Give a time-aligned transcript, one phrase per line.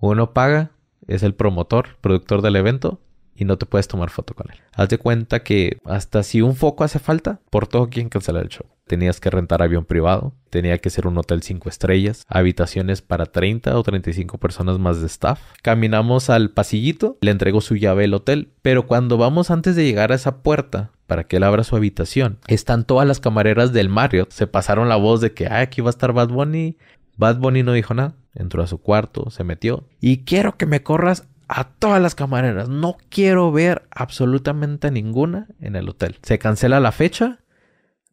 [0.00, 0.70] Uno paga,
[1.06, 3.00] es el promotor, productor del evento,
[3.34, 4.58] y no te puedes tomar foto con él.
[4.74, 8.48] Haz de cuenta que hasta si un foco hace falta, por todo quien cancelar el
[8.48, 8.66] show.
[8.86, 13.78] Tenías que rentar avión privado, tenía que ser un hotel 5 estrellas, habitaciones para 30
[13.78, 15.40] o 35 personas más de staff.
[15.62, 20.10] Caminamos al pasillito, le entregó su llave el hotel, pero cuando vamos antes de llegar
[20.10, 22.38] a esa puerta, para que él abra su habitación.
[22.48, 24.30] Están todas las camareras del Marriott.
[24.30, 26.76] Se pasaron la voz de que ah, aquí va a estar Bad Bunny.
[27.16, 28.14] Bad Bunny no dijo nada.
[28.34, 29.88] Entró a su cuarto, se metió.
[30.00, 32.68] Y quiero que me corras a todas las camareras.
[32.68, 36.18] No quiero ver absolutamente ninguna en el hotel.
[36.22, 37.40] Se cancela la fecha.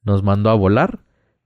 [0.03, 0.99] Nos mandó a volar.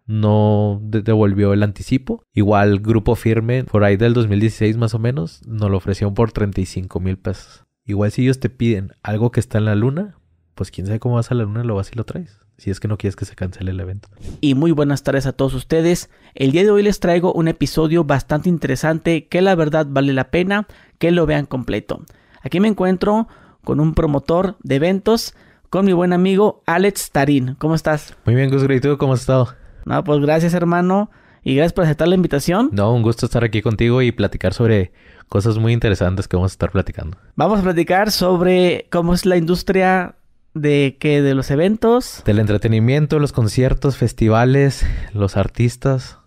[0.06, 2.24] No devolvió el anticipo.
[2.34, 7.00] Igual Grupo Firme, por ahí del 2016 más o menos, nos lo ofrecieron por 35
[7.00, 7.66] mil pesos.
[7.86, 10.18] Igual si ellos te piden algo que está en la luna,
[10.56, 12.40] pues quién sabe cómo vas a la luna, lo vas y lo traes.
[12.60, 14.10] Si es que no quieres que se cancele el evento.
[14.42, 16.10] Y muy buenas tardes a todos ustedes.
[16.36, 20.30] El día de hoy les traigo un episodio bastante interesante que la verdad vale la
[20.30, 22.04] pena que lo vean completo.
[22.42, 23.30] Aquí me encuentro
[23.64, 25.36] con un promotor de eventos,
[25.70, 27.56] con mi buen amigo Alex Tarín.
[27.60, 28.14] ¿Cómo estás?
[28.26, 29.56] Muy bien, Gus ¿Y tú cómo has estado?
[29.86, 31.10] No, pues gracias, hermano.
[31.44, 32.70] Y gracias por aceptar la invitación.
[32.74, 34.92] No, un gusto estar aquí contigo y platicar sobre
[35.30, 37.18] cosas muy interesantes que vamos a estar platicando.
[37.36, 40.16] Vamos a platicar sobre cómo es la industria
[40.62, 46.18] de que de los eventos, del entretenimiento, los conciertos, festivales, los artistas,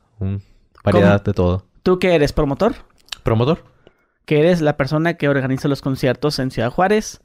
[0.84, 1.66] variedad de todo.
[1.82, 2.74] ¿Tú qué eres promotor?
[3.22, 3.72] Promotor
[4.24, 7.20] que eres la persona que organiza los conciertos en Ciudad Juárez.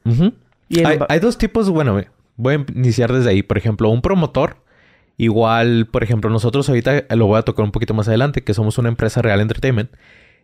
[0.68, 2.02] y hay, dos tipos, bueno,
[2.36, 3.42] voy a iniciar desde ahí.
[3.42, 4.56] Por ejemplo, un promotor.
[5.16, 8.78] Igual, por ejemplo, nosotros ahorita lo voy a tocar un poquito más adelante, que somos
[8.78, 9.90] una empresa Real Entertainment.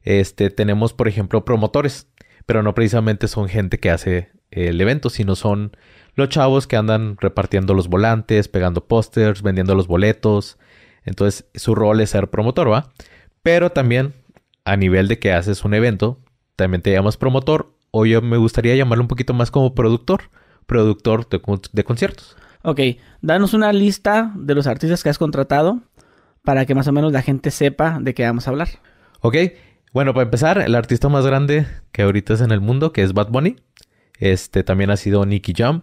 [0.02, 2.08] Este, tenemos, por ejemplo, promotores,
[2.44, 5.76] pero no precisamente son gente que hace el evento, sino son
[6.14, 10.58] los chavos que andan repartiendo los volantes, pegando pósters, vendiendo los boletos.
[11.04, 12.92] Entonces, su rol es ser promotor, ¿va?
[13.42, 14.14] Pero también,
[14.64, 16.18] a nivel de que haces un evento,
[16.56, 20.30] también te llamas promotor o yo me gustaría llamarlo un poquito más como productor,
[20.66, 22.36] productor de, conciertos.
[22.62, 22.80] Ok,
[23.20, 25.80] danos una lista de los artistas que has contratado
[26.42, 28.68] para que más o menos la gente sepa de qué vamos a hablar.
[29.20, 29.36] Ok,
[29.92, 33.12] bueno, para empezar, el artista más grande que ahorita es en el mundo, que es
[33.12, 33.56] Bad Bunny.
[34.18, 35.82] Este también ha sido Nicky Jam,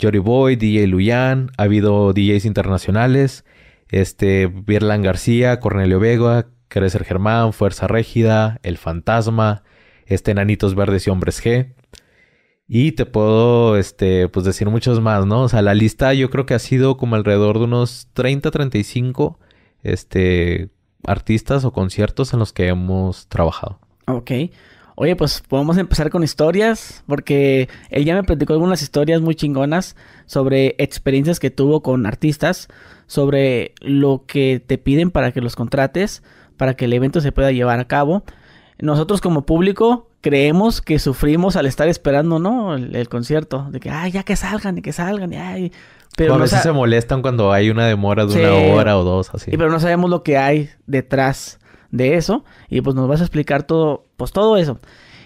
[0.00, 3.44] Jory Boy, DJ Luyan, ha habido DJs internacionales,
[3.88, 9.62] este, Birlan García, Cornelio Vega, Crecer Germán, Fuerza Régida, El Fantasma,
[10.06, 11.74] este Enanitos Verdes y Hombres G.
[12.68, 15.42] Y te puedo, este, pues decir muchos más, ¿no?
[15.42, 19.38] O sea, la lista yo creo que ha sido como alrededor de unos 30, 35,
[19.82, 20.70] este,
[21.04, 23.78] artistas o conciertos en los que hemos trabajado.
[24.08, 24.30] Ok.
[24.96, 29.94] Oye, pues podemos empezar con historias, porque él ya me platicó algunas historias muy chingonas
[30.26, 32.68] sobre experiencias que tuvo con artistas,
[33.06, 36.22] sobre lo que te piden para que los contrates,
[36.56, 38.24] para que el evento se pueda llevar a cabo
[38.78, 42.74] nosotros como público creemos que sufrimos al estar esperando, ¿no?
[42.74, 43.66] El, concierto.
[43.70, 45.72] De que, ay, ya que salgan y que salgan y ay.
[46.16, 49.50] Pero a veces se molestan cuando hay una demora de una hora o dos, así.
[49.52, 51.58] Y pero no sabemos lo que hay detrás
[51.90, 52.44] de eso.
[52.68, 54.78] Y pues nos vas a explicar todo, pues todo eso.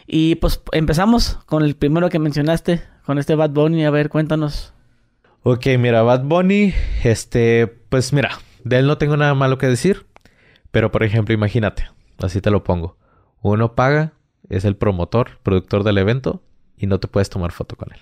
[0.06, 3.84] Y pues empezamos con el primero que mencionaste, con este Bad Bunny.
[3.84, 4.75] A ver, cuéntanos.
[5.43, 10.06] Ok, mira, Bad Bunny, este, pues mira, de él no tengo nada malo que decir.
[10.70, 11.88] Pero por ejemplo, imagínate,
[12.19, 12.97] así te lo pongo.
[13.41, 14.12] Uno paga,
[14.49, 16.43] es el promotor, productor del evento,
[16.76, 18.00] y no te puedes tomar foto con él.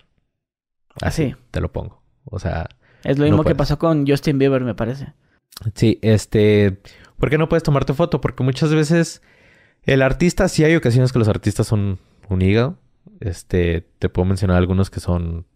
[1.01, 2.03] Así te lo pongo.
[2.25, 2.69] O sea.
[3.05, 5.13] Es lo mismo que pasó con Justin Bieber, me parece.
[5.75, 6.81] Sí, este.
[7.19, 8.21] ¿Por qué no puedes tomarte foto?
[8.21, 9.23] Porque muchas veces
[9.83, 11.99] el artista, sí hay ocasiones que los artistas son
[12.29, 12.79] un hígado.
[13.21, 15.47] Este, te puedo mencionar algunos que son,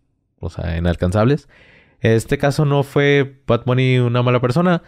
[0.40, 1.48] o sea, inalcanzables.
[2.00, 4.82] En este caso no fue Bad Bunny una mala persona,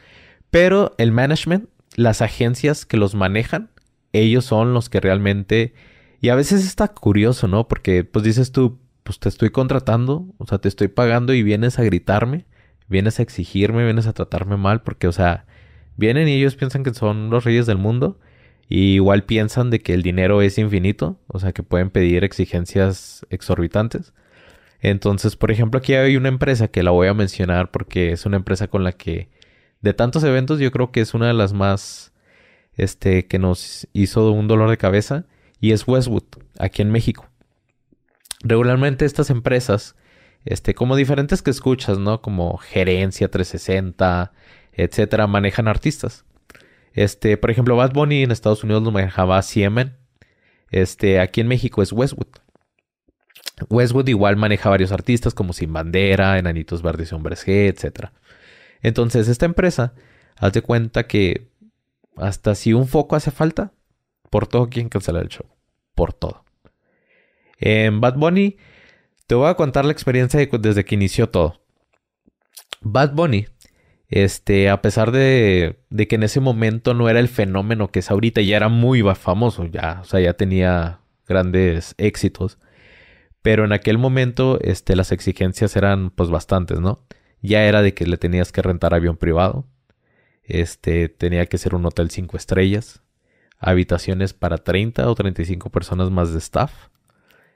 [0.50, 3.70] pero el management, las agencias que los manejan,
[4.12, 5.74] ellos son los que realmente...
[6.20, 7.68] Y a veces está curioso, ¿no?
[7.68, 11.78] Porque pues dices tú, pues te estoy contratando, o sea, te estoy pagando y vienes
[11.78, 12.46] a gritarme,
[12.88, 15.44] vienes a exigirme, vienes a tratarme mal, porque, o sea,
[15.96, 18.18] vienen y ellos piensan que son los reyes del mundo.
[18.68, 23.26] Y igual piensan de que el dinero es infinito, o sea, que pueden pedir exigencias
[23.28, 24.14] exorbitantes.
[24.80, 28.36] Entonces, por ejemplo, aquí hay una empresa que la voy a mencionar porque es una
[28.36, 29.28] empresa con la que
[29.80, 32.12] de tantos eventos yo creo que es una de las más
[32.76, 35.26] este, que nos hizo un dolor de cabeza
[35.60, 36.24] y es Westwood,
[36.58, 37.28] aquí en México.
[38.42, 39.96] Regularmente estas empresas,
[40.44, 42.20] este, como diferentes que escuchas, ¿no?
[42.20, 44.32] Como Gerencia 360,
[44.76, 46.24] etcétera, manejan artistas.
[46.92, 49.96] Este, por ejemplo, Bad Bunny en Estados Unidos lo manejaba Siemen.
[50.70, 52.28] Este, aquí en México es Westwood.
[53.68, 58.12] Westwood igual maneja varios artistas como Sin Bandera, Enanitos Verdes y Hombres G, etcétera.
[58.82, 59.94] Entonces, esta empresa,
[60.36, 61.50] haz de cuenta que
[62.16, 63.72] hasta si un foco hace falta,
[64.30, 65.46] por todo quien cancelar el show.
[65.94, 66.44] por todo.
[67.58, 68.56] En Bad Bunny,
[69.26, 71.62] te voy a contar la experiencia desde que inició todo.
[72.80, 73.46] Bad Bunny,
[74.14, 78.12] este, a pesar de, de, que en ese momento no era el fenómeno que es
[78.12, 82.58] ahorita, ya era muy famoso, ya, o sea, ya tenía grandes éxitos.
[83.42, 87.04] Pero en aquel momento, este, las exigencias eran pues bastantes, ¿no?
[87.42, 89.66] Ya era de que le tenías que rentar avión privado.
[90.44, 93.02] Este, tenía que ser un hotel 5 estrellas.
[93.58, 96.72] Habitaciones para 30 o 35 personas más de staff.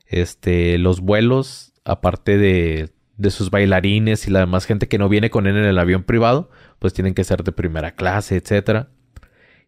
[0.07, 5.29] Este, los vuelos, aparte de, de sus bailarines y la demás gente que no viene
[5.29, 8.89] con él en el avión privado, pues tienen que ser de primera clase, etcétera.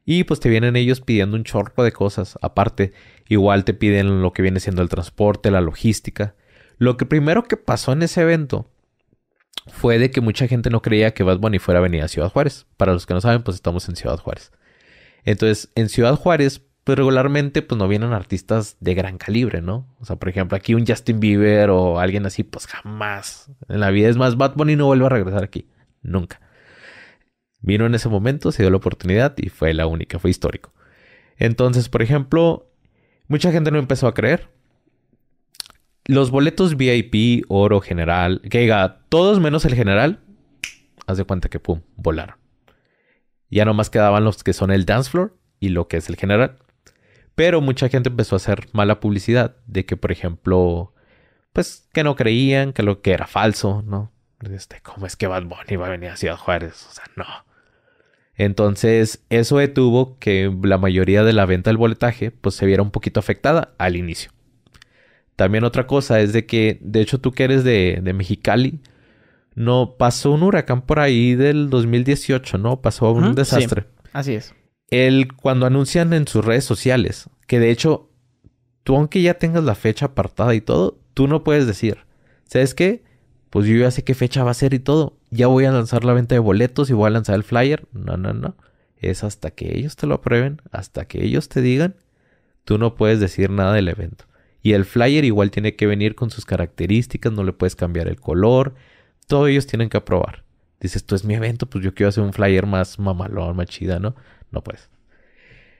[0.06, 2.38] Y pues te vienen ellos pidiendo un chorro de cosas.
[2.40, 2.92] Aparte,
[3.28, 6.34] igual te piden lo que viene siendo el transporte, la logística.
[6.78, 8.70] Lo que primero que pasó en ese evento
[9.66, 12.30] fue de que mucha gente no creía que Bad Bunny fuera a venir a Ciudad
[12.30, 12.66] Juárez.
[12.76, 14.52] Para los que no saben, pues estamos en Ciudad Juárez.
[15.24, 19.86] Entonces, en Ciudad Juárez, pues regularmente pues no vienen artistas de gran calibre, ¿no?
[20.00, 23.48] O sea, por ejemplo, aquí un Justin Bieber o alguien así, pues jamás.
[23.68, 25.68] En la vida es más, Bad Bunny no vuelve a regresar aquí.
[26.02, 26.40] Nunca.
[27.60, 30.72] Vino en ese momento, se dio la oportunidad y fue la única, fue histórico.
[31.36, 32.72] Entonces, por ejemplo,
[33.28, 34.48] mucha gente no empezó a creer.
[36.06, 40.18] Los boletos VIP, oro, general, que diga, todos menos el general,
[41.06, 42.34] haz de cuenta que pum, volaron.
[43.48, 46.58] Ya nomás quedaban los que son el dance floor y lo que es el general.
[47.34, 50.92] Pero mucha gente empezó a hacer mala publicidad de que, por ejemplo,
[51.52, 54.12] pues que no creían, que lo que era falso, ¿no?
[54.50, 56.86] Este, ¿cómo es que Bad Bunny va a venir a Ciudad Juárez?
[56.90, 57.26] O sea, no.
[58.34, 62.90] Entonces, eso detuvo que la mayoría de la venta del boletaje pues se viera un
[62.90, 64.30] poquito afectada al inicio.
[65.36, 68.80] También otra cosa es de que, de hecho, tú que eres de, Mexicali,
[69.54, 72.80] no pasó un huracán por ahí del 2018, ¿no?
[72.80, 73.86] Pasó un desastre.
[74.12, 74.54] así es.
[74.90, 78.10] Él, cuando anuncian en sus redes sociales, que de hecho,
[78.82, 81.98] tú aunque ya tengas la fecha apartada y todo, tú no puedes decir,
[82.44, 83.02] ¿sabes qué?
[83.50, 86.04] Pues yo ya sé qué fecha va a ser y todo ya voy a lanzar
[86.04, 87.86] la venta de boletos y voy a lanzar el flyer.
[87.92, 88.56] No, no, no.
[88.96, 91.94] Es hasta que ellos te lo aprueben, hasta que ellos te digan,
[92.64, 94.26] tú no puedes decir nada del evento.
[94.62, 98.20] Y el flyer igual tiene que venir con sus características, no le puedes cambiar el
[98.20, 98.74] color,
[99.26, 100.44] todos ellos tienen que aprobar.
[100.80, 103.98] Dices, esto es mi evento, pues yo quiero hacer un flyer más mamalón, más chida,
[103.98, 104.14] ¿no?
[104.50, 104.90] No puedes.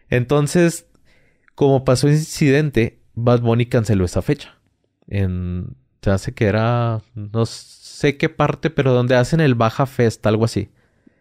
[0.09, 0.87] Entonces,
[1.55, 4.59] como pasó ese incidente, Bad Bunny canceló esa fecha.
[5.07, 10.27] En, se hace que era, no sé qué parte, pero donde hacen el Baja Fest,
[10.27, 10.71] algo así.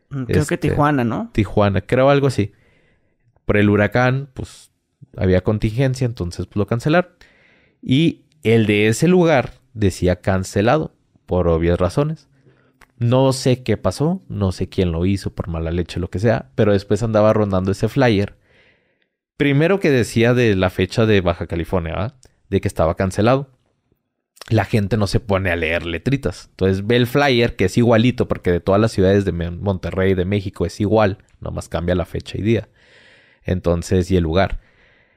[0.09, 1.29] Mm, creo que este, Tijuana, ¿no?
[1.33, 2.53] Tijuana, creo algo así.
[3.45, 4.71] Por el huracán, pues
[5.17, 7.11] había contingencia, entonces pues, lo cancelaron.
[7.81, 10.93] Y el de ese lugar decía cancelado,
[11.25, 12.27] por obvias razones.
[12.99, 16.51] No sé qué pasó, no sé quién lo hizo, por mala leche, lo que sea,
[16.55, 18.37] pero después andaba rondando ese flyer.
[19.37, 22.15] Primero que decía de la fecha de Baja California,
[22.49, 23.49] de que estaba cancelado
[24.49, 26.47] la gente no se pone a leer letritas.
[26.51, 30.25] Entonces ve el flyer, que es igualito, porque de todas las ciudades de Monterrey, de
[30.25, 32.69] México, es igual, nomás cambia la fecha y día.
[33.43, 34.59] Entonces, y el lugar.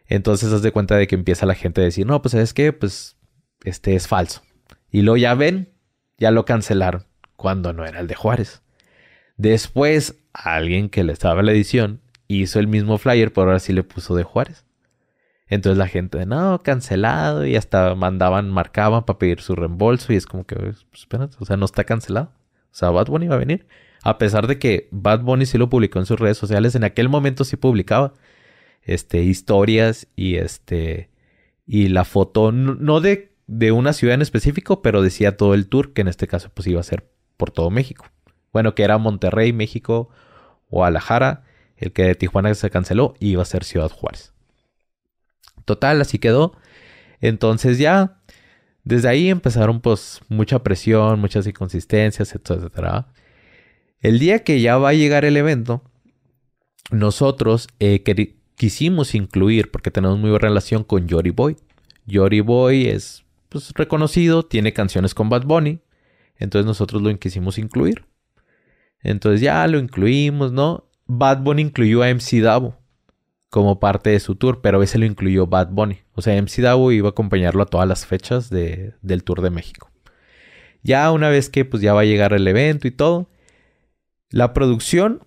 [0.06, 2.72] Entonces, haz de cuenta de que empieza la gente a decir, no, pues, ¿sabes qué?
[2.72, 3.16] Pues,
[3.64, 4.42] este es falso.
[4.90, 5.72] Y lo ya ven,
[6.18, 7.06] ya lo cancelaron,
[7.42, 8.62] cuando no era el de Juárez.
[9.36, 13.82] Después, alguien que le estaba la edición hizo el mismo flyer, pero ahora sí le
[13.82, 14.64] puso de Juárez.
[15.48, 20.24] Entonces la gente, no, cancelado, y hasta mandaban, marcaban para pedir su reembolso, y es
[20.24, 22.30] como que, pues, o sea, no está cancelado.
[22.70, 23.66] O sea, Bad Bunny va a venir.
[24.04, 27.08] A pesar de que Bad Bunny sí lo publicó en sus redes sociales, en aquel
[27.08, 28.14] momento sí publicaba
[28.82, 31.10] este, historias y este,
[31.66, 35.92] y la foto, no de, de una ciudad en específico, pero decía todo el tour,
[35.92, 37.10] que en este caso pues iba a ser
[37.42, 38.06] por todo México.
[38.52, 40.10] Bueno, que era Monterrey, México,
[40.70, 41.42] Guadalajara,
[41.76, 44.32] el que de Tijuana se canceló, y iba a ser Ciudad Juárez.
[45.64, 46.56] Total, así quedó.
[47.20, 48.20] Entonces ya,
[48.84, 53.08] desde ahí empezaron pues mucha presión, muchas inconsistencias, etcétera.
[53.98, 55.82] El día que ya va a llegar el evento,
[56.92, 58.04] nosotros eh,
[58.54, 61.56] quisimos incluir, porque tenemos muy buena relación con Jory Boy.
[62.08, 65.80] Jory Boy es pues, reconocido, tiene canciones con Bad Bunny,
[66.36, 68.04] entonces nosotros lo quisimos incluir.
[69.02, 70.88] Entonces ya lo incluimos, ¿no?
[71.06, 72.78] Bad Bunny incluyó a MC Davo
[73.50, 75.98] como parte de su tour, pero ese lo incluyó Bad Bunny.
[76.14, 79.50] O sea, MC Davo iba a acompañarlo a todas las fechas de, del Tour de
[79.50, 79.90] México.
[80.82, 83.28] Ya una vez que pues ya va a llegar el evento y todo,
[84.30, 85.20] la producción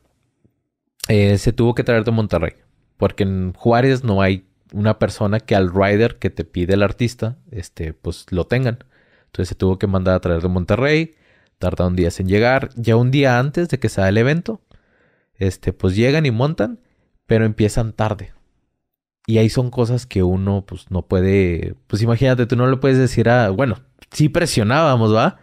[1.08, 2.54] eh, se tuvo que traer de Monterrey,
[2.98, 7.38] porque en Juárez no hay una persona que al rider que te pide el artista,
[7.52, 8.80] este, pues lo tengan.
[9.36, 11.16] Entonces se tuvo que mandar a traer de Monterrey,
[11.58, 14.62] tarda un día en llegar, ya un día antes de que sea el evento,
[15.34, 16.80] este, pues llegan y montan
[17.26, 18.32] pero empiezan tarde.
[19.28, 22.98] Y ahí son cosas que uno pues no puede, pues imagínate, tú no le puedes
[22.98, 23.80] decir a, bueno,
[24.12, 25.40] sí presionábamos, ¿va?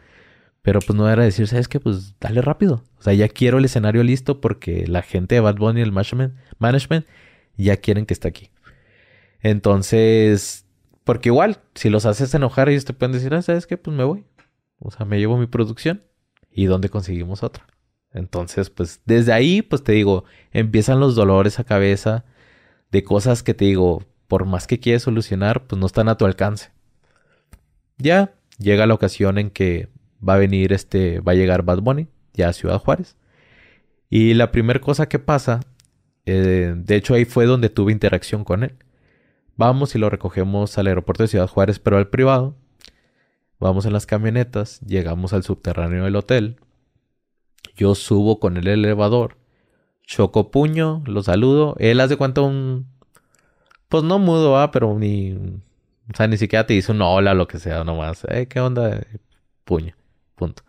[0.63, 1.79] Pero pues no era decir, ¿sabes qué?
[1.79, 2.85] Pues dale rápido.
[2.99, 5.93] O sea, ya quiero el escenario listo porque la gente de Bad Bunny y el
[5.93, 7.05] management, management
[7.59, 8.51] ya quieren que esté aquí.
[9.41, 10.65] Entonces,
[11.05, 13.77] porque igual, si los haces enojar, ellos te pueden decir, ah, ¿sabes qué?
[13.77, 14.25] Pues me voy.
[14.79, 16.03] O sea, me llevo mi producción.
[16.51, 17.67] ¿Y dónde conseguimos otra?
[18.13, 22.25] Entonces, pues desde ahí, pues te digo, empiezan los dolores a cabeza
[22.91, 26.27] de cosas que te digo, por más que quieres solucionar, pues no están a tu
[26.27, 26.71] alcance.
[27.97, 29.89] Ya llega la ocasión en que
[30.27, 33.17] va a venir este, va a llegar Bad Bunny, ya a Ciudad Juárez.
[34.11, 35.61] Y la primera cosa que pasa,
[36.27, 38.77] eh, de hecho ahí fue donde tuve interacción con él.
[39.57, 42.57] Vamos y lo recogemos al aeropuerto de Ciudad Juárez, pero al privado.
[43.59, 46.57] Vamos en las camionetas, llegamos al subterráneo del hotel.
[47.77, 49.37] Yo subo con el elevador,
[50.05, 51.77] choco puño, lo saludo.
[51.79, 52.87] Él hace cuenta un.
[53.89, 54.71] Pues no mudo, ¿ah?
[54.71, 55.33] pero ni.
[55.33, 58.27] O sea, ni siquiera te dice un hola, lo que sea, nomás.
[58.29, 59.07] Eh, ¿Qué onda?
[59.65, 59.95] Puño.
[60.35, 60.65] Punto.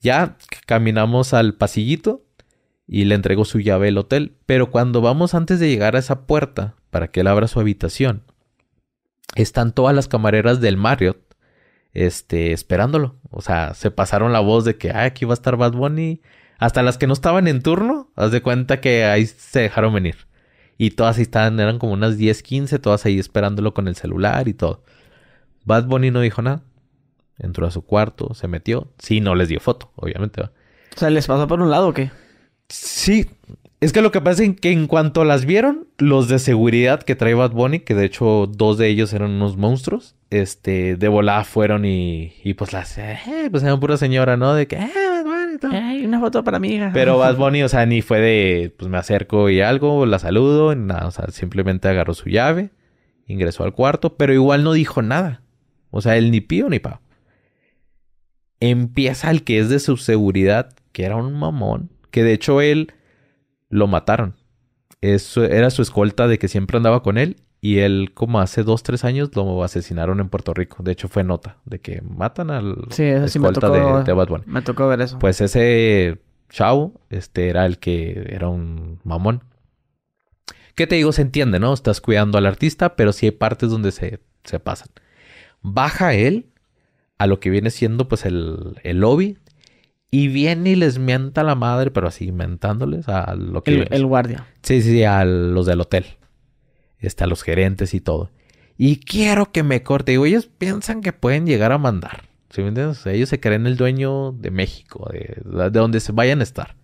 [0.00, 2.22] Ya caminamos al pasillito
[2.86, 4.36] y le entrego su llave al hotel.
[4.46, 8.22] Pero cuando vamos antes de llegar a esa puerta para que él abra su habitación,
[9.34, 11.28] están todas las camareras del Marriott
[11.92, 13.16] este, esperándolo.
[13.30, 16.20] O sea, se pasaron la voz de que ah, aquí va a estar Bad Bunny.
[16.58, 20.26] Hasta las que no estaban en turno, haz de cuenta que ahí se dejaron venir.
[20.76, 24.48] Y todas ahí estaban, eran como unas 10, 15, todas ahí esperándolo con el celular
[24.48, 24.84] y todo.
[25.64, 26.62] Bad Bunny no dijo nada.
[27.38, 28.92] Entró a su cuarto, se metió.
[28.98, 30.42] Sí, no les dio foto, obviamente.
[30.42, 30.50] O
[30.96, 32.10] sea, ¿les pasó por un lado o qué?
[32.68, 33.30] Sí.
[33.80, 37.14] Es que lo que pasa es que en cuanto las vieron, los de seguridad que
[37.14, 41.44] trae Bad Bunny, que de hecho dos de ellos eran unos monstruos, este, de volada
[41.44, 43.18] fueron y, y pues las, eh,
[43.50, 44.54] pues eran pura señora, ¿no?
[44.54, 45.70] De que, eh, Bad Bunny, todo.
[45.70, 46.90] Una foto para mi hija.
[46.92, 50.74] Pero Bad Bunny, o sea, ni fue de, pues me acerco y algo, la saludo,
[50.74, 52.70] nada, o sea, simplemente agarró su llave,
[53.28, 55.42] ingresó al cuarto, pero igual no dijo nada.
[55.90, 57.00] O sea, él ni pío ni pa
[58.60, 62.92] empieza el que es de su seguridad, que era un mamón, que de hecho él
[63.68, 64.34] lo mataron.
[65.00, 68.82] Eso era su escolta de que siempre andaba con él y él como hace dos,
[68.82, 70.82] tres años lo asesinaron en Puerto Rico.
[70.82, 74.44] De hecho fue nota de que matan al sí, escolta de, de, Bad Bunny.
[74.46, 75.18] Me tocó ver eso.
[75.18, 79.42] Pues ese chavo este, era el que era un mamón.
[80.74, 81.10] ¿Qué te digo?
[81.12, 81.72] Se entiende, ¿no?
[81.72, 84.88] Estás cuidando al artista, pero sí hay partes donde se, se pasan.
[85.60, 86.46] Baja él
[87.18, 89.38] a lo que viene siendo pues el, el lobby.
[90.10, 93.86] Y viene y les mienta la madre, pero así mentándoles a lo que...
[93.90, 94.46] El, guardia.
[94.62, 96.06] Sí, sí, a los del hotel.
[97.18, 98.30] A los gerentes y todo.
[98.78, 100.12] Y quiero que me corte.
[100.12, 102.24] Digo, ellos piensan que pueden llegar a mandar.
[102.50, 103.04] ¿Sí me entiendes?
[103.06, 106.76] ellos se creen el dueño de México, de, de donde se vayan a estar.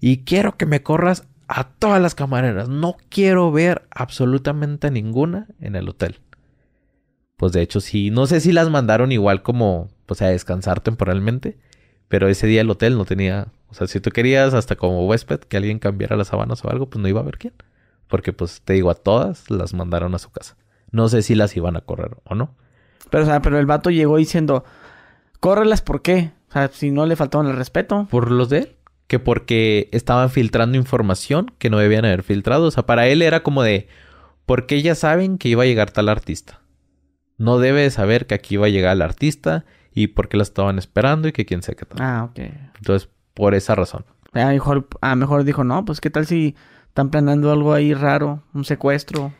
[0.00, 2.68] Y quiero que me corras a todas las camareras.
[2.68, 6.18] No quiero ver absolutamente ninguna en el hotel
[7.42, 11.58] pues de hecho sí, no sé si las mandaron igual como, pues a descansar temporalmente,
[12.12, 15.40] pero ese día el hotel no tenía, o sea, si tú querías hasta como huésped
[15.40, 17.54] que alguien cambiara las sábanas o algo, pues no iba a haber quién.
[18.06, 20.58] Porque pues te digo, a todas las mandaron a su casa.
[20.90, 22.54] No sé si las iban a correr o no.
[23.08, 24.62] Pero, o sea, pero el vato llegó diciendo,
[25.40, 26.32] córrelas, ¿por qué?
[26.50, 28.06] O sea, si no le faltaban el respeto.
[28.10, 28.76] Por los de él.
[29.06, 32.66] Que porque estaban filtrando información que no debían haber filtrado.
[32.66, 33.88] O sea, para él era como de,
[34.44, 36.60] porque ya saben que iba a llegar tal artista
[37.42, 39.64] no debe saber que aquí va a llegar el artista
[39.94, 41.98] y por qué la estaban esperando y que quién sé qué tal.
[42.00, 42.38] Ah, ok.
[42.76, 44.04] Entonces, por esa razón.
[44.32, 46.54] A lo mejor, a mejor dijo, no, pues qué tal si
[46.88, 49.32] están planeando algo ahí raro, un secuestro.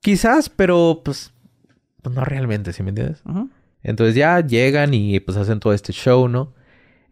[0.00, 1.32] Quizás, pero pues,
[2.02, 3.22] pues no realmente, ¿sí me entiendes?
[3.82, 6.54] Entonces ya llegan y pues hacen todo este show, ¿no?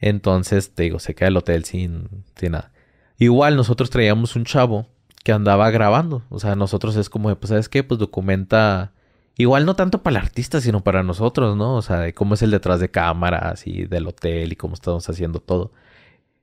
[0.01, 2.73] Entonces, te digo, se queda el hotel sin, sin nada.
[3.19, 4.87] Igual nosotros traíamos un chavo
[5.23, 6.23] que andaba grabando.
[6.31, 7.85] O sea, nosotros es como, pues, ¿sabes qué?
[7.85, 8.93] Pues documenta
[9.37, 11.77] Igual no tanto para el artista, sino para nosotros, ¿no?
[11.77, 15.09] O sea, de cómo es el detrás de cámaras y del hotel y cómo estamos
[15.09, 15.73] haciendo todo.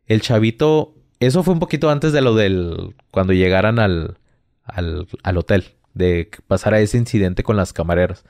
[0.08, 4.18] El chavito, eso fue un poquito antes de lo del, cuando llegaran al,
[4.66, 8.26] al, al hotel, de pasar a ese incidente con las camareras.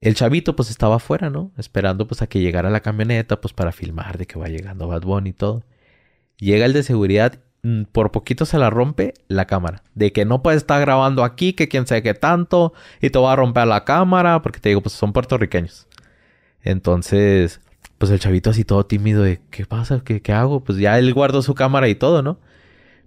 [0.00, 1.52] El chavito pues estaba afuera, ¿no?
[1.56, 5.02] Esperando pues a que llegara la camioneta pues para filmar de que va llegando Bad
[5.02, 5.64] Bunny y todo.
[6.38, 7.38] Llega el de seguridad
[7.92, 9.82] por poquito se la rompe la cámara.
[9.94, 13.32] De que no puede estar grabando aquí, que quién sabe qué tanto, y te va
[13.32, 15.86] a romper la cámara, porque te digo, pues son puertorriqueños.
[16.62, 17.60] Entonces,
[17.98, 20.02] pues el chavito así todo tímido de, ¿qué pasa?
[20.04, 20.64] ¿Qué, qué hago?
[20.64, 22.40] Pues ya él guardó su cámara y todo, ¿no?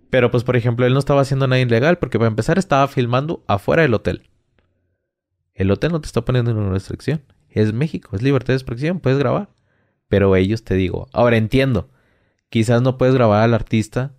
[0.10, 3.44] Pero pues, por ejemplo, él no estaba haciendo nada ilegal, porque para empezar estaba filmando
[3.48, 4.30] afuera del hotel.
[5.54, 7.24] El hotel no te está poniendo una restricción.
[7.50, 9.50] Es México, es libertad de expresión, puedes grabar.
[10.08, 11.90] Pero ellos te digo, ahora entiendo,
[12.50, 14.14] quizás no puedes grabar al artista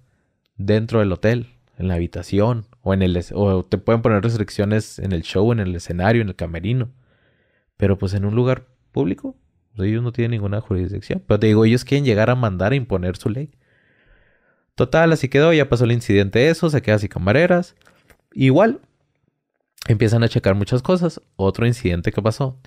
[0.57, 1.53] dentro del hotel.
[1.79, 5.61] en la habitación, o en el o te pueden poner restricciones en el show, en
[5.61, 6.91] el escenario, en el camerino.
[7.77, 9.37] Pero pues en un lugar público,
[9.77, 11.23] pues, ellos no tienen ninguna jurisdicción.
[11.27, 13.51] Pero te digo, ellos quieren llegar a mandar a imponer su ley.
[14.75, 17.77] Total, así quedó, ya pasó el incidente eso, se queda así camareras.
[18.33, 18.81] Igual,
[19.89, 21.21] empiezan a checar muchas cosas.
[21.37, 22.59] Otro incidente que pasó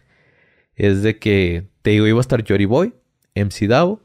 [0.75, 2.93] es de que, te digo, iba a estar Jory Boy,
[3.35, 4.01] MC Davo,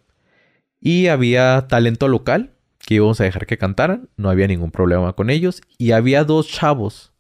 [0.80, 2.53] y había talento local
[2.86, 6.48] que íbamos a dejar que cantaran, no había ningún problema con ellos, y había dos
[6.48, 7.12] chavos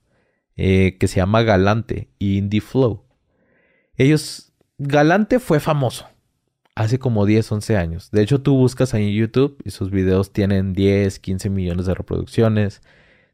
[0.56, 3.04] eh, que se llama Galante y Indie Flow.
[3.96, 6.06] Ellos, Galante fue famoso
[6.74, 8.10] hace como 10, 11 años.
[8.10, 11.94] De hecho, tú buscas ahí en YouTube y sus videos tienen 10, 15 millones de
[11.94, 12.82] reproducciones.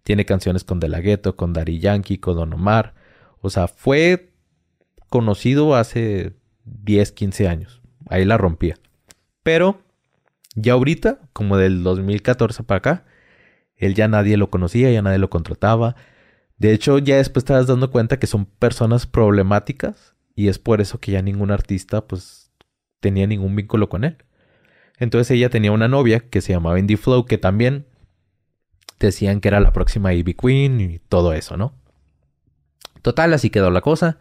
[0.02, 2.94] Tiene canciones con De La Ghetto, con Daddy Yankee, con Don Omar.
[3.40, 4.32] O sea, fue
[5.08, 6.34] conocido hace
[6.64, 7.80] 10, 15 años.
[8.08, 8.76] Ahí la rompía.
[9.42, 9.82] Pero
[10.54, 13.04] ya ahorita, como del 2014 para acá,
[13.76, 15.96] él ya nadie lo conocía, ya nadie lo contrataba.
[16.58, 20.80] De hecho, ya después te das dando cuenta que son personas problemáticas y es por
[20.80, 22.52] eso que ya ningún artista pues
[23.00, 24.18] tenía ningún vínculo con él.
[24.98, 27.86] Entonces ella tenía una novia que se llamaba Indie Flow que también
[28.98, 31.74] decían que era la próxima Ivy Queen y todo eso, ¿no?
[33.00, 34.18] Total, así quedó la cosa.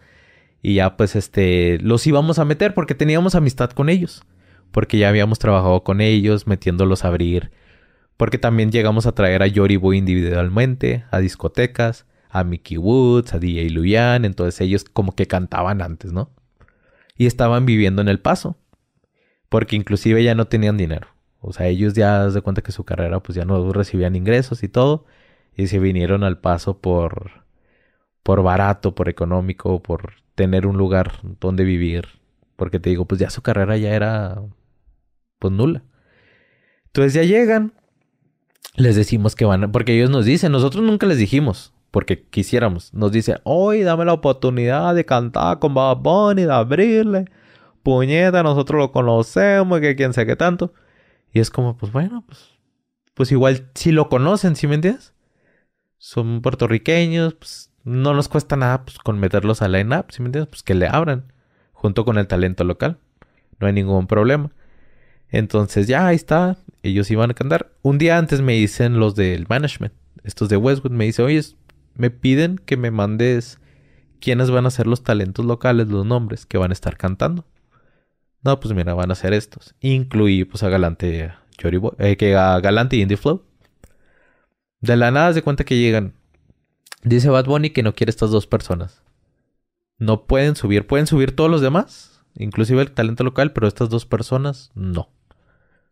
[0.62, 4.24] Y ya pues este, los íbamos a meter porque teníamos amistad con ellos.
[4.72, 7.52] Porque ya habíamos trabajado con ellos, metiéndolos a abrir.
[8.18, 13.40] Porque también llegamos a traer a Yori Boy individualmente, a discotecas, a Mickey Woods, a
[13.40, 14.26] DJ Luyan.
[14.26, 16.30] Entonces ellos como que cantaban antes, ¿no?
[17.18, 18.58] Y estaban viviendo en El Paso.
[19.50, 21.08] Porque inclusive ya no tenían dinero.
[21.42, 24.68] O sea, ellos ya se cuenta que su carrera pues ya no recibían ingresos y
[24.68, 25.06] todo.
[25.56, 27.46] Y se vinieron al paso por,
[28.24, 32.08] por barato, por económico, por tener un lugar donde vivir.
[32.56, 34.42] Porque te digo, pues ya su carrera ya era
[35.40, 35.84] pues nula.
[36.88, 37.74] Entonces ya llegan,
[38.76, 43.12] les decimos que van, porque ellos nos dicen, nosotros nunca les dijimos, porque quisiéramos, nos
[43.12, 47.26] dicen, hoy dame la oportunidad de cantar con Bad Bunny, de abrirle,
[47.84, 50.74] puñeta, nosotros lo conocemos, que quién sé qué tanto.
[51.34, 52.50] Y es como, pues bueno, pues,
[53.14, 55.14] pues igual si lo conocen, ¿sí me entiendes?
[55.98, 60.28] Son puertorriqueños, pues no nos cuesta nada pues, con meterlos a la line-up, ¿sí me
[60.28, 60.50] entiendes?
[60.50, 61.32] Pues que le abran,
[61.74, 62.98] junto con el talento local.
[63.60, 64.52] No hay ningún problema.
[65.32, 67.72] Entonces ya ahí está, ellos iban a cantar.
[67.82, 71.42] Un día antes me dicen los del management, estos de Westwood, me dicen, oye,
[71.96, 73.60] me piden que me mandes
[74.20, 77.46] quiénes van a ser los talentos locales, los nombres que van a estar cantando.
[78.42, 79.76] No, pues mira, van a ser estos.
[79.82, 81.34] Incluí pues a Galante,
[81.98, 83.44] eh, que a Galante y Indie Flow.
[84.80, 86.14] De la nada se cuenta que llegan.
[87.04, 89.04] Dice Bad Bunny que no quiere estas dos personas.
[89.98, 94.06] No pueden subir, pueden subir todos los demás, inclusive el talento local, pero estas dos
[94.06, 95.10] personas no.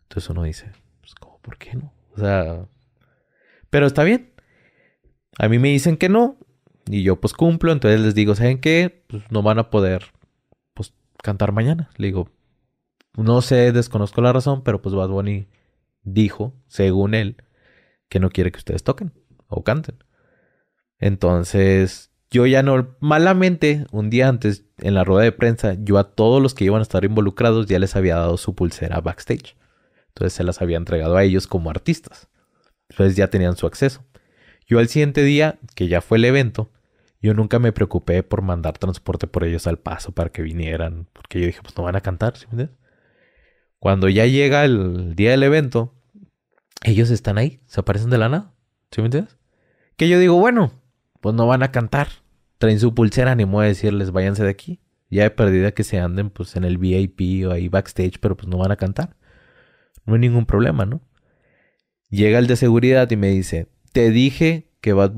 [0.08, 1.40] Entonces uno dice, pues ¿cómo?
[1.40, 1.94] ¿Por qué no?
[2.16, 2.66] O sea,
[3.70, 4.32] pero está bien.
[5.38, 6.38] A mí me dicen que no
[6.90, 9.04] y yo pues cumplo, entonces les digo, ¿saben qué?
[9.08, 10.06] Pues no van a poder
[10.74, 11.90] pues cantar mañana.
[11.98, 12.30] Le digo,
[13.16, 15.48] no sé, desconozco la razón, pero pues Bad Bunny
[16.04, 17.38] dijo, según él,
[18.10, 19.12] que no quiere que ustedes toquen
[19.48, 20.04] o canten.
[21.00, 26.16] Entonces, yo ya no, malamente, un día antes, en la rueda de prensa, yo a
[26.16, 29.56] todos los que iban a estar involucrados ya les había dado su pulsera backstage.
[30.18, 32.28] Entonces se las había entregado a ellos como artistas.
[32.90, 34.04] Entonces ya tenían su acceso.
[34.66, 36.72] Yo al siguiente día, que ya fue el evento,
[37.22, 41.40] yo nunca me preocupé por mandar transporte por ellos al paso para que vinieran, porque
[41.40, 42.78] yo dije, pues no van a cantar, ¿sí me entiendes?
[43.78, 45.94] Cuando ya llega el día del evento,
[46.84, 48.54] ellos están ahí, se aparecen de la nada,
[48.90, 49.38] ¿sí me entiendes?
[49.98, 50.72] Que yo digo, bueno,
[51.22, 52.08] pues no van a cantar,
[52.58, 54.82] traen su pulsera, ni de decirles, váyanse de aquí.
[55.12, 58.48] Ya he perdido que se anden pues en el VIP o ahí backstage, pero pues
[58.48, 59.17] no van a cantar
[60.08, 61.02] no hay ningún problema, ¿no?
[62.10, 65.12] Llega el de seguridad y me dice, te dije que Bad,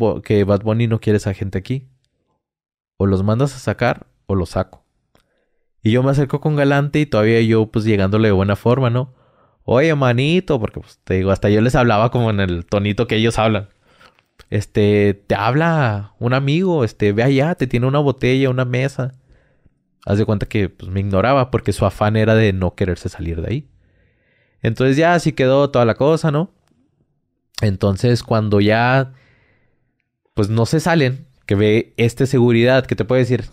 [0.64, 1.88] Bunny no quiere esa gente aquí.
[2.98, 4.84] O los mandas a sacar o los saco.
[5.82, 9.14] Y yo me acerco con Galante y todavía yo pues llegándole de buena forma, ¿no?
[9.64, 13.16] Oye, manito, porque pues te digo, hasta yo les hablaba como en el tonito que
[13.16, 13.70] ellos hablan.
[14.50, 19.14] Este, te habla un amigo, este, ve allá, te tiene una botella, una mesa.
[20.06, 23.42] Haz de cuenta que pues me ignoraba porque su afán era de no quererse salir
[23.42, 23.70] de ahí.
[24.62, 26.52] Entonces ya así quedó toda la cosa, ¿no?
[27.62, 29.14] Entonces cuando ya,
[30.34, 33.46] pues no se salen, que ve este seguridad que te puede decir,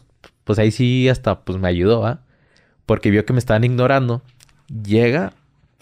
[0.45, 2.21] pues ahí sí hasta pues me ayudó, ¿ah?
[2.85, 4.23] Porque vio que me estaban ignorando,
[4.69, 5.33] llega,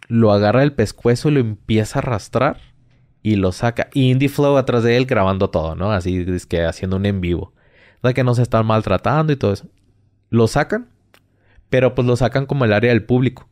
[0.09, 2.61] lo agarra del pescuezo lo empieza a arrastrar
[3.23, 3.89] y lo saca.
[3.95, 5.91] Indie Flow atrás de él grabando todo, ¿no?
[5.91, 7.53] Así es que haciendo un en vivo.
[8.03, 9.67] De que no se están maltratando y todo eso.
[10.29, 10.91] Lo sacan,
[11.71, 13.49] pero pues lo sacan como el área del público.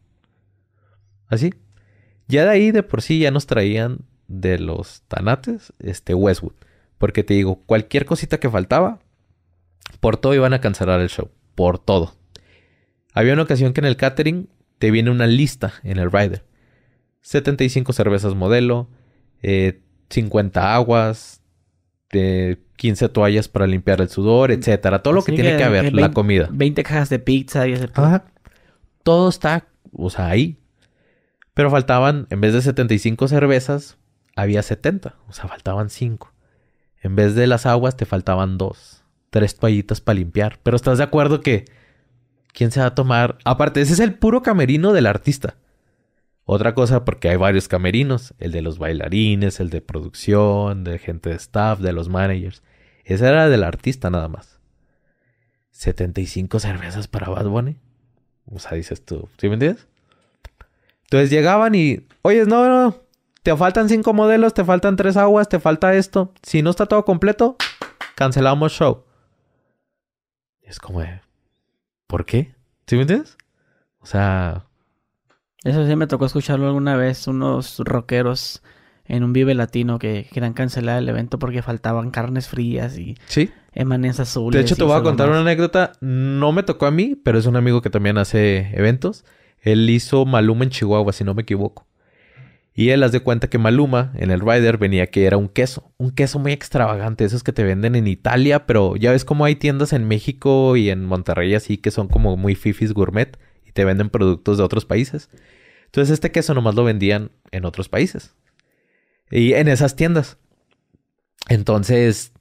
[1.33, 1.55] Así.
[2.29, 6.53] Ya de ahí de por sí ya nos traían de los tanates, este Westwood.
[6.99, 9.01] Porque te digo, cualquier cosita que faltaba,
[10.01, 11.31] por todo iban a cancelar el show.
[11.55, 12.15] Por todo.
[13.15, 16.45] Había una ocasión que en el catering te viene una lista en el rider.
[17.23, 18.91] 75 cervezas modelo,
[20.11, 21.41] 50 eh, aguas,
[22.11, 25.03] 15 toallas para limpiar el sudor, mm, etcétera.
[25.03, 26.51] Todo lo que, tiene que haber, la comida.
[26.53, 27.89] 20 cajas de pizza y ese...
[29.03, 30.62] Todo está, o sea, ahí.
[31.55, 33.99] Pero faltaban, en vez de 75 cervezas,
[34.37, 35.17] había 70.
[35.29, 36.33] O sea, faltaban 5.
[37.03, 39.05] En vez de las aguas, te faltaban 2.
[39.31, 40.59] Tres toallitas para limpiar.
[40.63, 41.65] Pero estás de acuerdo que...
[42.53, 43.39] ¿Quién se va a tomar?
[43.45, 45.57] Aparte, ese es el puro camerino del artista.
[46.45, 51.31] Otra cosa, porque hay varios camerinos, el de los bailarines, el de producción, de gente
[51.31, 52.63] de staff, de los managers.
[53.05, 54.61] Ese era del artista nada más.
[55.71, 57.77] 75 cervezas para Bad Bunny.
[58.47, 59.89] O sea, dices tú, ¿sí me entiendes?
[61.13, 62.97] Entonces llegaban y, oye, no, no,
[63.43, 66.33] te faltan cinco modelos, te faltan tres aguas, te falta esto.
[66.43, 67.57] Si no está todo completo,
[68.15, 69.05] cancelamos show.
[70.63, 71.03] Es como
[72.07, 72.55] ¿por qué?
[72.87, 73.37] ¿Sí me entiendes?
[73.99, 74.65] O sea,
[75.65, 78.63] eso sí me tocó escucharlo alguna vez, unos rockeros
[79.05, 83.51] en un Vive Latino que querían cancelar el evento porque faltaban carnes frías y ¿Sí?
[83.75, 84.59] emanes azules.
[84.59, 85.93] De hecho, te voy a contar una anécdota.
[86.01, 89.27] No me tocó a mí, pero es un amigo que también hace eventos.
[89.63, 91.87] Él hizo Maluma en Chihuahua, si no me equivoco.
[92.75, 95.93] Y él hace de cuenta que Maluma en el rider venía que era un queso,
[95.99, 99.57] un queso muy extravagante, esos que te venden en Italia, pero ya ves cómo hay
[99.57, 103.85] tiendas en México y en Monterrey así que son como muy fifis gourmet y te
[103.85, 105.29] venden productos de otros países.
[105.85, 108.35] Entonces este queso nomás lo vendían en otros países.
[109.31, 110.39] Y en esas tiendas.
[111.49, 112.33] Entonces,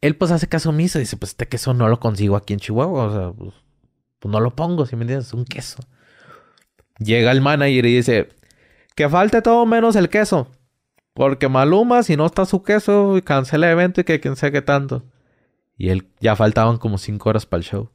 [0.00, 2.60] él pues hace caso omiso y dice, pues este queso no lo consigo aquí en
[2.60, 3.04] Chihuahua.
[3.04, 3.54] O sea, pues,
[4.18, 5.78] pues no lo pongo, si me entiendes, es un queso.
[7.00, 8.28] Llega el manager y dice,
[8.94, 10.50] que falte todo menos el queso.
[11.14, 14.62] Porque Maluma, si no está su queso, cancela el evento y que quien sé qué
[14.62, 15.04] tanto.
[15.76, 17.90] Y él ya faltaban como cinco horas para el show.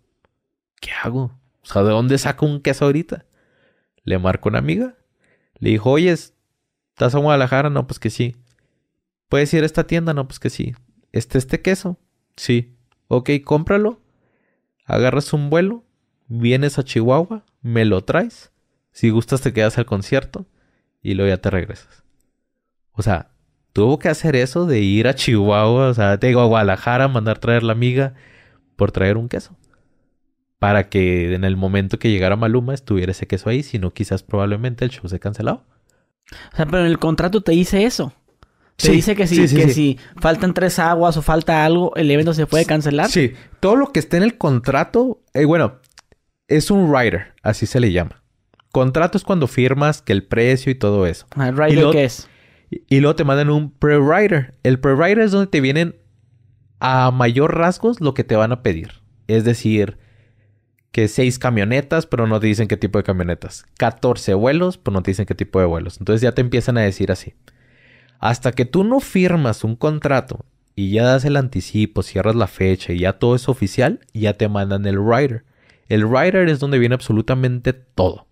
[0.81, 1.31] ¿Qué hago?
[1.61, 3.25] O sea, ¿de dónde saco un queso ahorita?
[4.03, 4.95] Le marco una amiga.
[5.59, 7.69] Le dijo, oye, ¿estás a Guadalajara?
[7.69, 8.35] No, pues que sí.
[9.29, 10.13] ¿Puedes ir a esta tienda?
[10.13, 10.73] No, pues que sí.
[11.11, 11.97] ¿Este este queso?
[12.35, 12.75] Sí.
[13.07, 14.01] Ok, cómpralo.
[14.85, 15.83] Agarras un vuelo.
[16.27, 17.45] Vienes a Chihuahua.
[17.61, 18.51] Me lo traes.
[18.95, 20.47] Si gustas te quedas al concierto.
[21.03, 22.03] Y luego ya te regresas.
[22.93, 23.29] O sea,
[23.73, 25.89] tuvo que hacer eso de ir a Chihuahua.
[25.89, 28.15] O sea, te digo a Guadalajara, mandar traer la amiga
[28.75, 29.55] por traer un queso
[30.59, 34.23] para que en el momento que llegara Maluma estuviera ese queso ahí, si no quizás
[34.23, 35.63] probablemente el show se cancelado.
[36.53, 38.13] O sea, pero en el contrato te dice eso.
[38.75, 42.47] Te dice que, si, que si faltan tres aguas o falta algo, el evento se
[42.47, 43.09] puede cancelar.
[43.09, 45.79] Sí, todo lo que esté en el contrato, eh, bueno,
[46.47, 48.23] es un rider, así se le llama.
[48.75, 51.27] Contrato es cuando firmas que el precio y todo eso.
[51.37, 52.27] Ah, ¿El rider qué es?
[52.69, 54.55] Y, luego te mandan un pre-rider.
[54.63, 55.95] El pre-rider es donde te vienen
[56.81, 59.01] a mayor rasgos lo que te van a pedir.
[59.27, 59.97] Es decir,
[60.91, 63.65] que seis camionetas, pero no te dicen qué tipo de camionetas.
[63.77, 65.97] 14 vuelos, pero no te dicen qué tipo de vuelos.
[65.99, 67.33] Entonces ya te empiezan a decir así.
[68.19, 70.43] Hasta que tú no firmas un contrato
[70.75, 74.49] y ya das el anticipo, cierras la fecha y ya todo es oficial, ya te
[74.49, 75.45] mandan el rider.
[75.87, 78.27] El rider es donde viene absolutamente todo.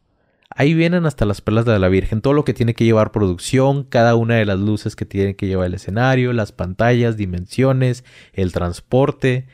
[0.56, 3.84] Ahí vienen hasta las perlas de la Virgen, todo lo que tiene que llevar producción,
[3.84, 8.52] cada una de las luces que tiene que llevar el escenario, las pantallas, dimensiones, el
[8.52, 9.48] transporte,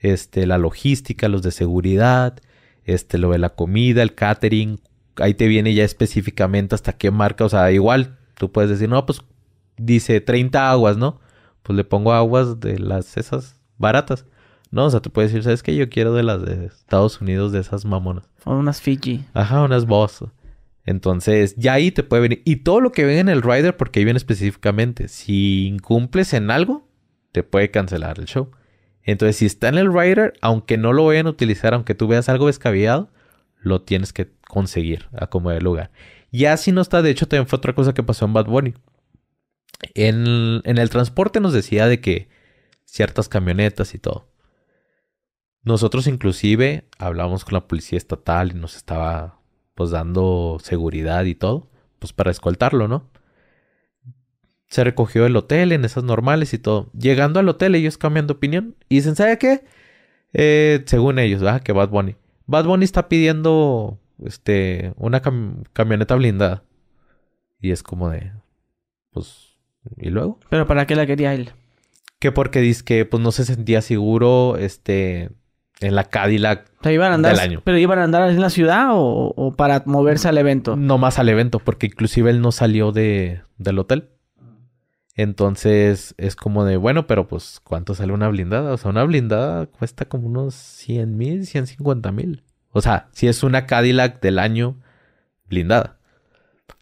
[0.00, 2.38] este, la logística, los de seguridad,
[2.84, 4.80] este, lo de la comida, el catering,
[5.16, 9.06] ahí te viene ya específicamente hasta qué marca, o sea, igual tú puedes decir, no,
[9.06, 9.22] pues
[9.76, 11.20] dice 30 aguas, ¿no?
[11.62, 14.26] Pues le pongo aguas de las esas baratas.
[14.74, 15.76] No, o sea, tú puedes decir, ¿sabes qué?
[15.76, 18.28] Yo quiero de las de Estados Unidos, de esas mamonas.
[18.42, 19.24] O unas Fiji.
[19.32, 20.24] Ajá, unas Boss.
[20.84, 22.42] Entonces, ya ahí te puede venir.
[22.44, 25.06] Y todo lo que ven en el rider, porque ahí viene específicamente.
[25.06, 26.88] Si incumples en algo,
[27.30, 28.50] te puede cancelar el show.
[29.04, 32.28] Entonces, si está en el rider, aunque no lo vayan a utilizar, aunque tú veas
[32.28, 33.12] algo descabellado,
[33.60, 35.92] lo tienes que conseguir a como el lugar.
[36.32, 38.74] Ya si no está, de hecho, también fue otra cosa que pasó en Bad Bunny.
[39.94, 42.28] En, en el transporte nos decía de que
[42.84, 44.33] ciertas camionetas y todo.
[45.64, 49.40] Nosotros inclusive hablamos con la policía estatal y nos estaba
[49.74, 53.10] pues dando seguridad y todo, pues para escoltarlo, ¿no?
[54.68, 56.90] Se recogió el hotel en esas normales y todo.
[56.92, 59.64] Llegando al hotel, ellos cambian de opinión y dicen, ¿sabe qué?
[60.32, 61.62] Eh, según ellos, ¿verdad?
[61.62, 62.16] Que Bad Bunny.
[62.46, 65.22] Bad Bunny está pidiendo este, una
[65.72, 66.64] camioneta blindada.
[67.60, 68.32] Y es como de,
[69.12, 69.56] pues,
[69.96, 70.40] ¿y luego?
[70.50, 71.52] ¿Pero para qué la quería él?
[72.18, 75.30] Que porque dice que, pues, no se sentía seguro, este,
[75.80, 77.62] en la Cadillac iban a andar, del año.
[77.64, 80.76] ¿Pero iban a andar en la ciudad o, o, para moverse al evento?
[80.76, 84.10] No más al evento, porque inclusive él no salió de, del hotel.
[85.16, 88.72] Entonces es como de, bueno, pero pues, ¿cuánto sale una blindada?
[88.72, 92.42] O sea, una blindada cuesta como unos 100 mil, 150 mil.
[92.70, 94.76] O sea, si es una Cadillac del año
[95.48, 95.98] blindada.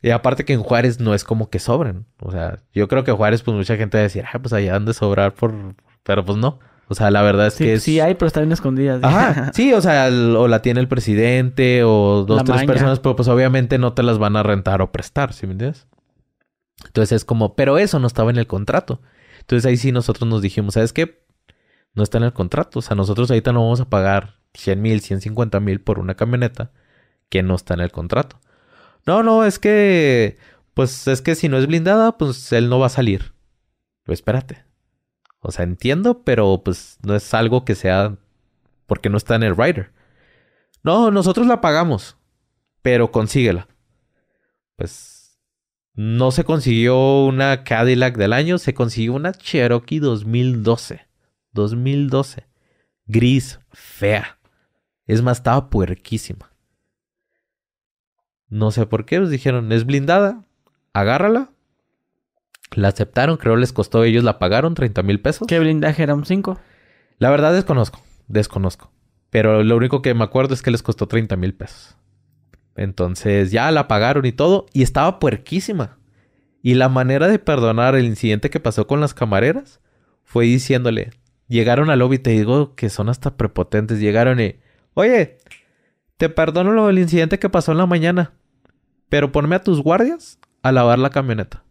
[0.00, 2.06] Y aparte que en Juárez no es como que sobren.
[2.20, 4.76] O sea, yo creo que Juárez, pues mucha gente va a decir, ah, pues allá
[4.76, 5.74] han de sobrar por...
[6.02, 6.58] Pero pues no.
[6.92, 7.82] O sea, la verdad es Sí, que es...
[7.82, 9.00] sí hay, pero están escondidas.
[9.02, 12.66] Ajá, sí, o sea, el- o la tiene el presidente o dos, La tres maña.
[12.66, 15.86] personas, pero pues obviamente no te las van a rentar o prestar, ¿sí me entiendes?
[16.86, 19.00] Entonces es como, pero eso no estaba en el contrato.
[19.40, 21.24] Entonces ahí sí nosotros nos dijimos, ¿sabes qué?
[21.94, 22.78] No está en el contrato.
[22.78, 26.70] O sea, nosotros ahorita no vamos a pagar 100 mil, 150 mil por una camioneta
[27.28, 28.38] que no está en el contrato.
[29.06, 30.38] No, no, es que,
[30.74, 33.32] pues es que si no es blindada, pues él no va a salir.
[34.04, 34.64] Pues espérate.
[35.42, 38.16] O sea, entiendo, pero pues no es algo que sea
[38.86, 39.92] porque no está en el rider.
[40.84, 42.16] No, nosotros la pagamos,
[42.80, 43.68] pero consíguela.
[44.76, 45.38] Pues
[45.94, 51.06] no se consiguió una Cadillac del año, se consiguió una Cherokee 2012.
[51.52, 52.46] 2012.
[53.06, 54.38] Gris, fea.
[55.06, 56.52] Es más, estaba puerquísima.
[58.48, 60.44] No sé por qué, nos dijeron, es blindada,
[60.92, 61.50] agárrala.
[62.74, 65.46] La aceptaron, creo les costó, ellos la pagaron 30 mil pesos.
[65.46, 66.58] ¿Qué blindaje era un 5?
[67.18, 68.90] La verdad desconozco, desconozco.
[69.30, 71.96] Pero lo único que me acuerdo es que les costó 30 mil pesos.
[72.76, 74.66] Entonces ya la pagaron y todo.
[74.72, 75.98] Y estaba puerquísima.
[76.62, 79.80] Y la manera de perdonar el incidente que pasó con las camareras
[80.24, 81.10] fue diciéndole,
[81.48, 84.56] llegaron al lobby, te digo que son hasta prepotentes, llegaron y,
[84.94, 85.38] oye,
[86.16, 88.32] te perdono lo del incidente que pasó en la mañana,
[89.08, 91.64] pero ponme a tus guardias a lavar la camioneta.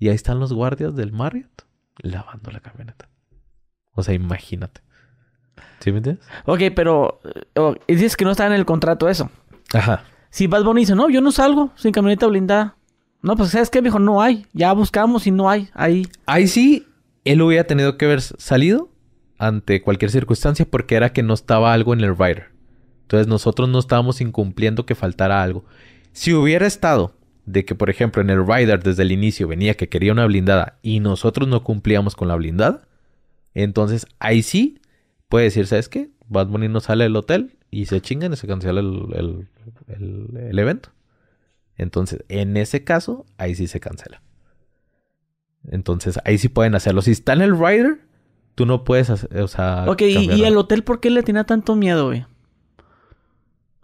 [0.00, 1.66] Y ahí están los guardias del Marriott
[1.98, 3.08] lavando la camioneta.
[3.92, 4.80] O sea, imagínate.
[5.80, 6.26] ¿Sí me entiendes?
[6.46, 9.30] Ok, pero eh, oh, dices que no está en el contrato eso.
[9.74, 10.04] Ajá.
[10.30, 12.76] Si Bad Bunny dice, no, yo no salgo sin camioneta blindada.
[13.20, 13.82] No, pues ¿sabes qué?
[13.82, 14.46] Me dijo, no hay.
[14.54, 15.68] Ya buscamos y no hay.
[15.74, 16.08] Ahí.
[16.24, 16.86] Ahí sí,
[17.24, 18.90] él hubiera tenido que haber salido
[19.38, 22.52] ante cualquier circunstancia porque era que no estaba algo en el rider.
[23.02, 25.66] Entonces nosotros no estábamos incumpliendo que faltara algo.
[26.12, 27.16] Si hubiera estado
[27.52, 30.78] de que, por ejemplo, en el rider desde el inicio venía que quería una blindada
[30.82, 32.82] y nosotros no cumplíamos con la blindada,
[33.54, 34.80] entonces ahí sí
[35.28, 36.10] puede decir, ¿sabes qué?
[36.28, 39.48] Bad Bunny no sale del hotel y se chingan y se cancela el, el-
[39.88, 40.90] el- el evento.
[41.76, 44.22] Entonces, en ese caso, ahí sí se cancela.
[45.70, 47.02] Entonces, ahí sí pueden hacerlo.
[47.02, 48.00] Si está en el rider,
[48.54, 49.84] tú no puedes hacer, o sea...
[49.88, 52.26] ok, ¿y, el hotel por qué le tenía tanto miedo, güey?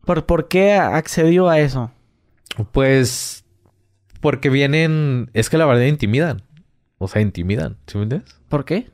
[0.05, 1.91] ¿Por, ¿Por qué accedió a eso?
[2.73, 3.45] Pues...
[4.21, 5.31] Porque vienen...
[5.35, 6.43] Es que la verdad intimidan.
[6.99, 7.77] O sea, intimidan.
[7.87, 8.41] ¿Sí me entiendes?
[8.49, 8.91] ¿Por qué?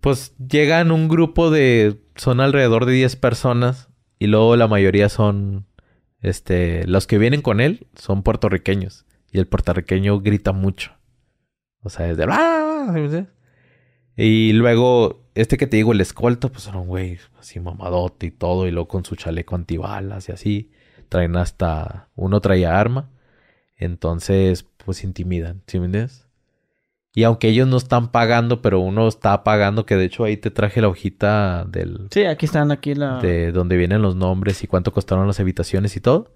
[0.00, 2.00] Pues llegan un grupo de...
[2.16, 3.88] Son alrededor de 10 personas.
[4.18, 5.66] Y luego la mayoría son...
[6.20, 6.86] Este...
[6.86, 9.04] Los que vienen con él son puertorriqueños.
[9.32, 10.92] Y el puertorriqueño grita mucho.
[11.82, 12.26] O sea, es de...
[12.28, 13.32] "Ah", ¿sí me entiendes?
[14.16, 18.30] Y luego, este que te digo, el escolta, pues era un güey así mamadote y
[18.30, 18.66] todo.
[18.66, 20.70] Y luego con su chaleco antibalas y así.
[21.10, 22.08] Traen hasta...
[22.16, 23.10] Uno traía arma.
[23.76, 25.62] Entonces, pues intimidan.
[25.66, 26.26] ¿Sí me entiendes?
[27.14, 30.50] Y aunque ellos no están pagando, pero uno está pagando, que de hecho ahí te
[30.50, 33.20] traje la hojita del, Sí, aquí están, aquí la...
[33.20, 36.30] de donde vienen los nombres y cuánto costaron las habitaciones y todo.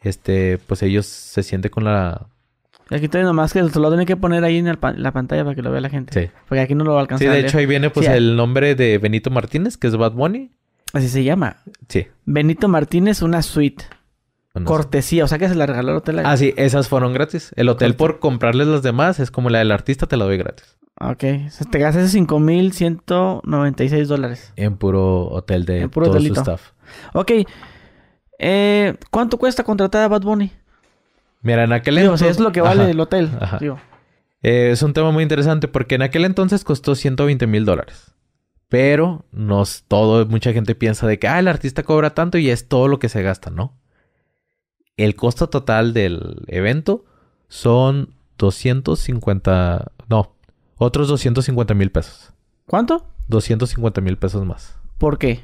[0.00, 2.26] Este, pues ellos se sienten con la...
[2.90, 5.56] Aquí estoy nomás que lo tiene que poner ahí en el pa- la pantalla para
[5.56, 6.12] que lo vea la gente.
[6.26, 6.30] Sí.
[6.48, 7.26] Porque aquí no lo va a alcanzar.
[7.28, 10.12] Sí, de hecho ahí viene pues Sí, el nombre de Benito Martínez, que es Bad
[10.12, 10.50] Bunny.
[10.92, 11.56] Así se llama.
[11.88, 12.06] Sí.
[12.26, 13.84] Benito Martínez, una suite.
[14.54, 15.24] Bueno, Cortesía.
[15.24, 16.20] O sea que se la regaló el hotel.
[16.24, 17.52] Ah, sí, esas fueron gratis.
[17.56, 20.36] El hotel Corte- por comprarles las demás es como la del artista, te la doy
[20.36, 20.76] gratis.
[21.00, 21.24] Ok.
[21.70, 24.52] Te gastas 5.196 dólares.
[24.56, 26.34] En puro hotel de En puro todo hotelito.
[26.36, 26.70] su staff.
[27.14, 27.30] Ok.
[28.38, 30.52] Eh, ¿Cuánto cuesta contratar a Bad Bunny?
[31.42, 32.90] Mira, en aquel o sea, es lo que vale Ajá.
[32.90, 33.30] el hotel.
[33.40, 33.58] Ajá.
[33.58, 33.78] Digo.
[34.42, 38.14] Eh, es un tema muy interesante porque en aquel entonces costó 120 mil dólares.
[38.68, 42.68] Pero nos todo, mucha gente piensa de que ah, el artista cobra tanto y es
[42.68, 43.78] todo lo que se gasta, ¿no?
[44.96, 47.04] El costo total del evento
[47.48, 50.34] son 250, no,
[50.76, 52.32] otros 250 mil pesos.
[52.66, 53.06] ¿Cuánto?
[53.28, 54.78] 250 mil pesos más.
[54.98, 55.40] ¿Por qué?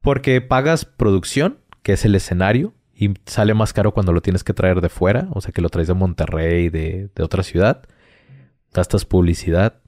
[0.00, 4.54] Porque pagas producción, que es el escenario, y sale más caro cuando lo tienes que
[4.54, 7.82] traer de fuera, o sea que lo traes de Monterrey, de, de otra ciudad.
[8.72, 9.80] Gastas publicidad,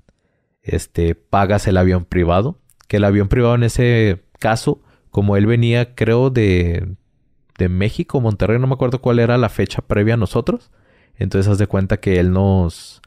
[0.62, 5.94] este, pagas el avión privado, que el avión privado en ese caso, como él venía,
[5.94, 6.96] creo, de,
[7.58, 10.70] de México, Monterrey, no me acuerdo cuál era la fecha previa a nosotros.
[11.16, 13.00] Entonces haz de cuenta que él nos...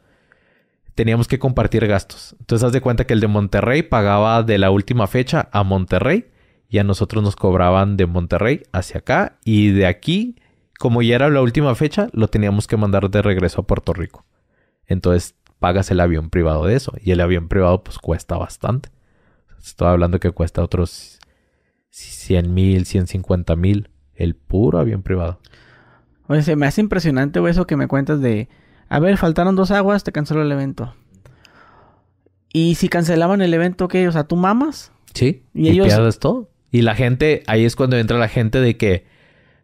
[0.96, 2.36] Teníamos que compartir gastos.
[2.40, 6.26] Entonces haz de cuenta que el de Monterrey pagaba de la última fecha a Monterrey
[6.70, 10.38] y a nosotros nos cobraban de Monterrey hacia acá y de aquí,
[10.80, 14.26] como ya era la última fecha, lo teníamos que mandar de regreso a Puerto Rico.
[14.88, 16.94] Entonces pagas el avión privado de eso.
[17.00, 18.90] Y el avión privado pues cuesta bastante.
[19.60, 21.20] Estoy hablando que cuesta otros
[21.90, 25.40] 100 mil, 150 mil el puro avión privado.
[26.28, 28.50] Oye, se me hace impresionante, güey, eso que me cuentas de...
[28.90, 30.94] A ver, faltaron dos aguas, te canceló el evento.
[32.52, 34.08] Y si cancelaban el evento, ¿qué?
[34.08, 34.92] O sea, ¿tú mamas?
[35.14, 35.44] Sí.
[35.54, 35.88] Y, ellos...
[35.88, 36.50] pierdes todo.
[36.72, 39.06] Y la gente, ahí es cuando entra la gente de que...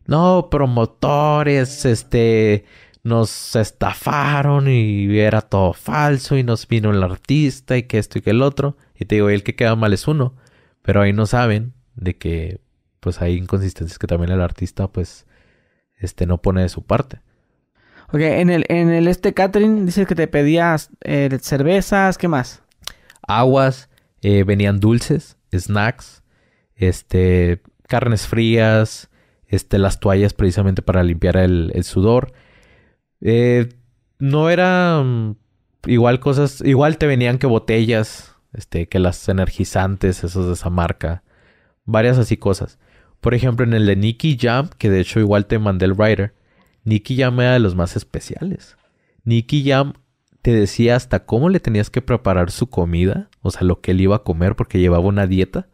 [0.06, 2.66] No, promotores, este...
[3.04, 8.22] Nos estafaron y era todo falso y nos vino el artista y que esto y
[8.22, 8.78] que el otro.
[8.96, 10.36] Y te digo, el que queda mal es uno.
[10.84, 12.62] Pero ahí no saben de que
[13.04, 15.26] pues hay inconsistencias que también el artista pues
[15.98, 17.22] este no pone de su parte.
[18.12, 22.62] Ok, en el, en el este catering dices que te pedías eh, cervezas, ¿qué más?
[23.28, 23.90] Aguas,
[24.22, 26.24] eh, venían dulces, snacks,
[26.76, 29.10] este, carnes frías,
[29.48, 32.34] este, las toallas precisamente para limpiar el, sudor.
[33.22, 33.70] Eh,
[34.20, 35.36] no era mm,
[35.88, 41.24] igual cosas, igual te venían que botellas, este, que las energizantes, esos de esa marca,
[41.86, 42.80] varias así cosas.
[43.24, 46.34] Por ejemplo, en el de Nicky Jam, que de hecho igual te mandé el writer,
[46.84, 48.76] Nicky Jam era de los más especiales.
[49.24, 49.94] Nicky Jam
[50.42, 54.02] te decía hasta cómo le tenías que preparar su comida, o sea, lo que él
[54.02, 55.68] iba a comer porque llevaba una dieta.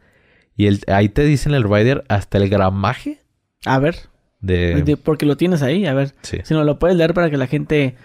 [0.56, 3.20] Y ahí te dice en el rider hasta el gramaje.
[3.64, 3.96] A ver.
[4.40, 4.96] De...
[5.02, 6.14] Porque lo tienes ahí, a ver.
[6.22, 7.96] Si no lo puedes leer para que la gente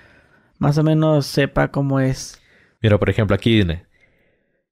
[0.58, 2.42] más o menos sepa cómo es.
[2.82, 3.86] Mira, por ejemplo, aquí viene.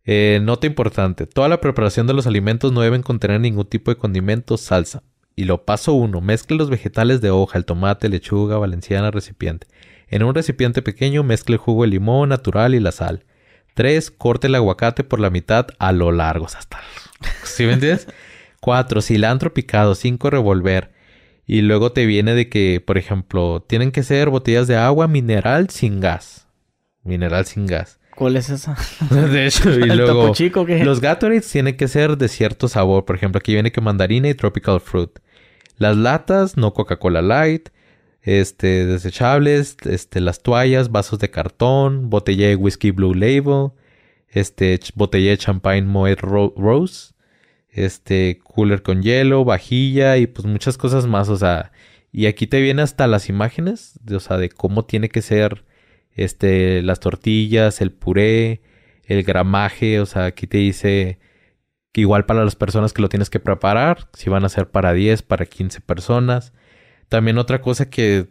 [0.05, 1.25] Eh, nota importante.
[1.27, 5.03] Toda la preparación de los alimentos no deben contener ningún tipo de condimento, salsa.
[5.35, 6.21] Y lo paso uno.
[6.21, 9.67] Mezcle los vegetales de hoja, el tomate, lechuga, valenciana, recipiente.
[10.07, 13.25] En un recipiente pequeño mezcle el jugo de limón natural y la sal.
[13.73, 14.11] 3.
[14.11, 16.45] Corte el aguacate por la mitad a lo largo.
[16.45, 16.79] Hasta...
[17.43, 18.07] ¿Sí me entiendes?
[18.59, 19.01] 4.
[19.01, 19.95] Cilantro picado.
[19.95, 20.29] 5.
[20.29, 20.91] Revolver.
[21.45, 25.69] Y luego te viene de que, por ejemplo, tienen que ser botellas de agua mineral
[25.69, 26.47] sin gas.
[27.03, 27.99] Mineral sin gas.
[28.23, 28.77] ¿Cuál es esa?
[29.09, 33.03] de hecho, y luego chico, los Gatorades tienen que ser de cierto sabor.
[33.03, 35.19] Por ejemplo, aquí viene que mandarina y tropical fruit.
[35.77, 37.67] Las latas, no Coca-Cola Light,
[38.21, 43.71] este, desechables, este, las toallas, vasos de cartón, botella de whisky Blue Label,
[44.29, 47.13] este, botella de champagne Moet Rose,
[47.71, 51.73] este, cooler con hielo, vajilla y pues muchas cosas más, o sea,
[52.13, 55.65] y aquí te viene hasta las imágenes, de, o sea, de cómo tiene que ser
[56.15, 58.61] este, las tortillas, el puré,
[59.03, 61.19] el gramaje, o sea, aquí te dice
[61.91, 64.93] que igual para las personas que lo tienes que preparar, si van a ser para
[64.93, 66.53] 10, para 15 personas.
[67.09, 68.29] También otra cosa que,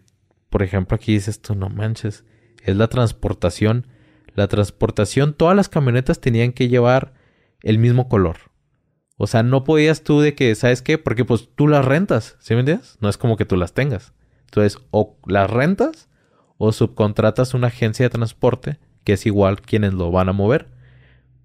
[0.51, 2.25] por ejemplo, aquí dices tú, no manches,
[2.65, 3.87] es la transportación.
[4.35, 7.13] La transportación, todas las camionetas tenían que llevar
[7.63, 8.39] el mismo color.
[9.17, 10.99] O sea, no podías tú de que, ¿sabes qué?
[10.99, 12.97] Porque pues tú las rentas, ¿sí me entiendes?
[13.01, 14.15] No es como que tú las tengas.
[14.47, 16.09] Entonces, o las rentas
[16.65, 20.69] o subcontratas una agencia de transporte, que es igual quienes lo van a mover.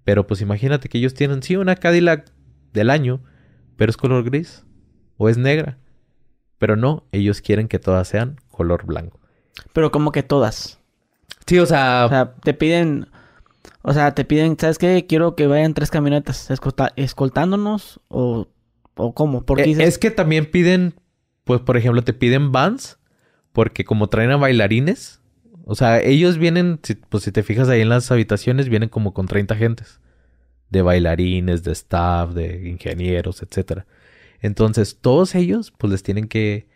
[0.04, 2.30] Pero pues imagínate que ellos tienen, sí, una Cadillac
[2.72, 3.20] del año,
[3.74, 4.64] pero es color gris
[5.16, 5.76] o es negra.
[6.58, 9.18] Pero no, ellos quieren que todas sean color blanco.
[9.72, 10.78] Pero como que todas.
[11.48, 12.04] Sí, o sea...
[12.06, 13.08] O sea, te piden...
[13.82, 15.04] O sea, te piden, ¿sabes qué?
[15.08, 16.48] Quiero que vayan tres camionetas
[16.94, 18.46] escoltándonos o,
[18.94, 19.44] o cómo.
[19.44, 20.94] Porque eh, es que también piden,
[21.42, 22.97] pues por ejemplo, te piden vans
[23.52, 25.20] porque como traen a bailarines,
[25.64, 26.80] o sea, ellos vienen,
[27.10, 30.00] pues si te fijas ahí en las habitaciones, vienen como con 30 gentes.
[30.70, 33.82] De bailarines, de staff, de ingenieros, etc.
[34.40, 36.68] Entonces, todos ellos, pues les tienen que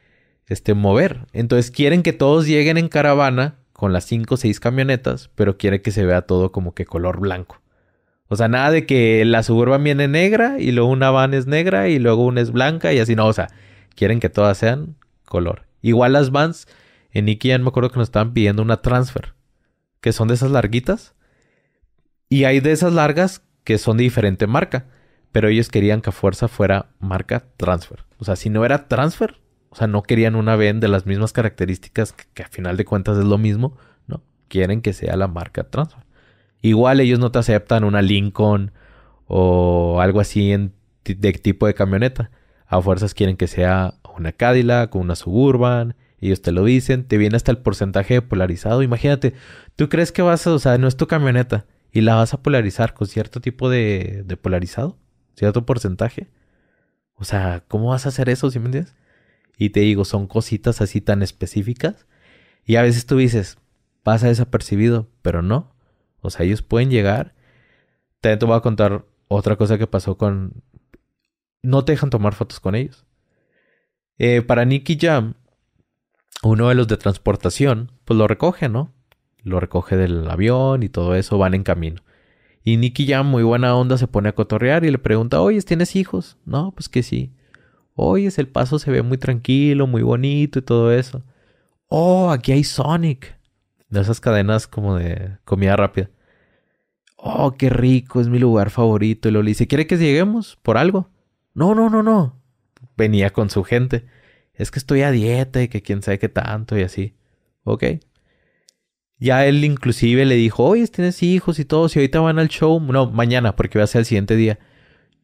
[0.46, 1.26] este, mover.
[1.32, 5.80] Entonces, quieren que todos lleguen en caravana con las 5 o 6 camionetas, pero quieren
[5.80, 7.62] que se vea todo como que color blanco.
[8.28, 11.88] O sea, nada de que la suburban viene negra y luego una van es negra
[11.88, 13.26] y luego una es blanca y así no.
[13.26, 13.48] O sea,
[13.94, 15.62] quieren que todas sean color.
[15.82, 16.66] Igual las Vans,
[17.10, 19.34] en Ikea me acuerdo que nos estaban pidiendo una transfer,
[20.00, 21.14] que son de esas larguitas.
[22.28, 24.86] Y hay de esas largas que son de diferente marca,
[25.32, 28.04] pero ellos querían que a fuerza fuera marca transfer.
[28.18, 29.40] O sea, si no era transfer,
[29.70, 33.18] o sea, no querían una VEN de las mismas características que, a final de cuentas
[33.18, 36.04] es lo mismo, no, quieren que sea la marca transfer.
[36.60, 38.72] Igual ellos no te aceptan una Lincoln
[39.26, 40.54] o algo así
[41.04, 42.30] de tipo de camioneta.
[42.66, 45.94] A fuerzas quieren que sea una Cadillac o una Suburban.
[46.20, 48.82] Ellos te lo dicen, te viene hasta el porcentaje de polarizado.
[48.82, 49.34] Imagínate,
[49.76, 52.42] tú crees que vas a, o sea, no es tu camioneta y la vas a
[52.42, 54.98] polarizar con cierto tipo de, de polarizado,
[55.34, 56.28] cierto porcentaje.
[57.14, 58.94] O sea, ¿cómo vas a hacer eso, si me entiendes?
[59.58, 62.06] Y te digo, son cositas así tan específicas.
[62.64, 63.58] Y a veces tú dices,
[64.02, 65.74] pasa desapercibido, pero no.
[66.20, 67.34] O sea, ellos pueden llegar.
[68.20, 70.62] También te voy a contar otra cosa que pasó con...
[71.62, 73.04] No te dejan tomar fotos con ellos.
[74.24, 75.34] Eh, para Nicky Jam,
[76.42, 78.92] uno de los de transportación, pues lo recoge, ¿no?
[79.44, 82.02] lo recoge del avión y todo eso, van en camino.
[82.64, 85.96] Y Nicky ya muy buena onda se pone a cotorrear y le pregunta, oye, ¿tienes
[85.96, 86.38] hijos?
[86.44, 87.32] No, pues que sí.
[87.94, 91.22] Oye, el paso se ve muy tranquilo, muy bonito y todo eso.
[91.88, 93.36] Oh, aquí hay Sonic.
[93.88, 96.08] De esas cadenas como de comida rápida.
[97.16, 99.28] Oh, qué rico, es mi lugar favorito.
[99.28, 101.10] Y lo le dice, ¿quiere que lleguemos por algo?
[101.54, 102.41] No, no, no, no.
[102.96, 104.06] Venía con su gente.
[104.54, 107.16] Es que estoy a dieta y que quién sabe qué tanto y así.
[107.64, 107.84] Ok.
[109.18, 112.80] Ya él inclusive le dijo, oye, tienes hijos y todo, si ahorita van al show,
[112.80, 114.58] no, mañana, porque va a ser el siguiente día.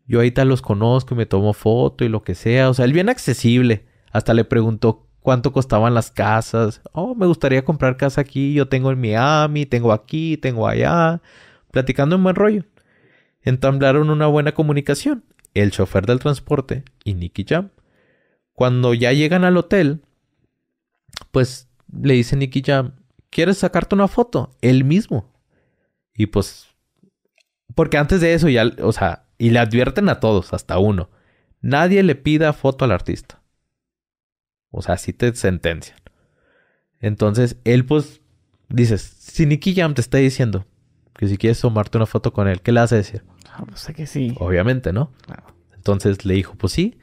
[0.07, 2.71] Yo ahorita los conozco y me tomo foto y lo que sea.
[2.71, 3.87] O sea, él bien accesible.
[4.11, 6.81] Hasta le preguntó cuánto costaban las casas.
[6.93, 8.55] Oh, me gustaría comprar casa aquí.
[8.55, 11.21] Yo tengo en Miami, tengo aquí, tengo allá.
[11.71, 12.65] Platicando en buen rollo.
[13.43, 15.25] Entablaron una buena comunicación.
[15.55, 17.71] El chofer del transporte y Nicky Jam.
[18.53, 20.03] Cuando ya llegan al hotel,
[21.31, 22.95] pues le dice Nicky Jam,
[23.31, 24.57] ¿quieres sacarte una foto?
[24.61, 25.33] Él mismo.
[26.15, 26.67] Y pues,
[27.75, 31.11] porque antes de eso ya, o sea, y le advierten a todos, hasta uno,
[31.61, 33.41] nadie le pida foto al artista.
[34.71, 35.99] O sea, si te sentencian.
[37.01, 38.21] Entonces, él pues,
[38.69, 40.67] dices, si Nicky Jam te está diciendo
[41.15, 43.25] que si quieres tomarte una foto con él, ¿qué le hace decir?
[43.75, 44.35] Sé que sí.
[44.39, 45.13] Obviamente, ¿no?
[45.75, 46.99] Entonces le dijo, pues sí,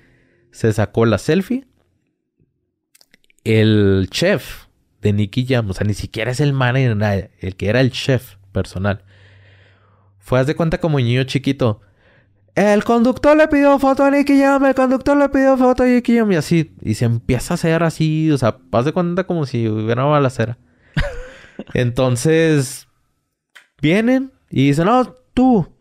[0.52, 1.66] se sacó la selfie.
[3.44, 4.66] El chef
[5.02, 8.36] de Nicky Jam, o sea, ni siquiera es el manager, el que era el chef
[8.52, 9.04] personal.
[10.18, 11.82] Fue, haz de cuenta como niño chiquito.
[12.56, 16.18] El conductor le pidió foto a Nicky Jam, el conductor le pidió foto a Nicky
[16.18, 16.74] Jam y así.
[16.82, 20.14] Y se empieza a hacer así, o sea, haz de cuenta como si hubiera una
[20.14, 20.58] balacera.
[21.74, 22.88] Entonces,
[23.82, 25.75] vienen y dicen, no, tú,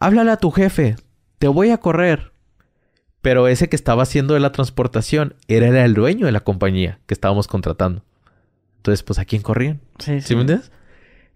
[0.00, 0.96] háblale a tu jefe,
[1.38, 2.32] te voy a correr.
[3.22, 7.14] Pero ese que estaba haciendo de la transportación era el dueño de la compañía que
[7.14, 8.04] estábamos contratando.
[8.76, 9.80] Entonces, pues, ¿a quién corrían?
[9.98, 10.28] Sí, sí.
[10.28, 10.70] ¿Sí me entiendes?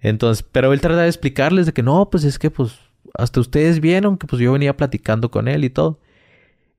[0.01, 2.79] Entonces, pero él trata de explicarles de que no, pues es que, pues,
[3.15, 5.99] hasta ustedes vieron que, pues, yo venía platicando con él y todo.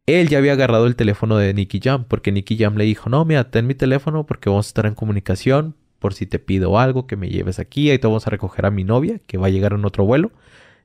[0.05, 3.25] Él ya había agarrado el teléfono de Nicky Jam, porque Nicky Jam le dijo, no,
[3.25, 7.05] mira, ten mi teléfono porque vamos a estar en comunicación por si te pido algo,
[7.05, 9.49] que me lleves aquí, ahí te vamos a recoger a mi novia, que va a
[9.51, 10.31] llegar en otro vuelo.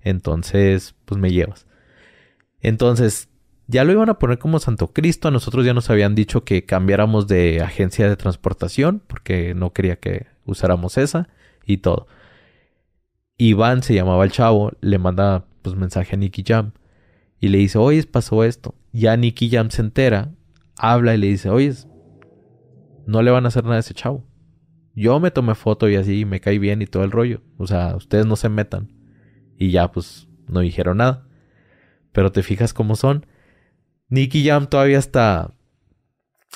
[0.07, 1.67] Entonces, pues me llevas.
[2.61, 3.29] Entonces,
[3.67, 5.27] ya lo iban a poner como Santo Cristo.
[5.27, 9.97] A nosotros ya nos habían dicho que cambiáramos de agencia de transportación porque no quería
[9.97, 11.29] que usáramos esa
[11.65, 12.07] y todo.
[13.37, 16.71] Iván se llamaba el chavo, le manda pues mensaje a Nicky Jam
[17.41, 18.77] y le dice, oye, pasó esto.
[18.93, 20.31] Ya Nicky Jam se entera,
[20.77, 21.75] habla y le dice, oye,
[23.07, 24.25] no le van a hacer nada a ese chavo.
[24.95, 27.43] Yo me tomé foto y así me caí bien y todo el rollo.
[27.59, 28.96] O sea, ustedes no se metan.
[29.59, 31.27] Y ya pues no dijeron nada.
[32.13, 33.27] Pero te fijas cómo son.
[34.09, 35.53] Nicky Jam todavía está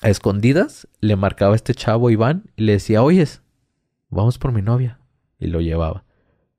[0.02, 0.88] a escondidas.
[1.00, 3.42] Le marcaba a este chavo Iván y le decía, oyes,
[4.08, 5.00] vamos por mi novia.
[5.38, 6.04] Y lo llevaba.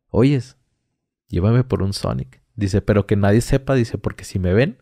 [0.10, 0.58] Oyes,
[1.28, 2.42] llévame por un Sonic.
[2.56, 4.78] Dice, pero que nadie sepa, dice, porque si me ven,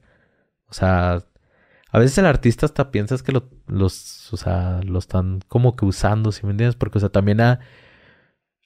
[0.67, 1.23] o sea,
[1.91, 5.85] a veces el artista hasta piensas que lo, los, o sea, lo están como que
[5.85, 6.75] usando, si me entiendes?
[6.75, 7.39] Porque, o sea, también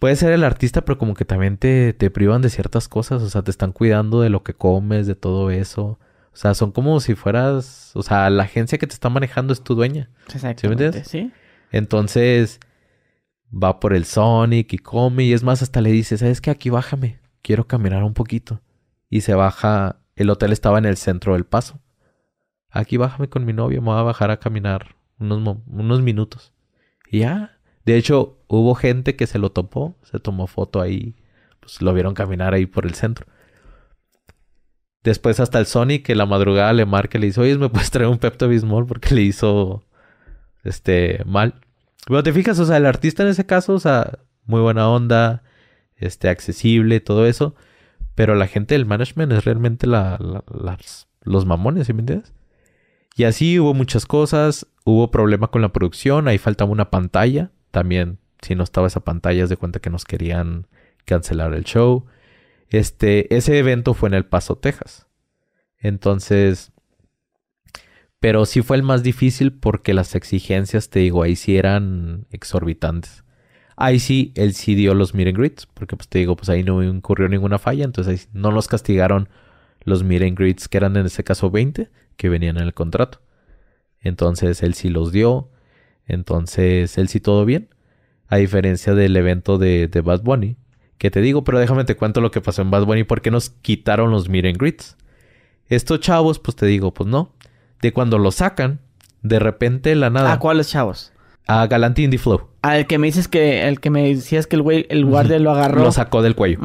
[0.04, 3.30] puede ser el artista, pero como que también te, te privan de ciertas cosas, o
[3.30, 5.98] sea, te están cuidando de lo que comes, de todo eso.
[6.34, 9.64] O sea, son como si fueras, o sea, la agencia que te está manejando es
[9.64, 10.10] tu dueña.
[10.36, 11.32] Exactamente, ¿Sí?
[11.72, 12.60] Entonces,
[13.50, 16.52] va por el Sonic y come y es más, hasta le dice, ¿sabes qué?
[16.52, 18.60] Aquí bájame, quiero caminar un poquito.
[19.10, 21.80] Y se baja, el hotel estaba en el centro del paso.
[22.70, 26.52] Aquí bájame con mi novio, me voy a bajar a caminar unos, unos minutos.
[27.10, 31.16] Y ya, de hecho, hubo gente que se lo topó, se tomó foto ahí,
[31.60, 33.26] pues lo vieron caminar ahí por el centro.
[35.04, 37.92] Después hasta el Sony que la madrugada le marca y le dice, oye, ¿me puedes
[37.92, 38.86] traer un Pepto Bismol?
[38.86, 39.84] Porque le hizo,
[40.64, 41.56] este, mal.
[42.08, 45.44] Pero te fijas, o sea, el artista en ese caso, o sea, muy buena onda,
[45.96, 47.56] este, accesible, todo eso.
[48.16, 50.18] Pero la gente del management es realmente la,
[51.22, 52.34] los mamones, ¿sí me entiendes?
[53.16, 57.52] Y así hubo muchas cosas, hubo problema con la producción, ahí faltaba una pantalla.
[57.72, 60.68] También, si no estaba esa pantalla, es de cuenta que nos querían
[61.06, 62.06] cancelar el show.
[62.70, 65.08] Este, ese evento fue en El Paso, Texas.
[65.78, 66.72] Entonces,
[68.20, 73.24] pero sí fue el más difícil porque las exigencias, te digo, ahí sí eran exorbitantes.
[73.76, 76.82] Ahí sí, él sí dio los meet greets, porque pues te digo, pues ahí no
[76.84, 79.30] incurrió ninguna falla, entonces ahí no los castigaron
[79.84, 80.24] los meet
[80.70, 83.20] que eran en ese caso 20, que venían en el contrato.
[84.00, 85.50] Entonces él sí los dio,
[86.06, 87.70] entonces él sí todo bien.
[88.28, 90.58] A diferencia del evento de, de Bad Bunny,
[90.98, 93.30] que te digo, pero déjame te cuento lo que pasó en Bad Bunny por qué
[93.30, 94.96] nos quitaron los meet and greets.
[95.68, 97.34] Estos chavos, pues te digo, pues no.
[97.82, 98.80] De cuando los sacan,
[99.22, 100.32] de repente la nada.
[100.34, 101.12] ¿A cuáles chavos?
[101.48, 102.50] A Galantín de Flow.
[102.62, 105.52] Al que me dices que, el que me decías que el güey, el guardia lo
[105.52, 105.84] agarró.
[105.84, 106.60] Lo sacó del cuello.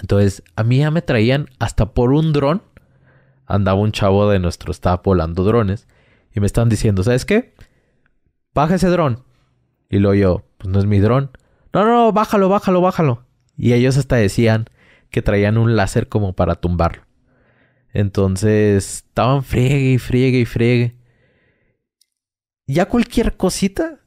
[0.00, 2.62] Entonces, a mí ya me traían hasta por un dron.
[3.46, 5.88] Andaba un chavo de nuestro staff volando drones.
[6.34, 7.54] Y me estaban diciendo, ¿sabes qué?
[8.54, 9.24] Baja ese dron.
[9.94, 11.30] Y luego yo, pues no es mi dron.
[11.72, 13.24] No, no, no, bájalo, bájalo, bájalo.
[13.56, 14.64] Y ellos hasta decían
[15.10, 17.04] que traían un láser como para tumbarlo.
[17.92, 20.96] Entonces, estaban friegue y friegue y friegue.
[22.66, 24.00] Ya cualquier cosita,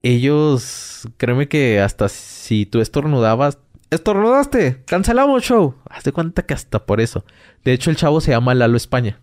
[0.00, 3.58] ellos, créeme que hasta si tú estornudabas,
[3.90, 5.74] estornudaste, cancelamos show.
[5.90, 7.24] Haz de cuenta que hasta por eso.
[7.64, 9.20] De hecho, el chavo se llama Lalo España.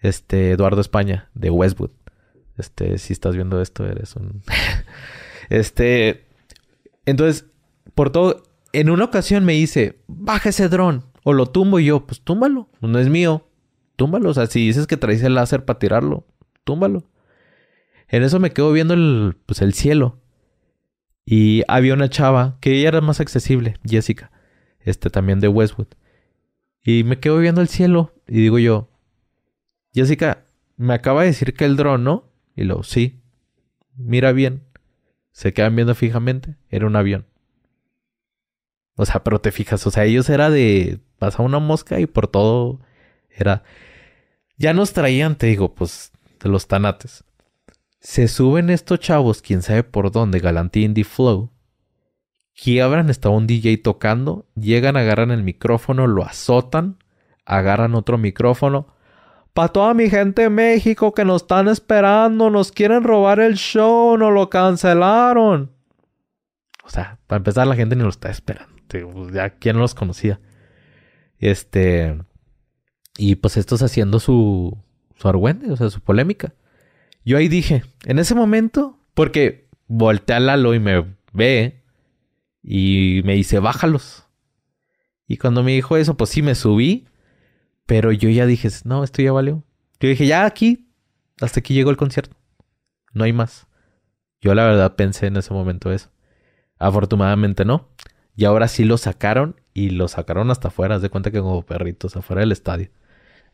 [0.00, 1.90] Este, Eduardo España, de Westwood.
[2.56, 4.42] Este, si estás viendo esto, eres un.
[5.48, 6.26] este.
[7.06, 7.46] Entonces,
[7.94, 8.42] por todo.
[8.72, 11.04] En una ocasión me dice, baja ese dron.
[11.24, 12.68] O lo tumbo y yo, pues túmbalo.
[12.80, 13.48] No es mío.
[13.96, 14.30] Túmbalo.
[14.30, 16.26] O sea, si dices que traes el láser para tirarlo,
[16.64, 17.04] túmbalo.
[18.08, 20.20] En eso me quedo viendo el, pues, el cielo.
[21.24, 24.30] Y había una chava que ella era más accesible, Jessica.
[24.80, 25.88] Este también de Westwood.
[26.82, 28.14] Y me quedo viendo el cielo.
[28.26, 28.88] Y digo yo,
[29.92, 30.46] Jessica,
[30.76, 32.32] me acaba de decir que el dron, ¿no?
[32.56, 33.20] Y luego, sí.
[33.96, 34.62] Mira bien.
[35.38, 36.56] Se quedan viendo fijamente.
[36.68, 37.24] Era un avión.
[38.96, 42.26] O sea, pero te fijas, o sea, ellos era de pasar una mosca y por
[42.26, 42.80] todo
[43.30, 43.62] era.
[44.56, 46.10] Ya nos traían, te digo, pues,
[46.42, 47.22] de los tanates.
[48.00, 51.52] Se suben estos chavos, quién sabe por dónde, Galantín de Flow.
[52.60, 56.96] Quiebran, estaba un DJ tocando, llegan, agarran el micrófono, lo azotan,
[57.44, 58.88] agarran otro micrófono.
[59.54, 64.16] Para toda mi gente de México que nos están esperando, nos quieren robar el show,
[64.16, 65.72] nos lo cancelaron.
[66.84, 68.74] O sea, para empezar, la gente ni lo está esperando.
[68.88, 70.40] Pues, ya quién los conocía.
[71.38, 72.18] Este.
[73.16, 74.76] Y pues estos haciendo su.
[75.16, 76.54] Su argüende, o sea, su polémica.
[77.24, 81.82] Yo ahí dije, en ese momento, porque volteé a Lalo y me ve
[82.62, 84.26] y me dice, bájalos.
[85.26, 87.06] Y cuando me dijo eso, pues sí me subí,
[87.88, 89.64] pero yo ya dije, no, esto ya valió.
[89.98, 90.90] Yo dije, ya aquí,
[91.40, 92.36] hasta aquí llegó el concierto.
[93.14, 93.66] No hay más.
[94.42, 96.10] Yo la verdad pensé en ese momento eso.
[96.78, 97.88] Afortunadamente no.
[98.36, 100.96] Y ahora sí lo sacaron y lo sacaron hasta afuera.
[100.96, 102.90] Haz de cuenta que como perritos afuera del estadio.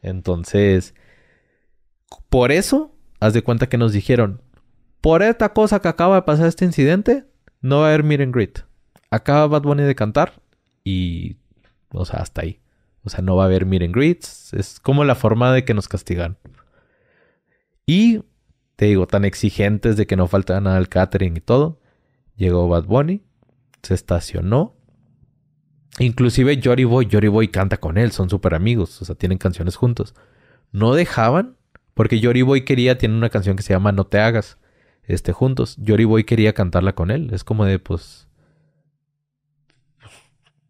[0.02, 0.96] Entonces,
[2.28, 4.42] por eso, haz de cuenta que nos dijeron,
[5.00, 7.24] por esta cosa que acaba de pasar este incidente,
[7.60, 8.64] no va a haber meet and.
[9.10, 10.42] Acaba Bad Bunny de cantar
[10.82, 11.36] y,
[11.90, 12.63] o sea, hasta ahí.
[13.04, 14.52] O sea, no va a haber and greets.
[14.54, 16.38] Es como la forma de que nos castigan.
[17.86, 18.22] Y,
[18.76, 21.80] te digo, tan exigentes de que no falta nada al catering y todo.
[22.36, 23.22] Llegó Bad Bunny,
[23.82, 24.74] se estacionó.
[25.98, 29.76] Inclusive Jory Boy, Jory Boy canta con él, son súper amigos, o sea, tienen canciones
[29.76, 30.14] juntos.
[30.72, 31.56] No dejaban,
[31.92, 34.58] porque Jory Boy quería, tiene una canción que se llama No te hagas,
[35.04, 35.76] este, juntos.
[35.86, 38.26] Jory Boy quería cantarla con él, es como de, pues,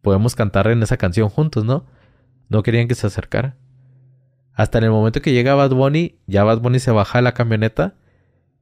[0.02, 1.86] podemos cantar en esa canción juntos, ¿no?
[2.48, 3.56] No querían que se acercara.
[4.54, 7.34] Hasta en el momento que llega Bad Bunny, ya Bad Bunny se baja de la
[7.34, 7.94] camioneta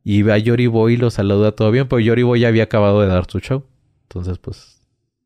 [0.05, 2.65] y ve a Jory Boy y lo saluda todo bien, pero Jory Boy ya había
[2.65, 3.65] acabado de dar su show.
[4.05, 4.81] Entonces, pues,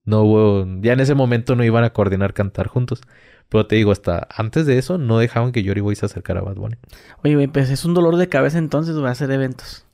[0.05, 3.01] no hubo, ya en ese momento no iban a coordinar cantar juntos.
[3.49, 6.43] Pero te digo, hasta antes de eso no dejaban que Jory Boy se acercara a
[6.45, 6.77] Bad Bunny.
[7.23, 9.87] Oye, güey, pues es un dolor de cabeza entonces va a hacer eventos.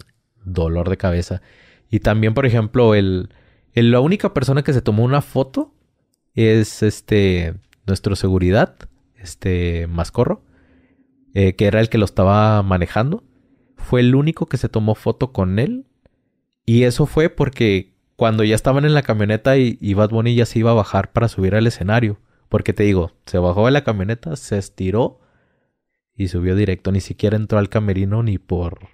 [0.45, 1.43] Dolor de cabeza.
[1.91, 3.29] Y también, por ejemplo, el,
[3.75, 5.75] el- la única persona que se tomó una foto
[6.35, 7.55] es este
[7.87, 8.77] nuestro seguridad,
[9.17, 10.43] este Mascorro,
[11.35, 13.25] eh, que era el que lo estaba manejando.
[13.77, 15.87] Fue el único que se tomó foto con él.
[16.65, 20.47] Y eso fue porque cuando ya estaban en la camioneta y, y Bad Bunny ya
[20.47, 22.19] se iba a bajar para subir al escenario.
[22.49, 25.21] Porque te digo, se bajó de la camioneta, se estiró
[26.15, 26.93] y subió directo.
[26.93, 28.91] Ni siquiera entró al camerino ni por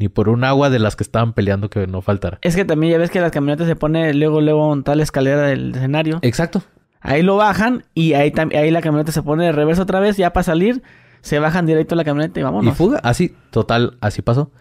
[0.00, 2.38] ni por un agua de las que estaban peleando que no faltara.
[2.40, 5.42] Es que también ya ves que las camionetas se pone luego, luego en tal escalera
[5.42, 6.20] del escenario.
[6.22, 6.62] Exacto.
[7.00, 10.32] Ahí lo bajan y ahí, ahí la camioneta se pone de reversa otra vez, ya
[10.32, 10.82] para salir,
[11.22, 12.76] se bajan directo a la camioneta y Y vámonos.
[12.76, 14.52] fuga, así, total, así pasó.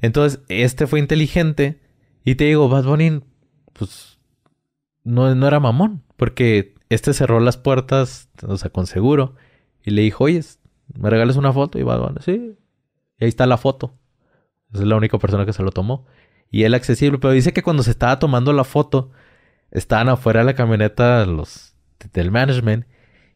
[0.00, 1.80] Entonces, este fue inteligente.
[2.24, 3.20] Y te digo, Bad Bunny,
[3.72, 4.18] pues,
[5.04, 6.02] no, no era mamón.
[6.16, 9.34] Porque este cerró las puertas, o sea, con seguro.
[9.84, 10.42] Y le dijo, oye,
[10.98, 11.78] ¿me regalas una foto?
[11.78, 12.56] Y Bad Bunny, sí.
[13.18, 13.94] Y ahí está la foto.
[14.72, 16.04] Esa es la única persona que se lo tomó.
[16.50, 17.18] Y él accesible.
[17.18, 19.12] Pero dice que cuando se estaba tomando la foto,
[19.70, 21.75] estaban afuera de la camioneta los
[22.12, 22.86] del management.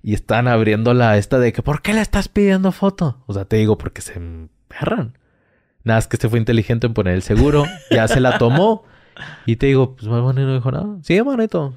[0.03, 3.23] Y están abriendo la esta de que, ¿por qué le estás pidiendo foto?
[3.27, 5.19] O sea, te digo, porque se emperran.
[5.85, 7.65] Nada, es que este fue inteligente en poner el seguro.
[7.91, 8.85] Ya se la tomó.
[9.47, 10.99] Y te digo, pues Bad Bunny no dijo nada.
[11.03, 11.75] Sí, manito.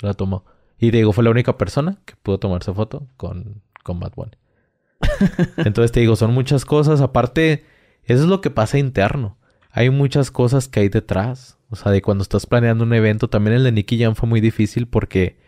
[0.00, 0.44] La tomó.
[0.78, 4.32] Y te digo, fue la única persona que pudo tomarse foto con, con Bad Bunny.
[5.58, 7.00] Entonces te digo, son muchas cosas.
[7.00, 7.64] Aparte,
[8.04, 9.38] eso es lo que pasa interno.
[9.70, 11.58] hay muchas cosas que hay detrás.
[11.70, 14.40] O sea, de cuando estás planeando un evento, también el de Nicky Jam fue muy
[14.40, 15.38] difícil porque,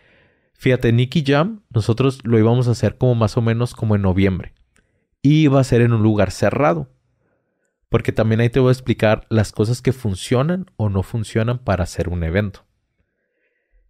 [0.57, 4.53] fíjate, Nicky Jam, nosotros lo íbamos a hacer como más o menos como en noviembre.
[5.21, 6.89] Y iba a ser en un lugar cerrado.
[7.89, 11.83] Porque también ahí te voy a explicar las cosas que funcionan o no funcionan para
[11.83, 12.65] hacer un evento.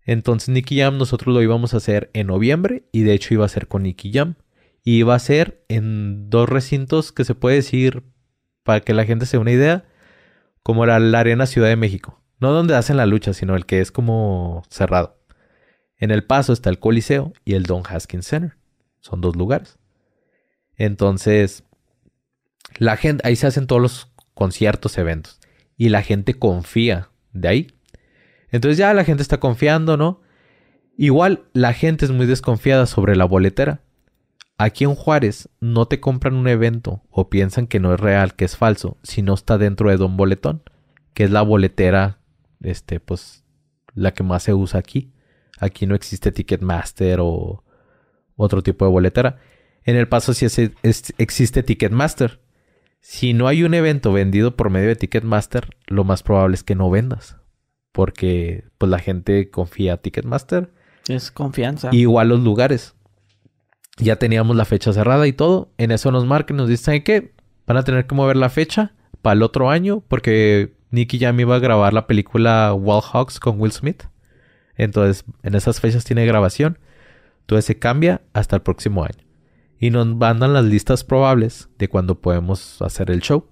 [0.05, 3.49] Entonces Nicky Jam nosotros lo íbamos a hacer en noviembre y de hecho iba a
[3.49, 4.35] ser con Nicky Jam.
[4.83, 8.03] Y iba a ser en dos recintos que se puede decir,
[8.63, 9.85] para que la gente se dé una idea,
[10.63, 12.21] como era la Arena Ciudad de México.
[12.39, 15.16] No donde hacen la lucha, sino el que es como cerrado.
[15.97, 18.55] En El Paso está el Coliseo y el Don Haskins Center.
[18.99, 19.77] Son dos lugares.
[20.75, 21.63] Entonces,
[22.77, 25.39] la gente, ahí se hacen todos los conciertos, eventos.
[25.75, 27.67] Y la gente confía de ahí.
[28.51, 30.21] Entonces ya la gente está confiando, ¿no?
[30.97, 33.81] Igual la gente es muy desconfiada sobre la boletera.
[34.57, 38.45] Aquí en Juárez no te compran un evento o piensan que no es real, que
[38.45, 40.63] es falso, si no está dentro de Don Boletón,
[41.13, 42.19] que es la boletera,
[42.61, 43.43] este, pues,
[43.93, 45.11] la que más se usa aquí.
[45.59, 47.63] Aquí no existe Ticketmaster o
[48.35, 49.39] otro tipo de boletera.
[49.83, 50.45] En el paso sí
[50.83, 52.41] existe Ticketmaster.
[52.99, 56.75] Si no hay un evento vendido por medio de Ticketmaster, lo más probable es que
[56.75, 57.37] no vendas
[57.97, 60.71] porque pues la gente confía a Ticketmaster.
[61.07, 61.89] Es confianza.
[61.91, 62.93] igual los lugares.
[63.97, 65.71] Ya teníamos la fecha cerrada y todo.
[65.79, 67.33] En eso nos marcan y nos dicen que
[67.65, 68.93] van a tener que mover la fecha
[69.23, 73.39] para el otro año porque Nicky ya me iba a grabar la película Wall Hawks
[73.39, 74.03] con Will Smith.
[74.77, 76.79] Entonces, en esas fechas tiene grabación.
[77.41, 79.25] Entonces se cambia hasta el próximo año.
[79.79, 83.47] Y nos mandan las listas probables de cuando podemos hacer el show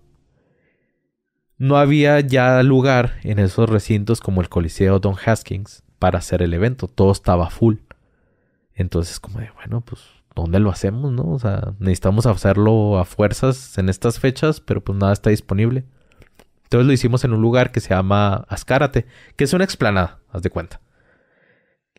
[1.57, 6.53] no había ya lugar en esos recintos como el Coliseo Don Haskins para hacer el
[6.53, 6.87] evento.
[6.87, 7.77] Todo estaba full.
[8.73, 10.01] Entonces, como de, bueno, pues,
[10.35, 11.23] ¿dónde lo hacemos, no?
[11.23, 15.85] O sea, necesitamos hacerlo a fuerzas en estas fechas, pero pues nada está disponible.
[16.63, 19.05] Entonces lo hicimos en un lugar que se llama Ascárate,
[19.37, 20.81] que es una explanada, haz de cuenta.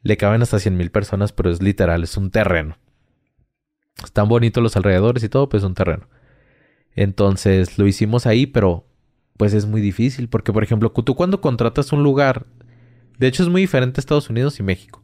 [0.06, 2.78] Le caben hasta 100 mil personas, pero es literal, es un terreno.
[4.04, 6.08] Están bonitos los alrededores y todo, pues es un terreno.
[6.94, 8.86] Entonces lo hicimos ahí, pero
[9.36, 10.28] pues es muy difícil.
[10.28, 12.46] Porque, por ejemplo, tú cuando contratas un lugar,
[13.18, 15.02] de hecho es muy diferente a Estados Unidos y México.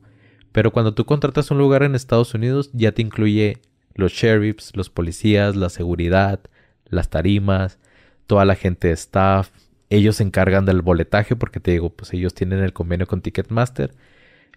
[0.52, 3.60] Pero cuando tú contratas un lugar en Estados Unidos, ya te incluye
[3.96, 6.38] los sheriffs, los policías, la seguridad,
[6.84, 7.80] las tarimas,
[8.28, 9.50] toda la gente de staff.
[9.90, 13.92] Ellos se encargan del boletaje porque te digo, pues ellos tienen el convenio con Ticketmaster.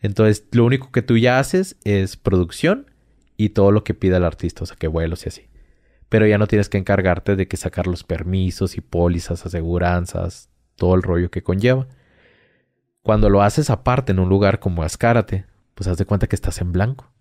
[0.02, 2.92] Entonces, lo único que tú ya haces es producción
[3.38, 5.50] y todo lo que pida el artista, o sea, que vuelos y así
[6.10, 10.96] pero ya no tienes que encargarte de que sacar los permisos y pólizas, aseguranzas, todo
[10.96, 11.88] el rollo que conlleva.
[13.02, 16.62] Cuando lo haces aparte en un lugar como Ascárate, pues haz de cuenta que estás
[16.62, 17.12] en blanco.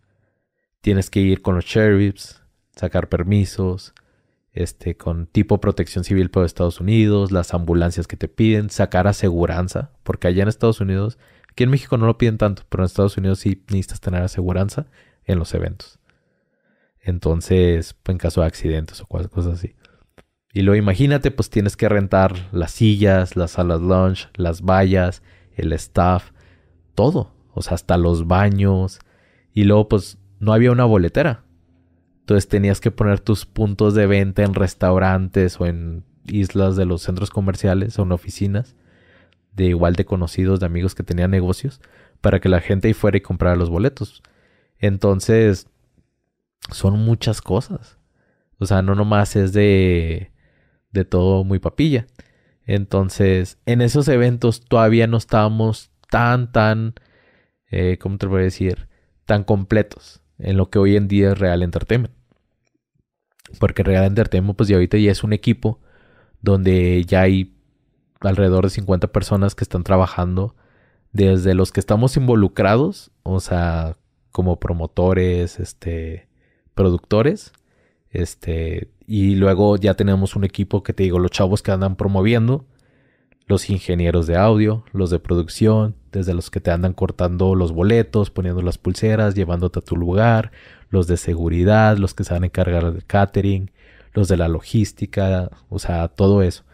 [0.81, 2.43] Tienes que ir con los sheriffs,
[2.77, 3.95] sacar permisos,
[4.53, 9.91] este, con tipo protección civil por Estados Unidos, las ambulancias que te piden, sacar aseguranza,
[10.03, 11.19] porque allá en Estados Unidos,
[11.55, 14.87] aquí en México no lo piden tanto, pero en Estados Unidos sí necesitas tener aseguranza
[15.25, 16.01] en los eventos.
[17.01, 19.77] Entonces, pues, en caso de accidentes o cosas así.
[20.53, 25.23] Y luego imagínate, pues tienes que rentar las sillas, las salas lunch, las vallas,
[25.55, 26.33] el staff,
[26.97, 27.33] todo.
[27.53, 28.99] O sea, hasta los baños.
[29.53, 31.45] Y luego, pues, no había una boletera.
[32.21, 37.03] Entonces tenías que poner tus puntos de venta en restaurantes o en islas de los
[37.03, 38.75] centros comerciales o en oficinas
[39.55, 41.81] de igual de conocidos, de amigos que tenían negocios,
[42.21, 44.23] para que la gente ahí fuera y comprara los boletos.
[44.79, 45.69] Entonces,
[46.71, 47.99] son muchas cosas.
[48.59, 50.31] O sea, no nomás es de,
[50.91, 52.07] de todo muy papilla.
[52.67, 56.95] Entonces, en esos eventos todavía no estábamos tan, tan,
[57.71, 58.89] eh, ¿cómo te voy a decir?
[59.27, 62.15] Tan completos en lo que hoy en día es Real Entertainment.
[63.61, 65.81] Porque Real Entertainment, pues ya ahorita ya es un equipo
[66.41, 67.54] donde ya hay
[68.21, 70.55] alrededor de 50 personas que están trabajando
[71.13, 73.97] desde los que estamos involucrados, o sea,
[74.33, 76.27] como promotores, este,
[76.75, 77.53] productores.
[78.11, 82.65] Este, y luego ya tenemos un equipo que te digo, los chavos que andan promoviendo,
[83.47, 88.31] los ingenieros de audio, los de producción, desde los que te andan cortando los boletos,
[88.31, 90.51] poniendo las pulseras, llevándote a tu lugar,
[90.89, 93.71] los de seguridad, los que se van a encargar del catering,
[94.15, 96.65] los de la logística, o sea, todo eso.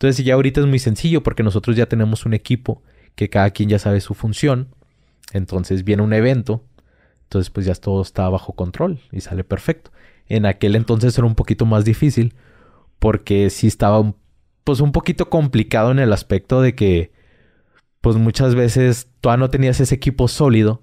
[0.00, 2.82] Entonces ya ahorita es muy sencillo porque nosotros ya tenemos un equipo
[3.14, 4.74] que cada quien ya sabe su función.
[5.32, 6.64] Entonces viene un evento
[7.30, 9.92] entonces pues ya todo está bajo control y sale perfecto.
[10.26, 12.34] En aquel entonces era un poquito más difícil
[12.98, 14.14] porque sí estaba
[14.64, 17.12] pues un poquito complicado en el aspecto de que
[18.00, 20.82] pues muchas veces tú no tenías ese equipo sólido.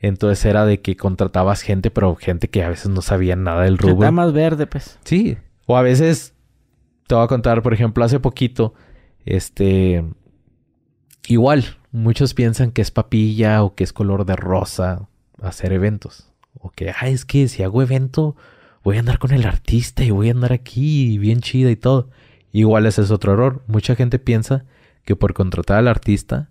[0.00, 3.78] Entonces era de que contratabas gente, pero gente que a veces no sabía nada del
[3.78, 3.94] rubro.
[3.94, 4.98] Está más verde, pues.
[5.04, 5.38] Sí.
[5.66, 6.33] O a veces,
[7.06, 8.74] te voy a contar, por ejemplo, hace poquito,
[9.24, 10.04] Este,
[11.28, 15.08] igual, muchos piensan que es papilla o que es color de rosa
[15.40, 16.30] hacer eventos.
[16.60, 18.36] O que, ah, es que si hago evento,
[18.82, 22.10] voy a andar con el artista y voy a andar aquí bien chida y todo.
[22.52, 23.62] Igual ese es otro error.
[23.66, 24.64] Mucha gente piensa
[25.04, 26.50] que por contratar al artista,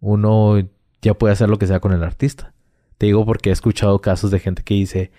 [0.00, 0.56] uno
[1.02, 2.52] ya puede hacer lo que sea con el artista.
[2.98, 5.12] Te digo porque he escuchado casos de gente que dice,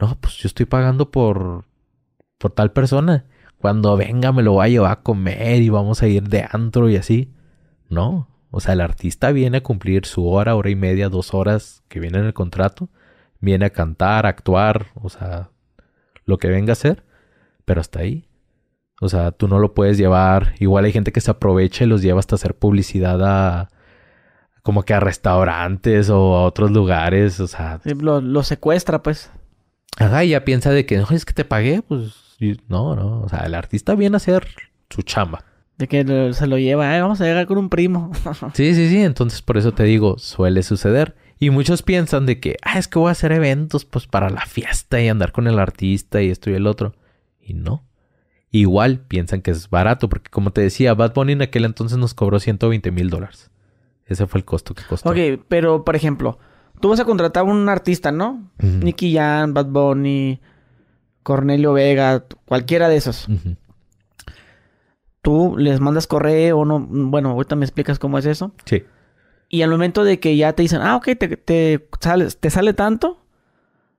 [0.00, 1.64] no, pues yo estoy pagando por,
[2.38, 3.24] por tal persona.
[3.60, 6.88] Cuando venga me lo va a llevar a comer y vamos a ir de antro
[6.88, 7.30] y así.
[7.90, 11.82] No, o sea, el artista viene a cumplir su hora, hora y media, dos horas
[11.88, 12.88] que viene en el contrato.
[13.40, 15.50] Viene a cantar, a actuar, o sea,
[16.24, 17.04] lo que venga a hacer.
[17.66, 18.28] Pero hasta ahí.
[19.02, 20.54] O sea, tú no lo puedes llevar.
[20.58, 23.68] Igual hay gente que se aprovecha y los lleva hasta hacer publicidad a,
[24.62, 27.80] como que a restaurantes o a otros lugares, o sea.
[27.84, 29.30] lo, secuestra, pues.
[29.98, 32.29] Ajá, y ya piensa de que, no, es que te pagué, pues
[32.68, 34.46] no, no, o sea, el artista viene a hacer
[34.88, 35.44] su chamba.
[35.78, 38.12] De que se lo lleva, eh, vamos a llegar con un primo.
[38.54, 41.16] sí, sí, sí, entonces por eso te digo, suele suceder.
[41.38, 44.44] Y muchos piensan de que, ah, es que voy a hacer eventos pues para la
[44.44, 46.94] fiesta y andar con el artista y esto y el otro.
[47.40, 47.86] Y no.
[48.50, 52.12] Igual piensan que es barato, porque como te decía, Bad Bunny en aquel entonces nos
[52.12, 53.50] cobró 120 mil dólares.
[54.04, 55.08] Ese fue el costo que costó.
[55.08, 56.38] Ok, pero por ejemplo,
[56.80, 58.50] tú vas a contratar a un artista, ¿no?
[58.58, 60.40] Nicky Jan, Bad Bunny,
[61.22, 63.26] Cornelio Vega, cualquiera de esos.
[65.22, 66.80] Tú les mandas correo o no.
[66.80, 68.52] Bueno, ahorita me explicas cómo es eso.
[68.64, 68.84] Sí.
[69.48, 72.72] Y al momento de que ya te dicen, ah, ok, te, te, sale, te sale
[72.72, 73.20] tanto,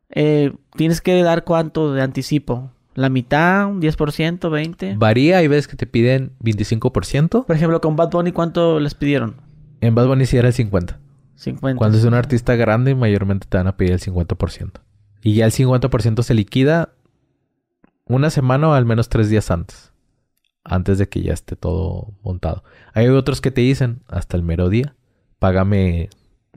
[0.10, 2.72] eh, tienes que dar cuánto de anticipo.
[2.94, 3.68] ¿La mitad?
[3.68, 4.40] ¿Un 10%?
[4.40, 4.98] ¿20%?
[4.98, 7.46] Varía, hay veces que te piden 25%.
[7.46, 9.36] Por ejemplo, con Bad Bunny, ¿cuánto les pidieron?
[9.82, 11.00] En Bad Bunny sí era el 50.
[11.36, 11.78] 50.
[11.78, 14.72] Cuando es un artista grande, mayormente te van a pedir el 50%.
[15.24, 16.90] Y ya el 50% se liquida
[18.06, 19.92] una semana o al menos tres días antes.
[20.64, 22.64] Antes de que ya esté todo montado.
[22.94, 24.96] Hay otros que te dicen hasta el mero día.
[25.40, 26.10] Págame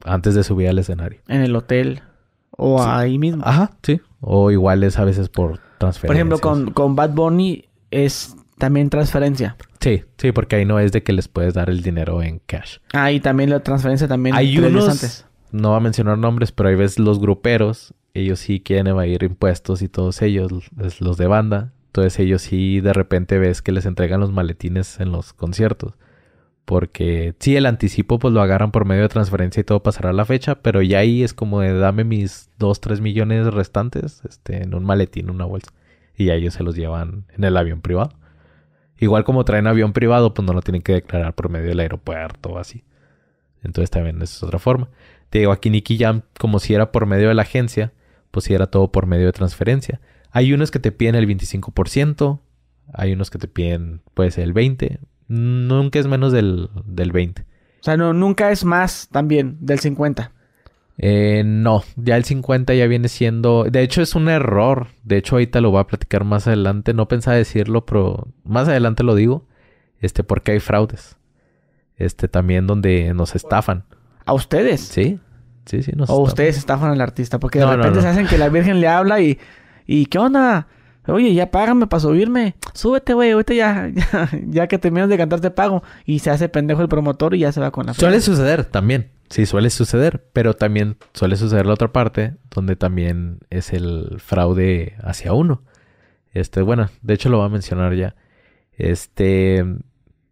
[0.04, 1.20] antes de subir al escenario.
[1.26, 2.02] En el hotel.
[2.50, 3.42] O ahí mismo.
[3.46, 4.00] Ajá, sí.
[4.20, 6.06] O igual es a veces por transferencia.
[6.06, 9.56] Por ejemplo, con, con Bad Bunny es también transferencia.
[9.80, 12.78] Sí, sí, porque ahí no es de que les puedes dar el dinero en cash.
[12.92, 14.34] Ah, y también la transferencia también.
[14.34, 15.26] Hay unos, antes.
[15.54, 19.82] No va a mencionar nombres, pero hay veces los gruperos, ellos sí quieren evadir impuestos
[19.82, 20.50] y todos ellos,
[21.00, 21.72] los de banda.
[21.86, 25.94] Entonces ellos sí de repente ves que les entregan los maletines en los conciertos.
[26.64, 30.14] Porque sí, el anticipo pues lo agarran por medio de transferencia y todo pasará a
[30.14, 34.62] la fecha, pero ya ahí es como de dame mis 2, 3 millones restantes este,
[34.62, 35.72] en un maletín, una bolsa.
[36.16, 38.12] Y ya ellos se los llevan en el avión privado.
[38.98, 42.50] Igual como traen avión privado, pues no lo tienen que declarar por medio del aeropuerto
[42.50, 42.82] o así.
[43.62, 44.88] Entonces también es otra forma.
[45.34, 47.92] Te digo, aquí Nicky Jam, como si era por medio de la agencia,
[48.30, 50.00] pues si era todo por medio de transferencia.
[50.30, 52.38] Hay unos que te piden el 25%,
[52.92, 57.40] hay unos que te piden, puede ser el 20%, nunca es menos del, del 20%.
[57.40, 57.44] O
[57.80, 60.30] sea, no, nunca es más también del 50%.
[60.98, 63.64] Eh, no, ya el 50 ya viene siendo...
[63.64, 64.86] De hecho es un error.
[65.02, 66.94] De hecho ahorita lo voy a platicar más adelante.
[66.94, 69.48] No pensaba decirlo, pero más adelante lo digo.
[69.98, 71.16] Este, porque hay fraudes.
[71.96, 73.84] Este, también donde nos estafan.
[74.26, 74.80] ¿A ustedes?
[74.80, 75.18] Sí,
[75.66, 75.92] sí, sí.
[75.94, 77.38] Nos o ustedes estafan al artista.
[77.38, 79.38] Porque de repente se hacen que la Virgen le habla y...
[79.86, 80.66] ¿Y qué onda?
[81.06, 82.54] Oye, ya págame para subirme.
[82.72, 83.32] Súbete, güey.
[83.32, 85.82] Ahorita ya, ya, ya que terminas de cantar te pago.
[86.06, 89.10] Y se hace pendejo el promotor y ya se va con la Suele suceder también.
[89.30, 94.94] Sí, suele suceder, pero también suele suceder la otra parte, donde también es el fraude
[95.02, 95.62] hacia uno.
[96.32, 98.14] Este, bueno, de hecho lo voy a mencionar ya.
[98.76, 99.64] Este,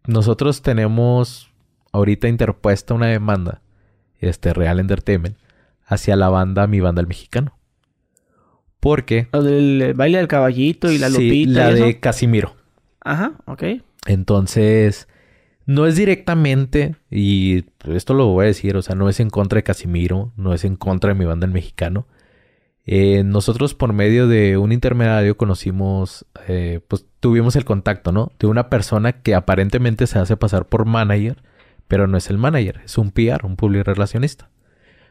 [0.05, 1.51] nosotros tenemos
[1.91, 3.61] ahorita interpuesta una demanda,
[4.29, 5.37] este, Real Entertainment,
[5.85, 7.57] hacia la banda Mi Banda el Mexicano.
[8.79, 9.27] Porque...
[9.31, 12.55] Lo del baile del caballito y la sí, la de Casimiro.
[13.01, 13.63] Ajá, ok.
[14.05, 15.07] Entonces,
[15.65, 19.57] no es directamente, y esto lo voy a decir, o sea, no es en contra
[19.57, 22.05] de Casimiro, no es en contra de mi banda el mexicano.
[22.85, 28.33] Eh, nosotros por medio de un intermediario conocimos, eh, pues tuvimos el contacto, ¿no?
[28.39, 31.41] De una persona que aparentemente se hace pasar por manager,
[31.93, 34.49] pero no es el manager, es un PR, un public relacionista.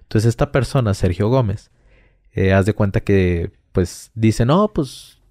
[0.00, 1.70] Entonces esta persona, Sergio Gómez,
[2.32, 5.22] eh, haz de cuenta que pues dice, no, pues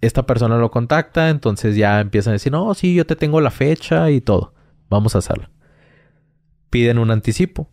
[0.00, 3.50] esta persona lo contacta, entonces ya empiezan a decir, no, sí, yo te tengo la
[3.50, 4.54] fecha y todo,
[4.88, 5.50] vamos a hacerlo.
[6.70, 7.68] Piden un anticipo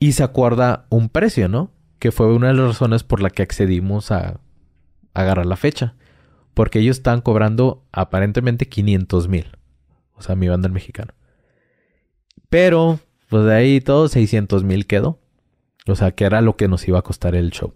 [0.00, 1.70] y se acuerda un precio, ¿no?
[2.00, 4.40] Que fue una de las razones por la que accedimos a,
[5.14, 5.94] agarrar la fecha.
[6.54, 9.58] Porque ellos estaban cobrando aparentemente 500 mil.
[10.16, 11.14] O sea, mi banda el mexicano.
[12.54, 13.00] Pero,
[13.30, 15.18] pues de ahí todo 600 mil quedó.
[15.88, 17.74] O sea, que era lo que nos iba a costar el show.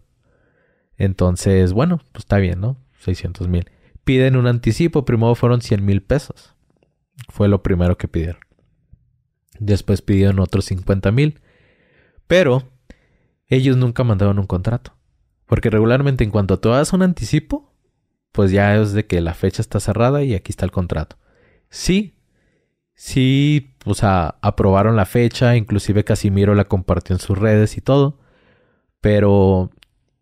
[0.96, 2.76] Entonces, bueno, pues está bien, ¿no?
[3.00, 3.68] 600 mil.
[4.04, 6.54] Piden un anticipo, primero fueron 100 mil pesos.
[7.28, 8.40] Fue lo primero que pidieron.
[9.58, 11.40] Después pidieron otros 50 mil.
[12.28, 12.62] Pero
[13.48, 14.94] ellos nunca mandaron un contrato.
[15.46, 17.74] Porque regularmente en cuanto tú hagas un anticipo,
[18.30, 21.18] pues ya es de que la fecha está cerrada y aquí está el contrato.
[21.68, 22.14] Sí,
[22.94, 28.18] sí, o sea, aprobaron la fecha, inclusive Casimiro la compartió en sus redes y todo,
[29.01, 29.70] pero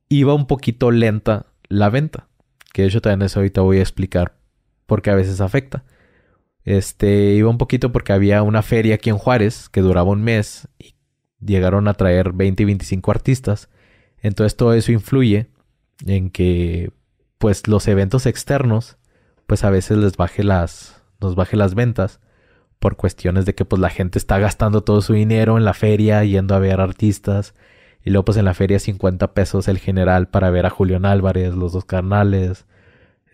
[0.09, 2.29] iba un poquito lenta la venta,
[2.73, 4.37] que de hecho también eso ahorita voy a explicar
[4.87, 5.85] porque a veces afecta.
[6.65, 10.69] Este, iba un poquito porque había una feria aquí en Juárez que duraba un mes
[10.79, 10.95] y
[11.45, 13.69] llegaron a traer 20 y 25 artistas.
[14.19, 15.51] Entonces todo eso influye
[16.07, 16.91] en que
[17.39, 18.97] pues los eventos externos
[19.47, 22.21] pues a veces les baje las nos baje las ventas
[22.79, 26.23] por cuestiones de que pues la gente está gastando todo su dinero en la feria
[26.25, 27.55] yendo a ver artistas
[28.05, 31.55] y luego pues en la feria 50 pesos el general para ver a Julián Álvarez,
[31.55, 32.67] los dos carnales,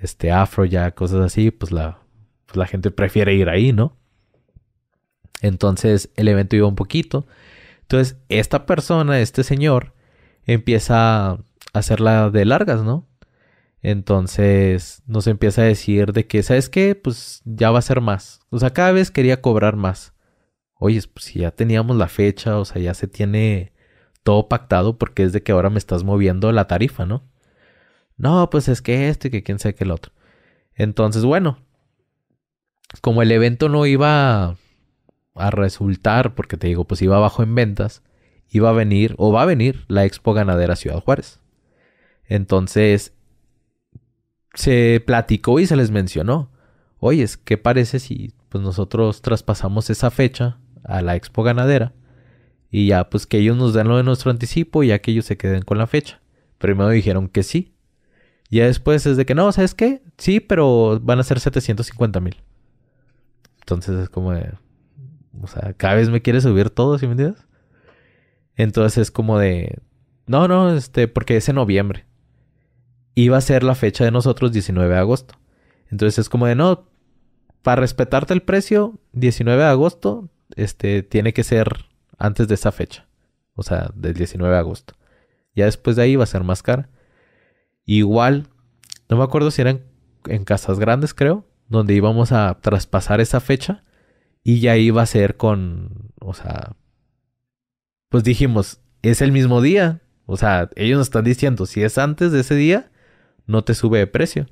[0.00, 1.98] este Afro ya, cosas así, pues la,
[2.46, 3.96] pues la gente prefiere ir ahí, ¿no?
[5.42, 7.26] Entonces el evento iba un poquito.
[7.82, 9.92] Entonces esta persona, este señor,
[10.46, 11.38] empieza a
[11.74, 13.06] hacerla de largas, ¿no?
[13.82, 16.94] Entonces nos empieza a decir de que, ¿sabes qué?
[16.94, 18.40] Pues ya va a ser más.
[18.50, 20.14] O sea, cada vez quería cobrar más.
[20.74, 23.72] Oye, pues si ya teníamos la fecha, o sea, ya se tiene
[24.22, 27.28] todo pactado porque es de que ahora me estás moviendo la tarifa, ¿no?
[28.16, 30.12] No, pues es que esto y que quién sabe que el otro.
[30.74, 31.58] Entonces, bueno,
[33.00, 34.56] como el evento no iba
[35.34, 38.02] a resultar, porque te digo, pues iba abajo en ventas,
[38.48, 41.40] iba a venir o va a venir la Expo Ganadera Ciudad Juárez.
[42.24, 43.14] Entonces,
[44.54, 46.50] se platicó y se les mencionó.
[46.98, 51.92] Oye, ¿qué parece si pues nosotros traspasamos esa fecha a la Expo Ganadera?
[52.70, 55.26] Y ya, pues que ellos nos den lo de nuestro anticipo y ya que ellos
[55.26, 56.20] se queden con la fecha.
[56.58, 57.74] Primero dijeron que sí.
[58.50, 60.02] Ya después es de que no, ¿sabes qué?
[60.18, 62.36] Sí, pero van a ser 750 mil.
[63.60, 64.54] Entonces es como de...
[65.40, 67.46] O sea, cada vez me quiere subir todo, ¿sí me entiendes?
[68.56, 69.78] Entonces es como de...
[70.26, 72.06] No, no, este, porque es en noviembre.
[73.14, 75.34] Iba a ser la fecha de nosotros 19 de agosto.
[75.90, 76.88] Entonces es como de, no,
[77.62, 81.86] para respetarte el precio, 19 de agosto, este, tiene que ser
[82.18, 83.06] antes de esa fecha.
[83.54, 84.94] O sea, del 19 de agosto.
[85.54, 86.88] Ya después de ahí va a ser más cara.
[87.84, 88.48] Igual,
[89.08, 89.82] no me acuerdo si eran
[90.26, 93.84] en Casas Grandes, creo, donde íbamos a traspasar esa fecha.
[94.42, 96.76] Y ya iba a ser con, o sea,
[98.08, 100.02] pues dijimos, es el mismo día.
[100.26, 102.91] O sea, ellos nos están diciendo, si es antes de ese día,
[103.46, 104.46] no te sube de precio.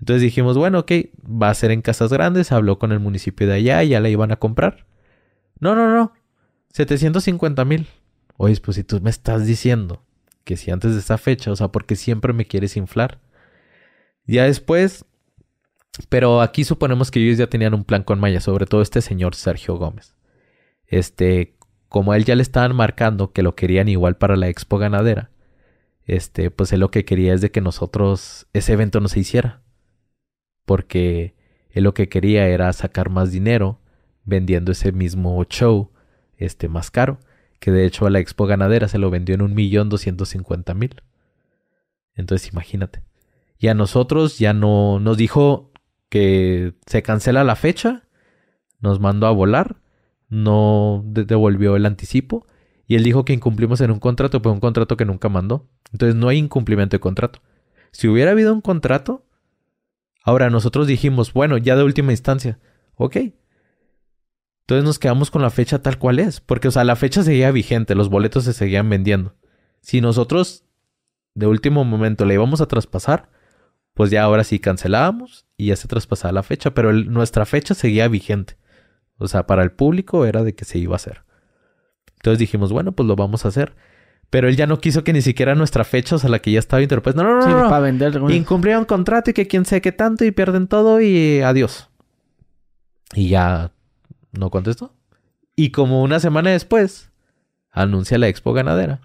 [0.00, 0.92] Entonces dijimos, bueno, ok,
[1.24, 4.08] va a ser en casas grandes, habló con el municipio de allá y ya la
[4.08, 4.86] iban a comprar.
[5.60, 6.12] No, no, no,
[6.72, 7.86] 750 mil.
[8.36, 10.04] Oye, pues si tú me estás diciendo
[10.44, 13.20] que si antes de esa fecha, o sea, porque siempre me quieres inflar.
[14.26, 15.04] Ya después,
[16.08, 19.34] pero aquí suponemos que ellos ya tenían un plan con Maya, sobre todo este señor
[19.34, 20.16] Sergio Gómez.
[20.86, 21.56] Este,
[21.88, 25.30] como a él ya le estaban marcando que lo querían igual para la expo ganadera,
[26.06, 29.62] este, pues él lo que quería es de que nosotros ese evento no se hiciera.
[30.64, 31.34] Porque
[31.70, 33.80] él lo que quería era sacar más dinero
[34.24, 35.92] vendiendo ese mismo show
[36.36, 37.18] este, más caro.
[37.60, 40.74] Que de hecho a la Expo Ganadera se lo vendió en un millón doscientos cincuenta
[40.74, 41.02] mil.
[42.14, 43.02] Entonces imagínate.
[43.58, 45.72] Y a nosotros ya no nos dijo
[46.10, 48.02] que se cancela la fecha.
[48.80, 49.76] Nos mandó a volar.
[50.28, 52.46] No devolvió el anticipo.
[52.86, 55.66] Y él dijo que incumplimos en un contrato, pero un contrato que nunca mandó.
[55.94, 57.40] Entonces no hay incumplimiento de contrato.
[57.92, 59.24] Si hubiera habido un contrato,
[60.24, 62.58] ahora nosotros dijimos, bueno, ya de última instancia,
[62.96, 63.16] ok.
[64.62, 67.52] Entonces nos quedamos con la fecha tal cual es, porque, o sea, la fecha seguía
[67.52, 69.36] vigente, los boletos se seguían vendiendo.
[69.82, 70.64] Si nosotros
[71.34, 73.30] de último momento le íbamos a traspasar,
[73.92, 78.08] pues ya ahora sí cancelábamos y ya se traspasaba la fecha, pero nuestra fecha seguía
[78.08, 78.56] vigente.
[79.18, 81.22] O sea, para el público era de que se iba a hacer.
[82.16, 83.76] Entonces dijimos, bueno, pues lo vamos a hacer.
[84.30, 86.58] Pero él ya no quiso que ni siquiera nuestra fecha, o sea, la que ya
[86.58, 87.22] estaba interpuesta.
[87.22, 87.62] No, no, no.
[87.62, 87.68] no.
[87.68, 88.20] para vender.
[88.30, 91.88] Incumplieron contrato y que quién sé qué tanto y pierden todo y adiós.
[93.14, 93.72] Y ya
[94.32, 94.92] no contestó.
[95.54, 97.12] Y como una semana después,
[97.70, 99.00] anuncia la Expo Ganadera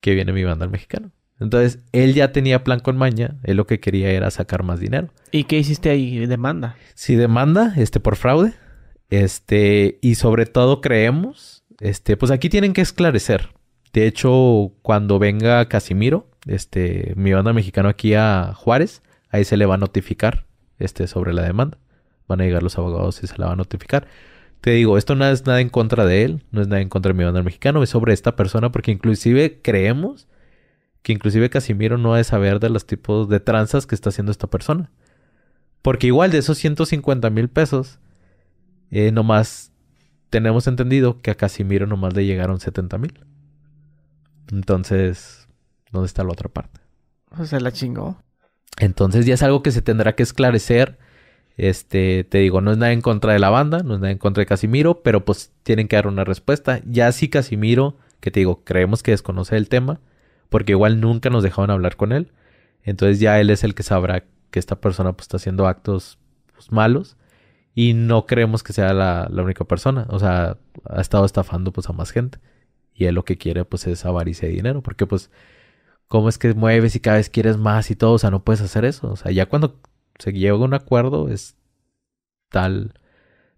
[0.00, 1.12] que viene mi banda al mexicano.
[1.40, 3.36] Entonces, él ya tenía plan con Maña.
[3.44, 5.08] Él lo que quería era sacar más dinero.
[5.30, 6.26] ¿Y qué hiciste ahí?
[6.26, 6.76] ¿Demanda?
[6.94, 8.52] Sí, demanda, este, por fraude.
[9.10, 13.48] Este, y sobre todo creemos este, pues aquí tienen que esclarecer.
[13.92, 19.66] De hecho, cuando venga Casimiro, este, mi banda mexicano aquí a Juárez, ahí se le
[19.66, 20.46] va a notificar,
[20.78, 21.78] este, sobre la demanda.
[22.28, 24.06] Van a llegar los abogados y se la va a notificar.
[24.60, 27.12] Te digo, esto no es nada en contra de él, no es nada en contra
[27.12, 30.28] de mi banda mexicano, es sobre esta persona, porque inclusive creemos
[31.02, 34.30] que inclusive Casimiro no ha de saber de los tipos de tranzas que está haciendo
[34.32, 34.90] esta persona.
[35.82, 37.98] Porque igual de esos 150 mil pesos,
[38.92, 39.72] eh, nomás
[40.30, 43.14] tenemos entendido que a Casimiro nomás le llegaron 70 mil.
[44.52, 45.48] Entonces,
[45.90, 46.80] ¿dónde está la otra parte?
[47.38, 48.22] O sea, la chingó.
[48.78, 50.98] Entonces ya es algo que se tendrá que esclarecer.
[51.56, 54.18] Este, te digo, no es nada en contra de la banda, no es nada en
[54.18, 56.80] contra de Casimiro, pero pues tienen que dar una respuesta.
[56.84, 60.00] Ya si Casimiro, que te digo, creemos que desconoce el tema,
[60.48, 62.32] porque igual nunca nos dejaron hablar con él.
[62.82, 66.18] Entonces ya él es el que sabrá que esta persona pues está haciendo actos
[66.52, 67.16] pues, malos
[67.74, 70.06] y no creemos que sea la, la, única persona.
[70.10, 72.38] O sea, ha estado estafando pues a más gente.
[72.94, 74.82] Y él lo que quiere pues es avaricia de dinero.
[74.82, 75.30] Porque pues,
[76.08, 78.12] ¿cómo es que mueves y cada vez quieres más y todo?
[78.12, 79.10] O sea, no puedes hacer eso.
[79.10, 79.80] O sea, ya cuando
[80.18, 81.56] se llega a un acuerdo es
[82.50, 82.94] tal,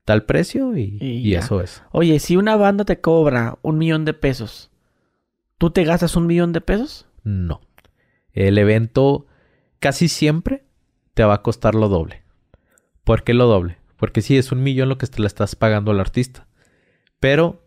[0.04, 1.82] tal precio y, y, y eso es.
[1.92, 4.70] Oye, si una banda te cobra un millón de pesos,
[5.58, 7.06] ¿tú te gastas un millón de pesos?
[7.22, 7.60] No.
[8.32, 9.26] El evento
[9.78, 10.64] casi siempre
[11.14, 12.22] te va a costar lo doble.
[13.04, 13.78] ¿Por qué lo doble?
[13.96, 16.46] Porque sí, es un millón lo que te le estás pagando al artista.
[17.20, 17.62] Pero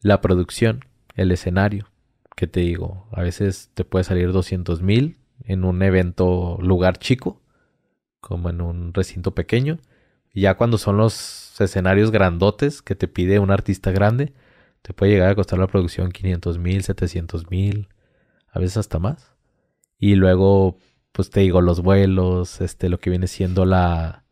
[0.00, 0.84] la producción,
[1.16, 1.88] el escenario,
[2.36, 7.40] que te digo, a veces te puede salir 200 mil en un evento lugar chico,
[8.20, 9.78] como en un recinto pequeño.
[10.32, 14.34] Y ya cuando son los escenarios grandotes que te pide un artista grande,
[14.82, 17.88] te puede llegar a costar la producción 500 mil, 700 mil,
[18.52, 19.32] a veces hasta más.
[19.98, 20.78] Y luego,
[21.12, 24.24] pues te digo, los vuelos, este, lo que viene siendo la,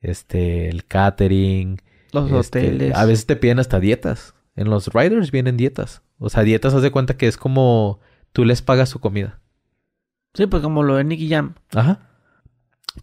[0.00, 1.80] este, el catering.
[2.12, 2.94] Los este, hoteles.
[2.94, 4.34] A veces te piden hasta dietas.
[4.56, 6.02] En los riders vienen dietas.
[6.18, 8.00] O sea, dietas, haz de cuenta que es como
[8.32, 9.40] tú les pagas su comida.
[10.34, 11.54] Sí, pues como lo de Nicky Jam.
[11.74, 12.00] Ajá.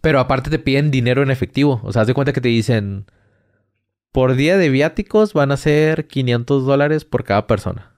[0.00, 1.80] Pero aparte te piden dinero en efectivo.
[1.84, 3.06] O sea, haz de cuenta que te dicen,
[4.12, 7.92] por día de viáticos van a ser 500 dólares por cada persona.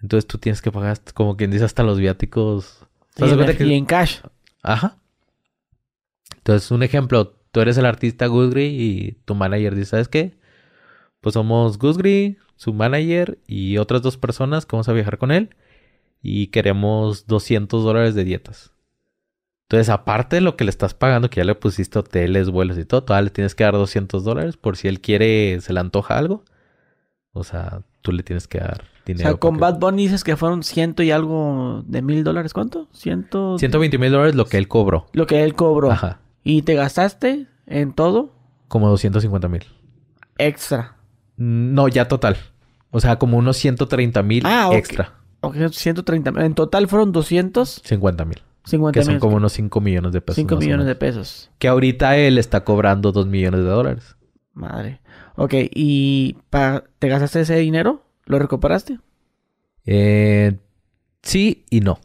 [0.00, 2.84] Entonces tú tienes que pagar, como quien dice, hasta los viáticos.
[3.16, 3.64] Y que...
[3.64, 4.20] y en cash.
[4.62, 4.96] Ajá.
[6.38, 10.36] Entonces, un ejemplo, tú eres el artista Gusgri y tu manager dice, ¿sabes qué?
[11.22, 15.50] Pues somos Gusgri, su manager y otras dos personas que vamos a viajar con él
[16.20, 18.72] y queremos 200 dólares de dietas.
[19.68, 22.84] Entonces, aparte de lo que le estás pagando, que ya le pusiste hoteles, vuelos y
[22.84, 26.18] todo, todavía le tienes que dar 200 dólares por si él quiere, se le antoja
[26.18, 26.44] algo.
[27.32, 29.28] O sea, tú le tienes que dar dinero.
[29.28, 32.52] O sea, con Bad Bunny dices que fueron ciento y algo de mil dólares.
[32.52, 32.88] ¿Cuánto?
[32.92, 33.58] Ciento...
[33.58, 35.06] 120 mil dólares lo que él cobró.
[35.12, 35.92] Lo que él cobró.
[35.92, 36.20] Ajá.
[36.42, 38.34] ¿Y te gastaste en todo?
[38.66, 39.62] Como 250 mil.
[40.36, 40.96] Extra.
[41.36, 42.36] No, ya total.
[42.90, 44.78] O sea, como unos 130 mil ah, okay.
[44.78, 45.14] extra.
[45.40, 46.42] Ok, 130 mil.
[46.42, 47.82] En total fueron 200.
[47.84, 48.42] 50 mil.
[48.64, 50.36] 50 que son como unos 5 millones de pesos.
[50.36, 51.50] 5 millones de pesos.
[51.58, 54.16] Que ahorita él está cobrando 2 millones de dólares.
[54.54, 55.00] Madre.
[55.36, 56.36] Ok, ¿y
[56.98, 58.04] te gastaste ese dinero?
[58.26, 58.98] ¿Lo recuperaste?
[59.84, 60.58] Eh,
[61.22, 61.98] sí y no.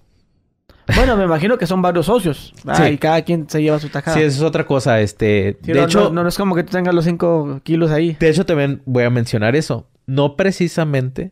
[0.95, 2.53] Bueno, me imagino que son varios socios.
[2.65, 2.93] Ah, sí.
[2.93, 4.15] Y cada quien se lleva su tajada.
[4.15, 5.01] Sí, eso es otra cosa.
[5.01, 7.91] Este, sí, de no, hecho, no, no, es como que tú tengas los 5 kilos
[7.91, 8.15] ahí.
[8.19, 9.88] De hecho, también voy a mencionar eso.
[10.05, 11.31] No precisamente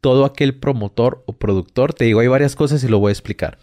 [0.00, 1.92] todo aquel promotor o productor.
[1.92, 3.58] Te digo, hay varias cosas y lo voy a explicar.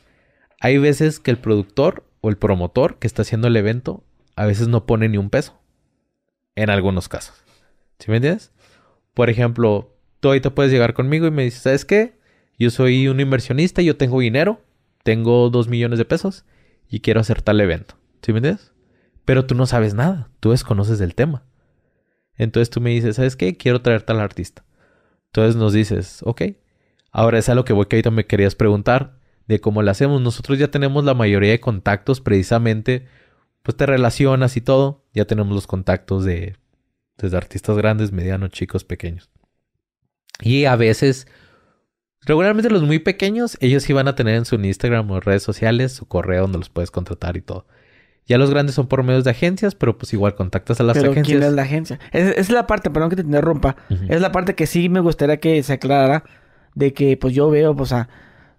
[0.59, 4.03] Hay veces que el productor o el promotor que está haciendo el evento
[4.35, 5.59] a veces no pone ni un peso.
[6.55, 7.35] En algunos casos.
[7.99, 8.51] ¿Sí me entiendes?
[9.13, 12.13] Por ejemplo, tú ahorita puedes llegar conmigo y me dices, ¿sabes qué?
[12.59, 14.61] Yo soy un inversionista, yo tengo dinero,
[15.03, 16.45] tengo dos millones de pesos
[16.89, 17.95] y quiero hacer tal evento.
[18.21, 18.71] ¿Sí me entiendes?
[19.25, 21.43] Pero tú no sabes nada, tú desconoces del tema.
[22.35, 23.57] Entonces tú me dices, ¿sabes qué?
[23.57, 24.65] Quiero traer tal artista.
[25.27, 26.41] Entonces nos dices, ok.
[27.11, 30.21] Ahora es a lo que voy que ahorita me querías preguntar de cómo lo hacemos.
[30.21, 33.07] Nosotros ya tenemos la mayoría de contactos precisamente,
[33.61, 35.05] pues te relacionas y todo.
[35.13, 36.57] Ya tenemos los contactos de
[37.17, 39.29] desde artistas grandes, medianos, chicos, pequeños.
[40.41, 41.27] Y a veces,
[42.25, 45.93] regularmente los muy pequeños, ellos sí van a tener en su Instagram o redes sociales
[45.93, 47.65] su correo donde los puedes contratar y todo.
[48.25, 51.11] Ya los grandes son por medios de agencias, pero pues igual contactas a las pero
[51.11, 51.39] agencias.
[51.39, 51.99] ¿Quién es la agencia?
[52.11, 54.05] Es, es la parte, perdón que te interrumpa, uh -huh.
[54.09, 56.23] es la parte que sí me gustaría que se aclarara
[56.73, 58.07] de que pues yo veo, pues a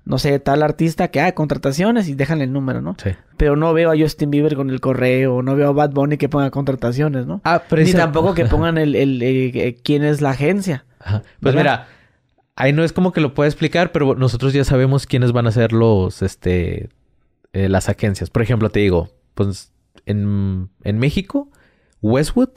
[0.04, 2.94] no sé, tal artista que hay ah, contrataciones y dejan el número, ¿no?
[3.02, 3.10] Sí.
[3.38, 6.28] Pero no veo a Justin Bieber con el correo, no veo a Bad Bunny que
[6.28, 7.40] ponga contrataciones, ¿no?
[7.44, 10.84] Ah, pero Ni tampoco que pongan el, el, el, el, quién es la agencia.
[11.00, 11.22] Ajá.
[11.40, 11.86] Pues mira,
[12.56, 15.52] ahí no es como que lo pueda explicar, pero nosotros ya sabemos quiénes van a
[15.52, 16.88] ser los, este,
[17.52, 18.30] eh, las agencias.
[18.30, 19.72] Por ejemplo, te digo, pues
[20.06, 21.50] en, en México,
[22.02, 22.50] Westwood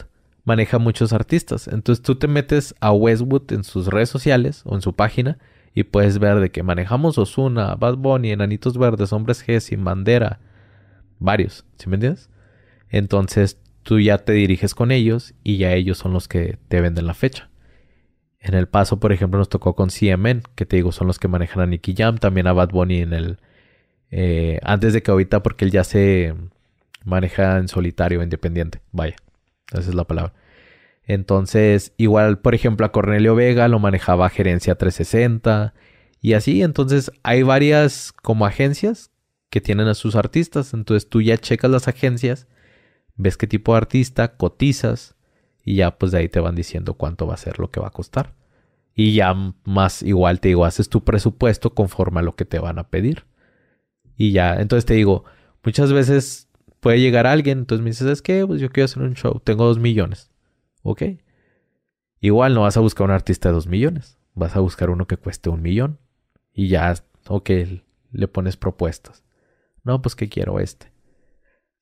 [0.43, 1.68] maneja muchos artistas.
[1.68, 5.38] Entonces tú te metes a Westwood en sus redes sociales o en su página
[5.74, 10.39] y puedes ver de que manejamos Osuna, Bad Bunny, Enanitos Verdes, Hombres G, Sin Bandera,
[11.20, 12.30] varios, ¿sí me entiendes?
[12.89, 17.08] Entonces tú ya te diriges con ellos y ya ellos son los que te venden
[17.08, 17.47] la fecha.
[18.40, 21.28] En el paso, por ejemplo, nos tocó con CMN, que te digo, son los que
[21.28, 23.40] manejan a Nicky Jam, también a Bad Bunny en el...
[24.10, 26.34] Eh, antes de que ahorita, porque él ya se
[27.04, 29.16] maneja en solitario, independiente, vaya,
[29.72, 30.34] esa es la palabra.
[31.08, 35.74] Entonces, igual, por ejemplo, a Cornelio Vega lo manejaba Gerencia 360
[36.22, 36.62] y así.
[36.62, 39.12] Entonces, hay varias como agencias
[39.50, 40.74] que tienen a sus artistas.
[40.74, 42.48] Entonces, tú ya checas las agencias,
[43.16, 45.16] ves qué tipo de artista, cotizas
[45.68, 47.88] y ya pues de ahí te van diciendo cuánto va a ser lo que va
[47.88, 48.34] a costar.
[48.95, 52.80] Y ya más igual te digo, haces tu presupuesto conforme a lo que te van
[52.80, 53.26] a pedir.
[54.15, 55.26] Y ya, entonces te digo,
[55.65, 56.47] muchas veces
[56.80, 59.65] puede llegar alguien, entonces me dices, es que pues yo quiero hacer un show, tengo
[59.65, 60.32] dos millones.
[60.84, 61.03] Ok.
[62.22, 65.18] Igual no vas a buscar un artista de dos millones, vas a buscar uno que
[65.18, 65.99] cueste un millón.
[66.53, 66.93] Y ya,
[67.28, 67.49] ok,
[68.13, 69.26] le pones propuestas.
[69.84, 70.93] No, pues que quiero este.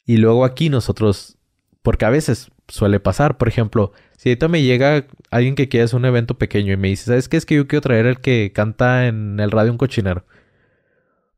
[0.05, 1.37] Y luego aquí nosotros,
[1.83, 3.37] porque a veces suele pasar.
[3.37, 6.89] Por ejemplo, si ahorita me llega alguien que quiere hacer un evento pequeño y me
[6.89, 7.37] dice, ¿sabes qué?
[7.37, 10.25] Es que yo quiero traer al que canta en el radio un cochinero.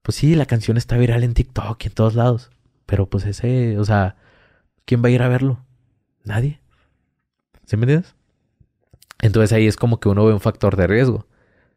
[0.02, 2.50] Pues sí, la canción está viral en TikTok y en todos lados.
[2.86, 4.16] Pero pues ese, o sea,
[4.86, 5.66] ¿quién va a ir a verlo?
[6.24, 6.62] Nadie.
[7.66, 8.16] ¿Sí me entiendes?
[9.22, 11.28] Entonces ahí es como que uno ve un factor de riesgo.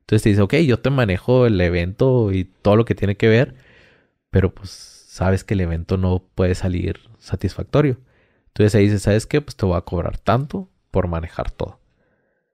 [0.01, 3.28] Entonces te dice, ok, yo te manejo el evento y todo lo que tiene que
[3.28, 3.55] ver,
[4.30, 7.98] pero pues sabes que el evento no puede salir satisfactorio.
[8.51, 9.40] Entonces ahí dice, ¿sabes qué?
[9.40, 11.80] Pues te voy a cobrar tanto por manejar todo.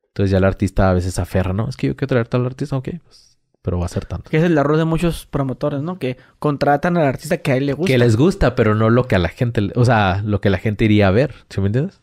[0.09, 1.69] Entonces ya el artista a veces aferra, ¿no?
[1.69, 4.31] Es que yo quiero traer tal artista, ok, pues, pero va a ser tanto.
[4.31, 5.99] Que es el error de muchos promotores, ¿no?
[5.99, 7.93] Que contratan al artista que a él le gusta.
[7.93, 10.59] Que les gusta, pero no lo que a la gente, o sea, lo que la
[10.59, 12.01] gente iría a ver, ¿sí me entiendes?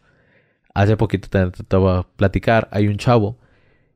[0.74, 3.38] Hace poquito te, te, voy a platicar, hay un chavo,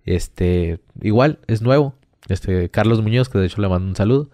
[0.06, 1.94] este, igual, es nuevo,
[2.30, 4.30] este, Carlos Muñoz, que de hecho le mando un saludo.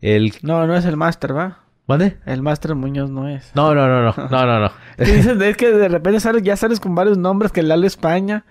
[0.00, 0.34] Él...
[0.42, 1.63] No, no es el máster, ¿va?
[1.86, 2.16] ¿Mande?
[2.24, 3.50] El Master Muñoz no es.
[3.54, 4.72] No, no, no, no, no, no, no.
[4.98, 8.44] dices, es que de repente sales, ya sales con varios nombres que Lalo España.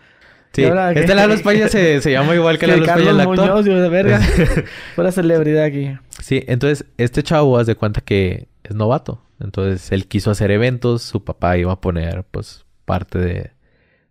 [0.52, 3.40] Sí, este Lalo España se, se, llama igual que, Lalo España el actor.
[3.40, 4.20] Muñoz, Dios de verga.
[4.96, 5.98] Fuera celebridad aquí.
[6.22, 9.24] Sí, entonces este chavo haz de cuenta que es novato.
[9.40, 13.52] Entonces él quiso hacer eventos, su papá iba a poner pues parte de,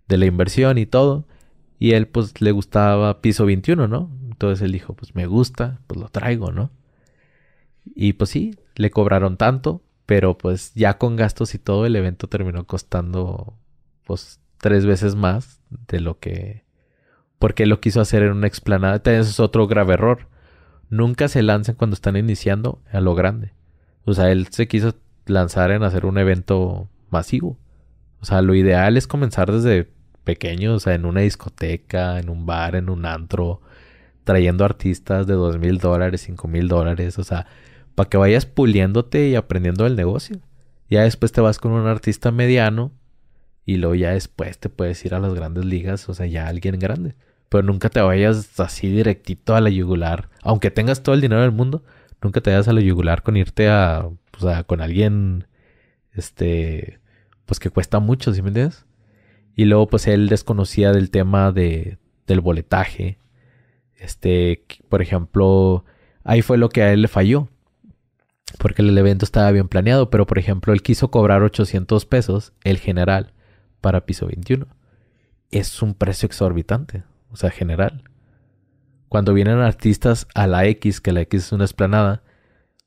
[0.09, 1.27] de la inversión y todo.
[1.79, 4.11] Y él pues le gustaba piso 21, ¿no?
[4.31, 6.71] Entonces él dijo, pues me gusta, pues lo traigo, ¿no?
[7.95, 12.29] Y pues sí, le cobraron tanto, pero pues ya con gastos y todo el evento
[12.29, 13.57] terminó costando
[14.05, 16.65] pues tres veces más de lo que...
[17.39, 18.97] Porque lo quiso hacer en una explanada.
[18.97, 20.29] Ese es otro grave error.
[20.91, 23.53] Nunca se lancen cuando están iniciando a lo grande.
[24.05, 24.95] O sea, él se quiso
[25.27, 27.59] lanzar en hacer un evento masivo.
[28.21, 29.91] O sea, lo ideal es comenzar desde
[30.23, 33.61] pequeño, o sea, en una discoteca, en un bar, en un antro,
[34.25, 37.47] trayendo artistas de dos mil dólares, cinco mil dólares, o sea,
[37.95, 40.41] para que vayas puliéndote y aprendiendo el negocio.
[40.89, 42.93] Ya después te vas con un artista mediano
[43.65, 46.79] y luego ya después te puedes ir a las grandes ligas, o sea, ya alguien
[46.79, 47.15] grande.
[47.49, 51.53] Pero nunca te vayas así directito a la yugular, aunque tengas todo el dinero del
[51.53, 51.85] mundo,
[52.23, 55.47] nunca te vayas a la yugular con irte a, pues, con alguien,
[56.13, 57.01] este,
[57.47, 58.87] pues que cuesta mucho, ¿sí me entiendes?
[59.55, 63.19] Y luego pues él desconocía del tema de, del boletaje.
[63.97, 65.85] Este, por ejemplo,
[66.25, 67.49] ahí fue lo que a él le falló
[68.59, 72.79] porque el evento estaba bien planeado, pero por ejemplo él quiso cobrar 800 pesos, el
[72.79, 73.33] general,
[73.81, 74.67] para piso 21.
[75.51, 78.05] Es un precio exorbitante, o sea, general.
[79.09, 82.23] Cuando vienen artistas a la X, que la X es una esplanada,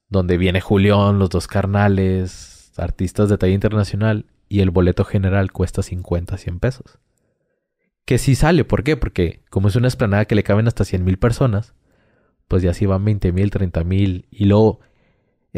[0.09, 5.83] donde viene Julián, los dos carnales, artistas de talla internacional, y el boleto general cuesta
[5.83, 6.99] 50, 100 pesos.
[8.05, 8.97] Que sí sale, ¿por qué?
[8.97, 11.73] Porque como es una esplanada que le caben hasta 100 mil personas,
[12.47, 14.79] pues ya sí van 20 mil, 30 mil, y luego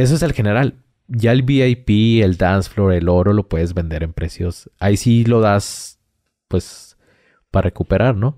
[0.04, 0.76] eso es el general.
[1.08, 4.70] Ya el VIP, el dance floor, el oro lo puedes vender en precios.
[4.80, 6.00] Ahí sí lo das,
[6.48, 6.98] pues,
[7.50, 8.38] para recuperar, ¿no?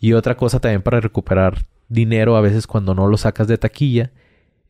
[0.00, 4.12] Y otra cosa también para recuperar dinero, a veces cuando no lo sacas de taquilla,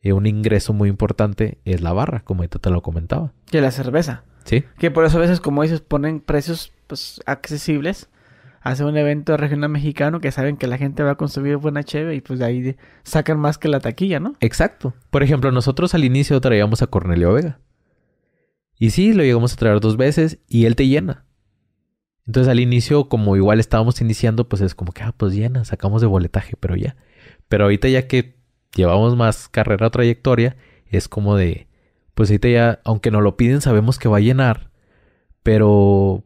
[0.01, 3.33] eh, un ingreso muy importante es la barra, como ahorita te lo comentaba.
[3.45, 4.23] Que la cerveza.
[4.45, 4.63] Sí.
[4.77, 8.09] Que por eso a veces, como dices, ponen precios pues accesibles
[8.61, 12.15] hace un evento regional mexicano que saben que la gente va a consumir buena cheve
[12.15, 14.35] y pues de ahí sacan más que la taquilla, ¿no?
[14.39, 14.93] Exacto.
[15.09, 17.59] Por ejemplo, nosotros al inicio traíamos a Cornelio Vega.
[18.77, 21.25] Y sí, lo llegamos a traer dos veces y él te llena.
[22.25, 26.01] Entonces al inicio, como igual estábamos iniciando, pues es como que, ah, pues llena, sacamos
[26.01, 26.95] de boletaje, pero ya.
[27.47, 28.37] Pero ahorita ya que
[28.75, 30.55] llevamos más carrera o trayectoria,
[30.85, 31.67] es como de,
[32.13, 34.69] pues ahorita ya, aunque no lo piden, sabemos que va a llenar,
[35.43, 36.23] pero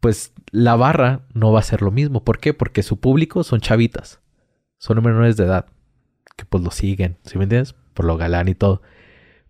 [0.00, 2.24] pues la barra no va a ser lo mismo.
[2.24, 2.54] ¿Por qué?
[2.54, 4.20] Porque su público son chavitas,
[4.78, 5.66] son menores de edad,
[6.36, 7.74] que pues lo siguen, ¿sí me entiendes?
[7.94, 8.82] Por lo galán y todo.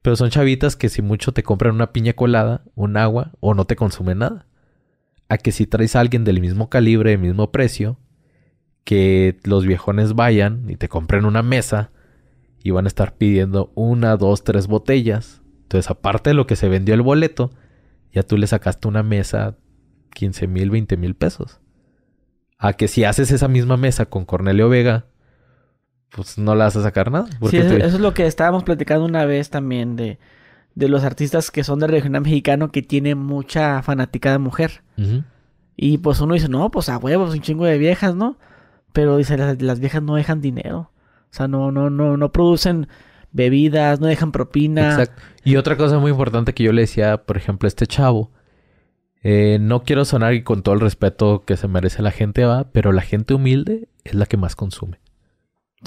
[0.03, 3.67] Pero son chavitas que si mucho te compran una piña colada, un agua o no
[3.67, 4.47] te consumen nada.
[5.29, 7.99] A que si traes a alguien del mismo calibre, del mismo precio,
[8.85, 11.93] que los viejones vayan y te compren una mesa
[12.63, 15.43] y van a estar pidiendo una, dos, tres botellas.
[15.63, 17.53] Entonces, aparte de lo que se vendió el boleto,
[18.13, 19.57] ya tú le sacaste una mesa
[20.15, 21.61] 15 mil, 20 mil pesos.
[22.59, 25.07] A que si haces esa misma mesa con Cornelio Vega,
[26.11, 27.29] pues no la vas a sacar nada.
[27.49, 30.19] Sí, eso, eso, es lo que estábamos platicando una vez también de,
[30.75, 34.83] de los artistas que son de regional mexicano que tienen mucha fanática de mujer.
[35.77, 38.37] Y pues uno dice, no, pues a huevos, un chingo de viejas, ¿no?
[38.93, 40.91] Pero dice, las, las, viejas no dejan dinero.
[41.31, 42.89] O sea, no, no, no, no producen
[43.33, 44.91] bebidas, no dejan propina.
[44.91, 45.23] Exacto.
[45.45, 48.31] Y otra cosa muy importante que yo le decía, por ejemplo, a este chavo,
[49.23, 52.65] eh, no quiero sonar y con todo el respeto que se merece la gente, va,
[52.73, 54.99] pero la gente humilde es la que más consume.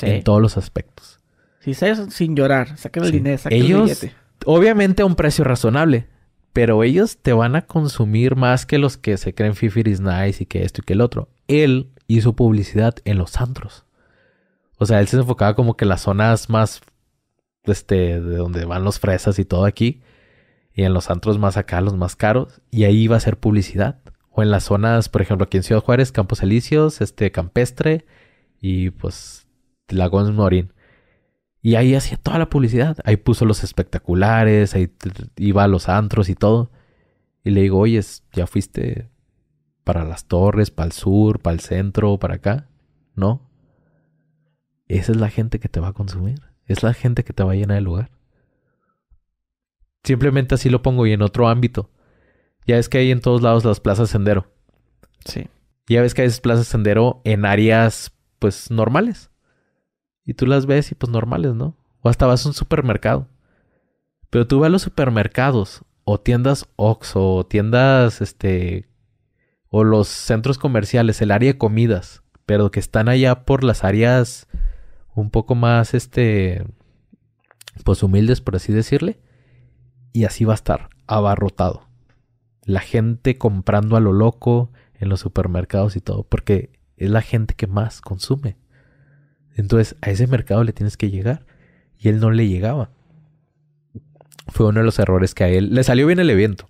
[0.01, 1.19] En todos los aspectos.
[1.59, 4.15] Si sabes sin llorar, saquen el dinero, saquen Ellos, el billete.
[4.45, 6.07] Obviamente a un precio razonable.
[6.53, 10.43] Pero ellos te van a consumir más que los que se creen Fifi is nice
[10.43, 11.27] y que esto y que el otro.
[11.47, 13.85] Él hizo publicidad en los antros.
[14.77, 16.81] O sea, él se enfocaba como que en las zonas más,
[17.63, 20.01] este, de donde van los fresas y todo aquí.
[20.73, 22.61] Y en los antros más acá, los más caros.
[22.71, 23.99] Y ahí iba a hacer publicidad.
[24.29, 28.05] O en las zonas, por ejemplo, aquí en Ciudad Juárez, Campos Elíseos, este, Campestre
[28.59, 29.47] y pues
[29.89, 30.73] Lagón Morín.
[31.61, 32.97] Y ahí hacía toda la publicidad.
[33.05, 34.91] Ahí puso los espectaculares, ahí
[35.37, 36.71] iba a los antros y todo.
[37.43, 38.01] Y le digo, oye,
[38.33, 39.09] ¿ya fuiste
[39.83, 42.69] para las torres, para el sur, para el centro, para acá?
[43.15, 43.49] No.
[44.87, 46.41] Esa es la gente que te va a consumir.
[46.65, 48.12] Es la gente que te va a llenar el lugar.
[50.03, 51.89] Simplemente así lo pongo y en otro ámbito.
[52.65, 54.51] Ya ves que hay en todos lados las plazas sendero.
[55.25, 55.47] Sí.
[55.87, 59.29] Ya ves que hay plazas sendero en áreas, pues, normales.
[60.25, 61.77] Y tú las ves y pues normales, ¿no?
[62.01, 63.27] O hasta vas a un supermercado.
[64.29, 68.89] Pero tú vas a los supermercados o tiendas Oxxo o tiendas, este,
[69.69, 74.47] o los centros comerciales, el área de comidas, pero que están allá por las áreas
[75.15, 76.65] un poco más, este,
[77.83, 79.19] pues humildes, por así decirle.
[80.13, 81.87] Y así va a estar, abarrotado.
[82.63, 87.55] La gente comprando a lo loco en los supermercados y todo, porque es la gente
[87.55, 88.55] que más consume.
[89.55, 91.45] Entonces a ese mercado le tienes que llegar.
[91.97, 92.89] Y él no le llegaba.
[94.47, 96.69] Fue uno de los errores que a él le salió bien el evento.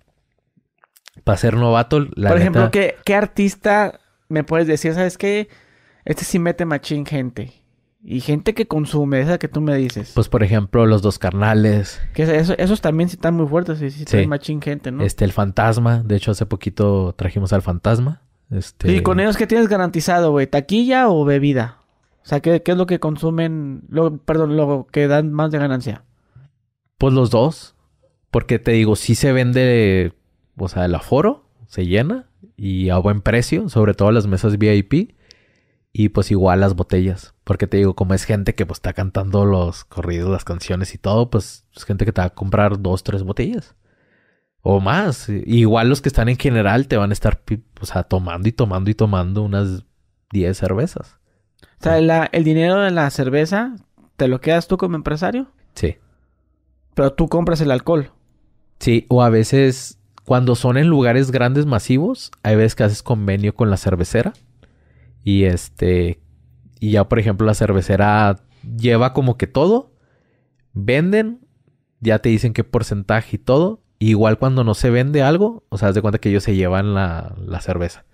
[1.22, 4.94] Para ser novato, la Por ejemplo, ¿qué, ¿qué, artista me puedes decir?
[4.94, 5.48] ¿Sabes qué?
[6.04, 7.63] Este sí mete machín gente.
[8.06, 10.12] Y gente que consume, esa que tú me dices.
[10.14, 12.02] Pues, por ejemplo, los dos carnales.
[12.12, 14.26] Que eso, esos también sí están muy fuertes, sí, sí, sí.
[14.26, 15.02] machín gente, ¿no?
[15.02, 16.02] Este, el fantasma.
[16.02, 18.20] De hecho, hace poquito trajimos al fantasma.
[18.50, 18.92] Este...
[18.92, 20.46] ¿Y con ellos qué tienes garantizado, güey?
[20.46, 21.78] ¿Taquilla o bebida?
[22.22, 26.04] O sea, ¿qué, es lo que consumen, lo, perdón, lo que dan más de ganancia?
[26.98, 27.74] Pues los dos.
[28.30, 30.12] Porque te digo, sí se vende,
[30.58, 35.14] o sea, el aforo se llena y a buen precio, sobre todo las mesas VIP.
[35.96, 37.34] Y pues igual las botellas.
[37.44, 40.98] Porque te digo, como es gente que pues está cantando los corridos, las canciones y
[40.98, 43.76] todo, pues es gente que te va a comprar dos, tres botellas.
[44.60, 45.28] O más.
[45.28, 47.40] Igual los que están en general te van a estar,
[47.80, 49.84] o sea, tomando y tomando y tomando unas
[50.32, 51.20] 10 cervezas.
[51.80, 53.76] O sea, el dinero de la cerveza,
[54.16, 55.52] ¿te lo quedas tú como empresario?
[55.76, 55.98] Sí.
[56.94, 58.10] Pero tú compras el alcohol.
[58.80, 63.54] Sí, o a veces, cuando son en lugares grandes, masivos, hay veces que haces convenio
[63.54, 64.32] con la cervecera.
[65.24, 66.20] Y este,
[66.78, 68.36] y ya por ejemplo la cervecera
[68.76, 69.92] lleva como que todo.
[70.74, 71.40] Venden,
[72.00, 73.82] ya te dicen qué porcentaje y todo.
[73.98, 76.94] igual cuando no se vende algo, o sea, haz de cuenta que ellos se llevan
[76.94, 78.04] la, la cerveza.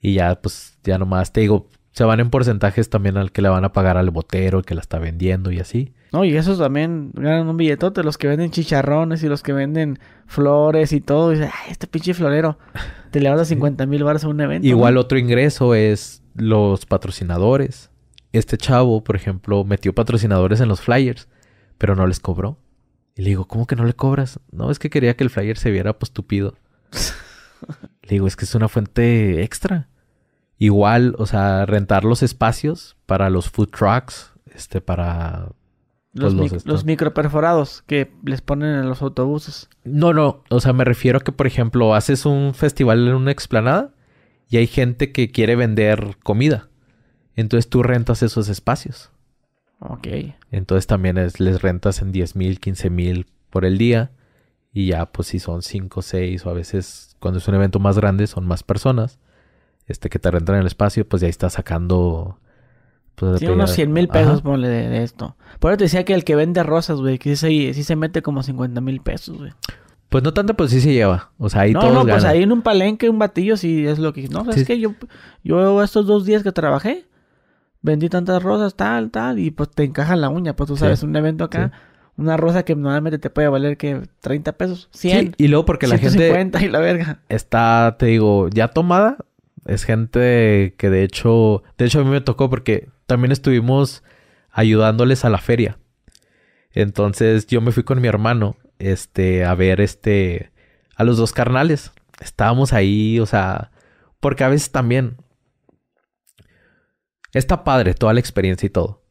[0.00, 3.50] Y ya, pues, ya nomás te digo, se van en porcentajes también al que le
[3.50, 5.92] van a pagar al botero, el que la está vendiendo y así.
[6.12, 9.98] No, y esos también ganan un billetote, los que venden chicharrones y los que venden
[10.26, 11.34] flores y todo.
[11.34, 12.58] Y ay, este pinche florero,
[13.10, 14.66] te le das 50 mil baros a un evento.
[14.66, 17.90] Igual otro ingreso es los patrocinadores.
[18.32, 21.28] Este chavo, por ejemplo, metió patrocinadores en los flyers,
[21.78, 22.58] pero no les cobró.
[23.14, 24.40] Y le digo, ¿cómo que no le cobras?
[24.50, 26.54] No, es que quería que el flyer se viera pues tupido.
[28.02, 29.88] le digo, es que es una fuente extra.
[30.58, 35.48] Igual, o sea, rentar los espacios para los food trucks, este, para...
[36.14, 39.70] Pues, los, los, microperforados que les ponen en los autobuses.
[39.82, 43.30] No, no, o sea, me refiero a que, por ejemplo, haces un festival en una
[43.30, 43.94] explanada
[44.52, 46.68] y hay gente que quiere vender comida.
[47.36, 49.10] Entonces tú rentas esos espacios.
[49.80, 50.06] Ok.
[50.50, 54.10] Entonces también les rentas en 10 mil, 15 mil por el día.
[54.70, 57.96] Y ya, pues si son 5, 6 o a veces cuando es un evento más
[57.96, 59.18] grande son más personas
[59.86, 62.38] este que te rentan el espacio, pues ya ahí estás sacando.
[63.14, 65.34] Pues, sí, unos 100 mil pesos, ponle de, esto.
[65.60, 68.20] Por eso te decía que el que vende rosas, güey, que sí, sí se mete
[68.20, 69.52] como 50 mil pesos, güey.
[70.12, 71.30] Pues no tanto, pues sí se lleva.
[71.38, 73.98] O sea, ahí no, todos No, pues ahí en un palenque, un batillo, sí es
[73.98, 74.28] lo que...
[74.28, 74.94] No, es que yo,
[75.42, 77.06] yo estos dos días que trabajé,
[77.80, 80.54] vendí tantas rosas, tal, tal, y pues te encaja la uña.
[80.54, 81.72] Pues tú sabes, un evento acá,
[82.18, 85.20] una rosa que normalmente te puede valer que 30 pesos, 100.
[85.28, 87.22] Sí, y luego porque la gente 150 y la verga.
[87.30, 89.16] está, te digo, ya tomada.
[89.64, 94.02] Es gente que de hecho, de hecho a mí me tocó porque también estuvimos
[94.50, 95.78] ayudándoles a la feria.
[96.72, 100.52] Entonces yo me fui con mi hermano, este, a ver, este,
[100.96, 101.92] a los dos carnales.
[102.20, 103.70] Estábamos ahí, o sea,
[104.20, 105.16] porque a veces también
[107.32, 109.04] está padre toda la experiencia y todo.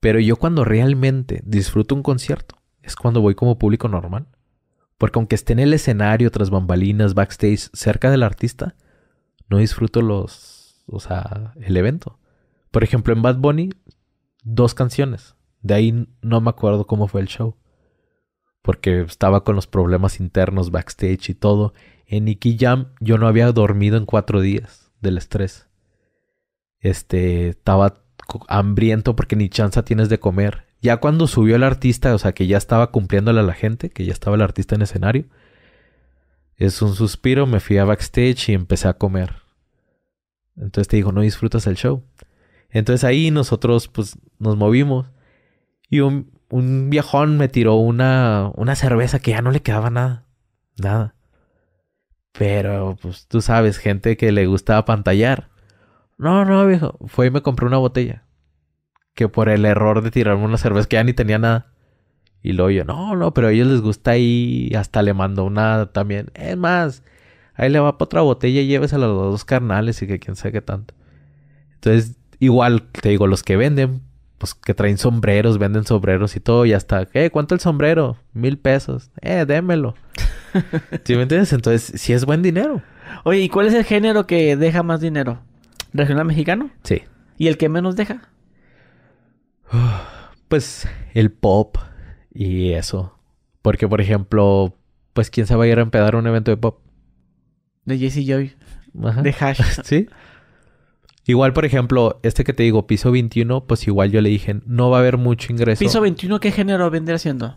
[0.00, 4.26] Pero yo cuando realmente disfruto un concierto es cuando voy como público normal.
[4.98, 8.76] Porque aunque esté en el escenario, tras bambalinas, backstage, cerca del artista,
[9.48, 12.18] no disfruto los, o sea, el evento.
[12.70, 13.70] Por ejemplo, en Bad Bunny,
[14.42, 15.34] dos canciones.
[15.62, 17.56] De ahí no me acuerdo cómo fue el show.
[18.64, 21.74] Porque estaba con los problemas internos backstage y todo.
[22.06, 25.68] En Nicky Jam yo no había dormido en cuatro días del estrés.
[26.80, 28.02] Este, estaba
[28.48, 30.64] hambriento porque ni chance tienes de comer.
[30.80, 34.06] Ya cuando subió el artista, o sea, que ya estaba cumpliéndole a la gente, que
[34.06, 35.26] ya estaba el artista en escenario,
[36.56, 39.34] es un suspiro, me fui a backstage y empecé a comer.
[40.56, 42.02] Entonces te digo, no disfrutas el show.
[42.70, 45.06] Entonces ahí nosotros pues nos movimos
[45.90, 50.24] y un, un viejón me tiró una, una cerveza que ya no le quedaba nada.
[50.80, 51.16] Nada.
[52.30, 55.50] Pero pues tú sabes, gente que le gustaba pantallar.
[56.16, 56.96] No, no, viejo.
[57.06, 58.22] Fue y me compré una botella.
[59.14, 61.72] Que por el error de tirarme una cerveza que ya ni tenía nada.
[62.40, 65.86] Y luego yo, no, no, pero a ellos les gusta y hasta le mandó una
[65.92, 66.30] también.
[66.34, 67.02] Es más,
[67.54, 70.36] ahí le va para otra botella y llévese a los dos carnales y que quién
[70.36, 70.94] sabe qué tanto.
[71.74, 74.02] Entonces Igual, te digo, los que venden,
[74.44, 78.18] pues que traen sombreros, venden sombreros y todo, y hasta, eh, ¿cuánto el sombrero?
[78.34, 79.10] Mil pesos.
[79.22, 79.94] Eh, démelo.
[81.04, 81.54] ¿Sí me entiendes?
[81.54, 82.82] Entonces, sí es buen dinero.
[83.24, 85.40] Oye, ¿y cuál es el género que deja más dinero?
[85.94, 86.70] ¿Regional mexicano?
[86.82, 87.04] Sí.
[87.38, 88.28] ¿Y el que menos deja?
[90.48, 91.78] Pues el pop
[92.32, 93.18] y eso.
[93.62, 94.76] Porque, por ejemplo,
[95.14, 96.80] pues, ¿quién se va a ir a empedar a un evento de pop?
[97.86, 98.54] De Jesse Joy.
[98.92, 99.60] De Hash.
[99.84, 100.06] sí.
[101.26, 104.90] Igual, por ejemplo, este que te digo, piso 21, pues igual yo le dije, no
[104.90, 105.80] va a haber mucho ingreso.
[105.80, 107.56] ¿Piso 21 qué género vendría siendo?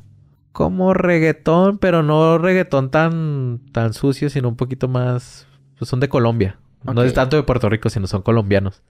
[0.53, 5.47] Como reggaetón, pero no reggaetón tan, tan sucio, sino un poquito más...
[5.77, 6.57] Pues son de Colombia.
[6.83, 8.81] No es tanto de Puerto Rico, sino son colombianos.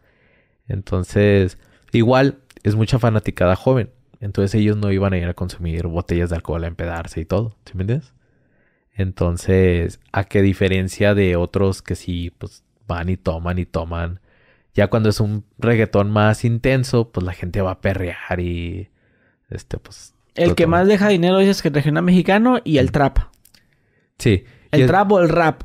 [0.68, 1.58] Entonces,
[1.92, 3.90] igual es mucha fanaticada joven.
[4.20, 7.56] Entonces ellos no iban a ir a consumir botellas de alcohol, a empedarse y todo.
[7.66, 8.14] ¿Sí me entiendes?
[8.94, 14.22] Entonces, a qué diferencia de otros que sí, pues van y toman y toman
[14.78, 18.90] ya cuando es un reggaetón más intenso, pues la gente va a perrear y
[19.50, 20.14] este, pues.
[20.36, 23.18] El que más deja dinero es el regional mexicano y el trap.
[24.20, 24.44] Sí.
[24.72, 25.64] ¿El trap o el rap?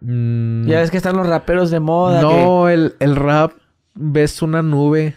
[0.00, 0.66] Mm.
[0.66, 2.20] Ya ves que están los raperos de moda.
[2.22, 3.52] No, el, el rap
[3.94, 5.14] ves una nube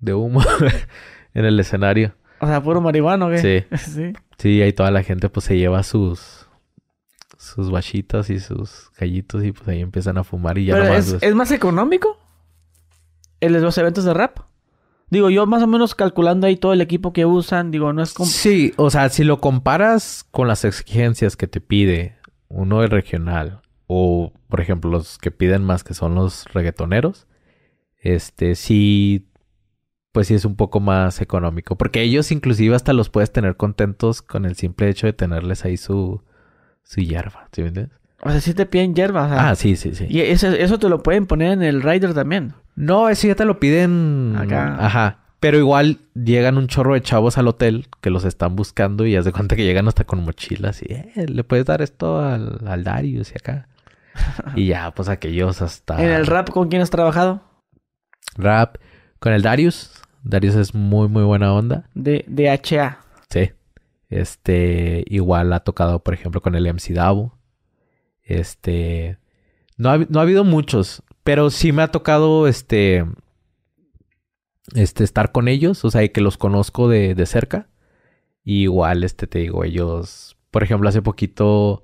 [0.00, 0.42] de humo
[1.34, 2.14] en el escenario.
[2.40, 3.38] O sea, puro marihuano, ¿qué?
[3.70, 3.76] Sí.
[3.78, 4.12] sí.
[4.36, 6.46] Sí, ahí toda la gente pues se lleva sus
[7.38, 11.16] sus guachitas y sus gallitos y pues ahí empiezan a fumar y ya Pero es,
[11.22, 12.18] ¿Es más económico?
[13.44, 14.38] En los eventos de rap.
[15.10, 18.14] Digo, yo más o menos calculando ahí todo el equipo que usan, digo, no es
[18.14, 18.28] como...
[18.28, 22.16] Sí, o sea, si lo comparas con las exigencias que te pide
[22.48, 27.26] uno de regional o, por ejemplo, los que piden más que son los reggaetoneros,
[27.98, 29.28] este, sí,
[30.10, 31.76] pues sí es un poco más económico.
[31.76, 35.76] Porque ellos inclusive hasta los puedes tener contentos con el simple hecho de tenerles ahí
[35.76, 36.22] su,
[36.82, 37.98] su hierba, ¿sí me entiendes?
[38.24, 39.48] O sea, sí te piden hierba.
[39.50, 40.06] ah, sí, sí, sí.
[40.08, 42.54] Y eso, eso te lo pueden poner en el rider también.
[42.74, 44.34] No, ese ya te lo piden.
[44.38, 44.76] Acá.
[44.78, 45.18] Ajá.
[45.40, 49.26] Pero igual llegan un chorro de chavos al hotel que los están buscando y haz
[49.26, 52.82] de cuenta que llegan hasta con mochilas y eh, le puedes dar esto al, al
[52.82, 53.68] Darius y acá.
[54.56, 56.02] y ya, pues aquellos hasta.
[56.02, 57.42] ¿En el rap con quién has trabajado?
[58.36, 58.76] Rap
[59.18, 59.90] con el Darius.
[60.22, 61.84] Darius es muy, muy buena onda.
[61.94, 62.98] De, de HA.
[63.28, 63.50] Sí.
[64.08, 67.36] Este, igual ha tocado, por ejemplo, con el MC Davo.
[68.24, 69.18] Este,
[69.76, 71.02] no ha, no ha habido muchos.
[71.22, 73.04] Pero sí me ha tocado este.
[74.74, 75.84] Este, estar con ellos.
[75.84, 77.68] O sea, que los conozco de, de cerca.
[78.44, 80.36] igual, este, te digo, ellos.
[80.50, 81.82] Por ejemplo, hace poquito.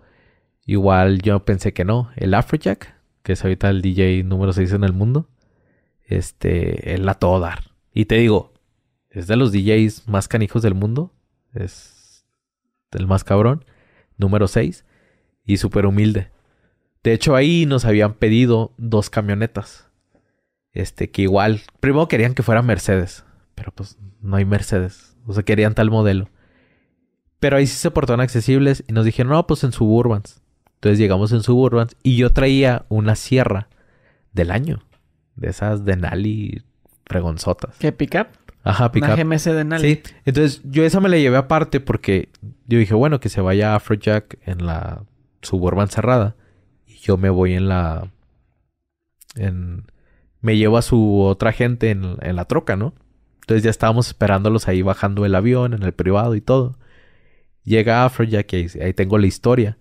[0.66, 2.10] Igual yo pensé que no.
[2.16, 5.28] El Afrojack, que es ahorita el DJ número 6 en el mundo.
[6.04, 7.72] Este, él la todo dar.
[7.92, 8.52] Y te digo,
[9.08, 11.12] es de los DJs más canijos del mundo.
[11.54, 12.24] Es
[12.92, 13.64] el más cabrón.
[14.16, 14.84] Número 6.
[15.51, 16.28] Y súper humilde.
[17.02, 19.89] De hecho, ahí nos habían pedido dos camionetas.
[20.72, 23.24] Este, que igual, primero querían que fuera Mercedes,
[23.56, 25.16] pero pues no hay Mercedes.
[25.27, 26.28] O sea, querían tal modelo.
[27.40, 30.40] Pero ahí sí se portaron accesibles y nos dijeron, no, pues en Suburbans.
[30.74, 33.66] Entonces llegamos en Suburbans y yo traía una sierra
[34.32, 34.85] del año.
[35.35, 36.62] De esas de Nali
[37.06, 37.74] fregonzotas.
[37.81, 38.28] ¿Qué pickup?
[38.62, 39.82] Ajá, Una GMC de Nale.
[39.82, 42.28] Sí, entonces yo esa me la llevé aparte porque
[42.68, 45.02] yo dije, bueno, que se vaya Afrojack en la
[45.42, 46.36] Suburban cerrada
[46.86, 48.10] y yo me voy en la...
[49.36, 49.90] En,
[50.40, 52.94] me llevo a su otra gente en, en la troca, ¿no?
[53.40, 56.78] Entonces ya estábamos esperándolos ahí bajando el avión, en el privado y todo.
[57.64, 59.78] Llega Afrojack y ahí, ahí tengo la historia.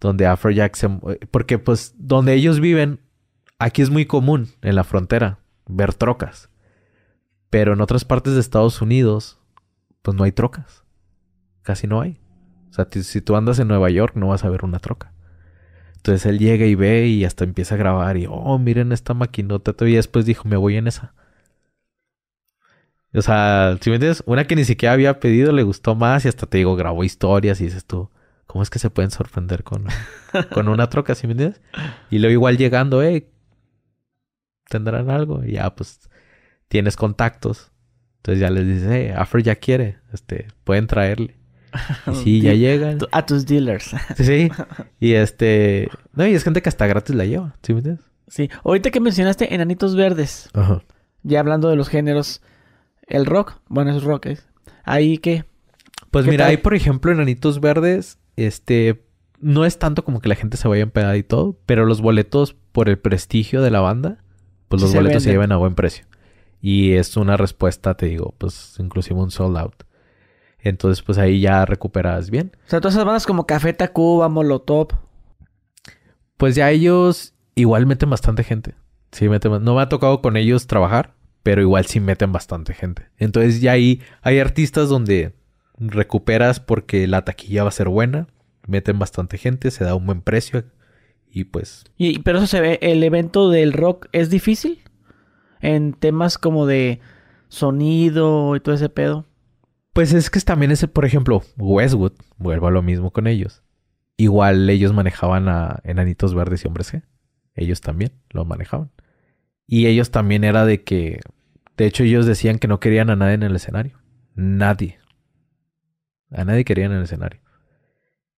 [0.00, 0.88] Donde Afrojack se...
[1.30, 3.00] Porque pues donde ellos viven,
[3.58, 6.50] aquí es muy común en la frontera ver trocas.
[7.50, 9.38] Pero en otras partes de Estados Unidos,
[10.02, 10.84] pues no hay trocas.
[11.62, 12.20] Casi no hay.
[12.86, 15.12] Sea, si tú andas en Nueva York, no vas a ver una troca.
[15.96, 19.74] Entonces él llega y ve y hasta empieza a grabar y, oh, miren esta maquinota.
[19.84, 21.14] Y después dijo, me voy en esa.
[23.14, 26.28] O sea, si me entiendes, una que ni siquiera había pedido le gustó más y
[26.28, 28.10] hasta te digo, grabó historias y dices tú,
[28.46, 29.86] ¿cómo es que se pueden sorprender con,
[30.52, 31.60] con una troca, si me entiendes?
[32.10, 33.30] Y luego igual llegando, eh,
[34.68, 36.08] tendrán algo y ya pues
[36.68, 37.72] tienes contactos.
[38.18, 41.37] Entonces ya les dices, eh, Afro ya quiere, este, pueden traerle.
[42.06, 42.98] Y sí, ya llegan.
[43.12, 43.94] A tus dealers.
[44.16, 44.50] Sí,
[45.00, 48.04] y este, no, y es gente que hasta gratis la lleva, ¿sí me entiendes?
[48.28, 50.82] Sí, ahorita que mencionaste Enanitos Verdes, Ajá.
[51.22, 52.42] ya hablando de los géneros,
[53.06, 54.38] el rock, bueno, es rock, ¿eh?
[54.84, 55.44] Ahí que...
[56.10, 56.50] Pues ¿Qué mira, tal?
[56.50, 59.02] hay por ejemplo enanitos verdes, este,
[59.40, 62.54] no es tanto como que la gente se vaya empedada y todo, pero los boletos
[62.72, 64.18] por el prestigio de la banda,
[64.68, 66.06] pues Sí los se boletos se llevan a buen precio.
[66.60, 69.84] Y es una respuesta, te digo, pues inclusive un sold out.
[70.60, 72.52] Entonces, pues ahí ya recuperas bien.
[72.66, 74.88] O sea, todas esas bandas como Café Tacuba, Molotov.
[76.36, 78.74] Pues ya ellos igual meten bastante gente.
[79.12, 83.06] Sí, meten, no me ha tocado con ellos trabajar, pero igual sí meten bastante gente.
[83.16, 85.34] Entonces ya ahí hay artistas donde
[85.78, 88.28] recuperas porque la taquilla va a ser buena,
[88.66, 90.64] meten bastante gente, se da un buen precio
[91.30, 94.80] y pues Y, pero eso se ve, el evento del rock es difícil
[95.60, 97.00] en temas como de
[97.48, 99.26] sonido y todo ese pedo.
[99.98, 103.64] Pues es que también ese, por ejemplo, Westwood, vuelvo a lo mismo con ellos.
[104.16, 107.02] Igual ellos manejaban a Enanitos Verdes y Hombres G.
[107.56, 108.92] Ellos también lo manejaban.
[109.66, 111.18] Y ellos también era de que,
[111.76, 113.98] de hecho ellos decían que no querían a nadie en el escenario.
[114.36, 115.00] Nadie.
[116.30, 117.40] A nadie querían en el escenario.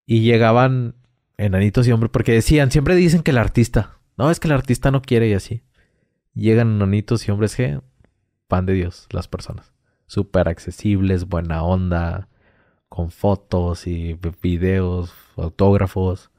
[0.07, 0.95] Y llegaban
[1.39, 4.93] Enanitos y Hombres, porque decían, siempre dicen que el artista, no, es que el artista
[4.93, 5.65] no quiere y así.
[6.35, 7.83] Llegan Enanitos y Hombres G,
[8.47, 9.73] pan de Dios, las personas
[10.09, 12.27] súper accesibles, buena onda,
[12.89, 16.33] con fotos y videos, autógrafos.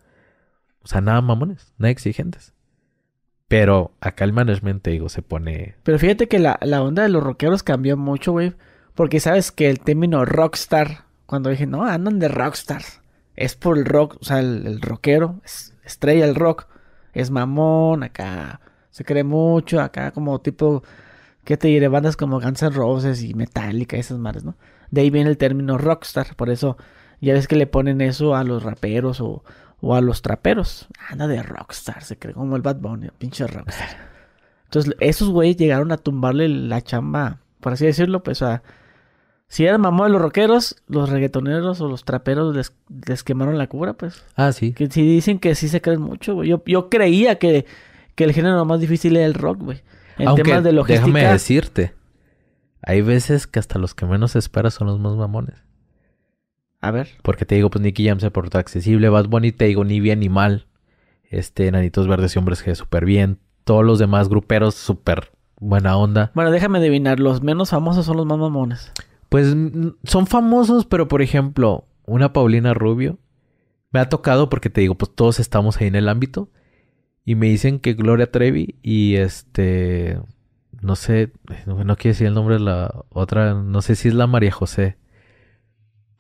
[0.83, 2.53] O sea, nada mamones, nada exigentes.
[3.47, 5.75] Pero acá el management, te digo, se pone...
[5.83, 8.53] Pero fíjate que la, la onda de los rockeros cambió mucho, güey.
[8.93, 13.01] Porque sabes que el término rockstar, cuando dije, no, andan de rockstars,
[13.35, 16.67] es por el rock, o sea, el, el rockero, es estrella el rock,
[17.13, 18.59] es mamón, acá
[18.91, 20.83] se cree mucho, acá como tipo,
[21.43, 21.87] ¿qué te diré?
[21.87, 24.55] Bandas como Guns N' Roses y Metallica, esas madres, ¿no?
[24.91, 26.77] De ahí viene el término rockstar, por eso
[27.21, 29.43] ya ves que le ponen eso a los raperos o,
[29.81, 30.87] o a los traperos.
[31.09, 34.09] Anda de rockstar, se cree como el Bad Bunny, pinche rockstar.
[34.65, 38.61] Entonces, esos güeyes llegaron a tumbarle la chamba, por así decirlo, pues a...
[39.47, 42.71] Si eran mamón de los rockeros, los reggaetoneros o los traperos les,
[43.07, 44.23] les quemaron la cura, pues.
[44.35, 44.73] Ah, sí.
[44.73, 46.49] Que si dicen que sí se creen mucho, güey.
[46.49, 47.65] Yo, yo creía que,
[48.13, 49.81] que el género más difícil era el rock, güey.
[50.19, 51.05] En Aunque, temas de logística.
[51.05, 51.95] déjame decirte,
[52.81, 55.63] hay veces que hasta los que menos esperas son los más mamones.
[56.81, 57.09] A ver.
[57.23, 60.19] Porque te digo, pues Nicky Jam se portó accesible, Bad Bunny te digo, ni bien
[60.19, 60.67] ni mal.
[61.23, 63.39] Este, Enanitos Verdes y Hombres G, súper bien.
[63.63, 66.31] Todos los demás gruperos, súper buena onda.
[66.33, 67.19] Bueno, déjame adivinar.
[67.19, 68.91] Los menos famosos son los más mamones.
[69.29, 69.55] Pues
[70.03, 73.19] son famosos, pero por ejemplo, una Paulina Rubio
[73.91, 76.49] me ha tocado porque te digo, pues todos estamos ahí en el ámbito
[77.29, 80.19] y me dicen que Gloria Trevi y este
[80.81, 81.31] no sé,
[81.67, 84.97] no quiero decir el nombre de la otra, no sé si es la María José,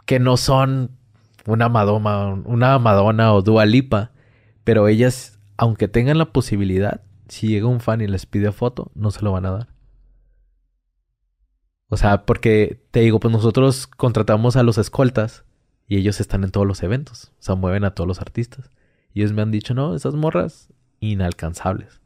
[0.05, 0.91] que no son
[1.47, 4.11] una Madonna, una Madonna o Dua Lipa,
[4.63, 9.09] pero ellas, aunque tengan la posibilidad, si llega un fan y les pide foto, no
[9.09, 9.67] se lo van a dar.
[11.87, 15.43] O sea, porque te digo, pues nosotros contratamos a los escoltas
[15.87, 17.31] y ellos están en todos los eventos.
[17.39, 18.69] O sea, mueven a todos los artistas.
[19.11, 22.01] Y ellos me han dicho, no, esas morras inalcanzables.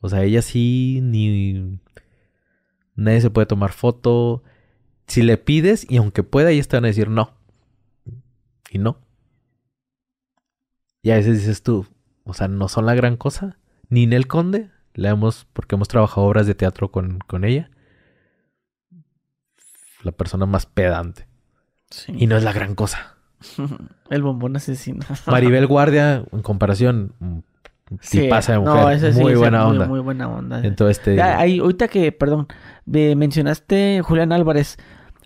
[0.00, 1.80] O sea, ellas sí, ni...
[2.94, 4.42] Nadie se puede tomar foto.
[5.06, 7.34] Si le pides, y aunque pueda, ellos te van a decir no.
[8.70, 9.00] Y no.
[11.02, 11.86] Y a veces dices tú,
[12.24, 13.56] o sea, no son la gran cosa.
[13.88, 17.70] Ni Nel Conde, la hemos, porque hemos trabajado obras de teatro con, con ella.
[20.02, 21.26] La persona más pedante.
[21.90, 22.12] Sí.
[22.16, 23.16] Y no es la gran cosa.
[24.10, 25.04] el bombón asesino.
[25.26, 27.14] Maribel Guardia, en comparación,
[28.00, 29.12] Sí, tipaza de no, mujer.
[29.14, 29.86] sí muy buena muy, onda.
[29.88, 30.60] Muy buena onda.
[30.62, 32.46] Entonces te digo, ahí, ahorita que, perdón,
[32.86, 34.76] de- mencionaste Julián Álvarez.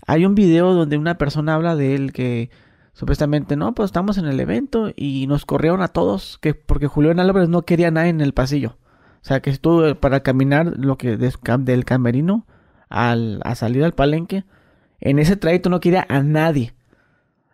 [0.07, 2.49] Hay un video donde una persona habla de él que
[2.93, 7.19] supuestamente no, pues estamos en el evento y nos corrieron a todos que porque Julián
[7.19, 8.77] Álvarez no quería a nadie en el pasillo.
[9.21, 12.45] O sea, que estuvo para caminar lo que des- del camerino
[12.89, 14.43] al, a salir al palenque.
[14.99, 16.73] En ese trayecto no quería a nadie.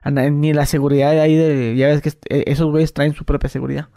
[0.01, 3.25] A ni la seguridad de ahí de ya ves que eh, esos güeyes traen su
[3.25, 3.89] propia seguridad.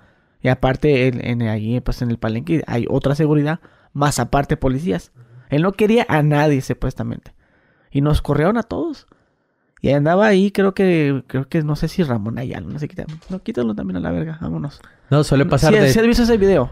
[0.42, 3.60] Y aparte en, en ahí pues en el palenque hay otra seguridad
[3.92, 5.12] más aparte policías.
[5.48, 7.34] Él no quería a nadie supuestamente.
[7.90, 9.06] Y nos corrieron a todos.
[9.82, 13.04] Y andaba ahí, creo que, creo que no sé si Ramón Ayala, no sé qué.
[13.28, 14.80] No, quítalo también a la verga, vámonos.
[15.10, 15.92] no, suele pasar ¿Sí, de...
[15.92, 16.70] sí has visto ese video?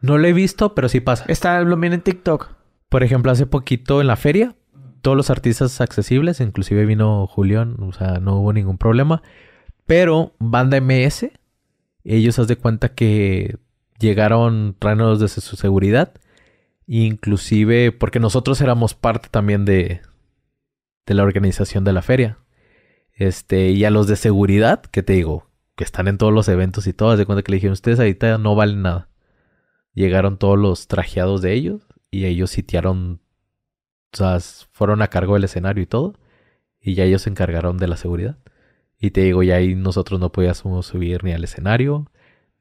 [0.00, 1.24] No lo he visto, pero sí pasa.
[1.28, 2.50] Está, lo en TikTok.
[2.88, 4.56] Por ejemplo, hace poquito en la feria,
[5.02, 9.22] todos los artistas accesibles, inclusive vino Julián, o sea, no hubo ningún problema.
[9.86, 11.30] Pero Banda MS,
[12.04, 13.56] ellos haz de cuenta que
[13.98, 16.14] llegaron traernos desde su seguridad.
[16.86, 20.00] Inclusive porque nosotros éramos parte también de,
[21.06, 22.38] de la organización de la feria.
[23.12, 26.86] Este, y a los de seguridad, que te digo, que están en todos los eventos
[26.86, 29.08] y todo, haz de cuenta que le dijeron, ustedes ahorita no valen nada.
[29.92, 33.20] Llegaron todos los trajeados de ellos y ellos sitiaron,
[34.12, 34.38] o sea,
[34.72, 36.14] fueron a cargo del escenario y todo,
[36.80, 38.38] y ya ellos se encargaron de la seguridad.
[39.00, 42.10] Y te digo, ya ahí nosotros no podíamos subir ni al escenario,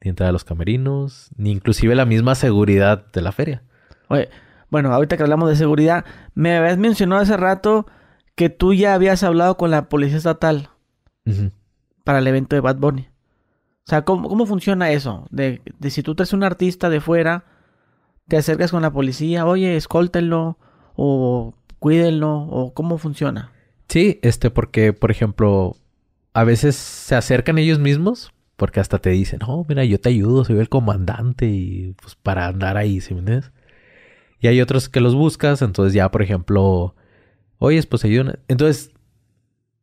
[0.02, 3.64] ni entrar a los camerinos, ni inclusive la misma seguridad de la feria.
[4.10, 4.30] Oye,
[4.70, 6.06] bueno, ahorita que hablamos de seguridad,
[6.36, 7.88] me habías mencionado hace rato
[8.36, 10.70] que tú ya habías hablado con la policía estatal
[12.04, 13.02] para el evento de Bad Bunny.
[13.02, 15.28] O sea, ¿cómo, cómo funciona eso?
[15.32, 17.46] De, de si tú traes un artista de fuera,
[18.28, 20.58] te acercas con la policía, oye, escóltenlo,
[20.96, 23.52] o cuídenlo, o cómo funciona.
[23.88, 25.78] Sí, este, porque, por ejemplo,
[26.38, 30.46] a veces se acercan ellos mismos, porque hasta te dicen, no, mira, yo te ayudo,
[30.46, 33.52] soy el comandante, y pues para andar ahí, ¿sí me entiendes?
[34.40, 36.94] Y hay otros que los buscas, entonces ya, por ejemplo,
[37.58, 38.38] oye, pues ayudan.
[38.48, 38.92] Entonces,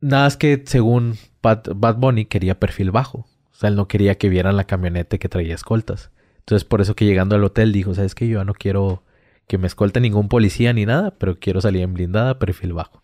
[0.01, 3.27] nada es que según Bad, Bad Bunny quería perfil bajo.
[3.51, 6.13] O sea, él no quería que vieran la camioneta que traía escoltas.
[6.39, 9.03] Entonces, por eso que llegando al hotel dijo, sabes que yo no quiero
[9.49, 13.03] que me escolte ningún policía ni nada, pero quiero salir en blindada, perfil bajo.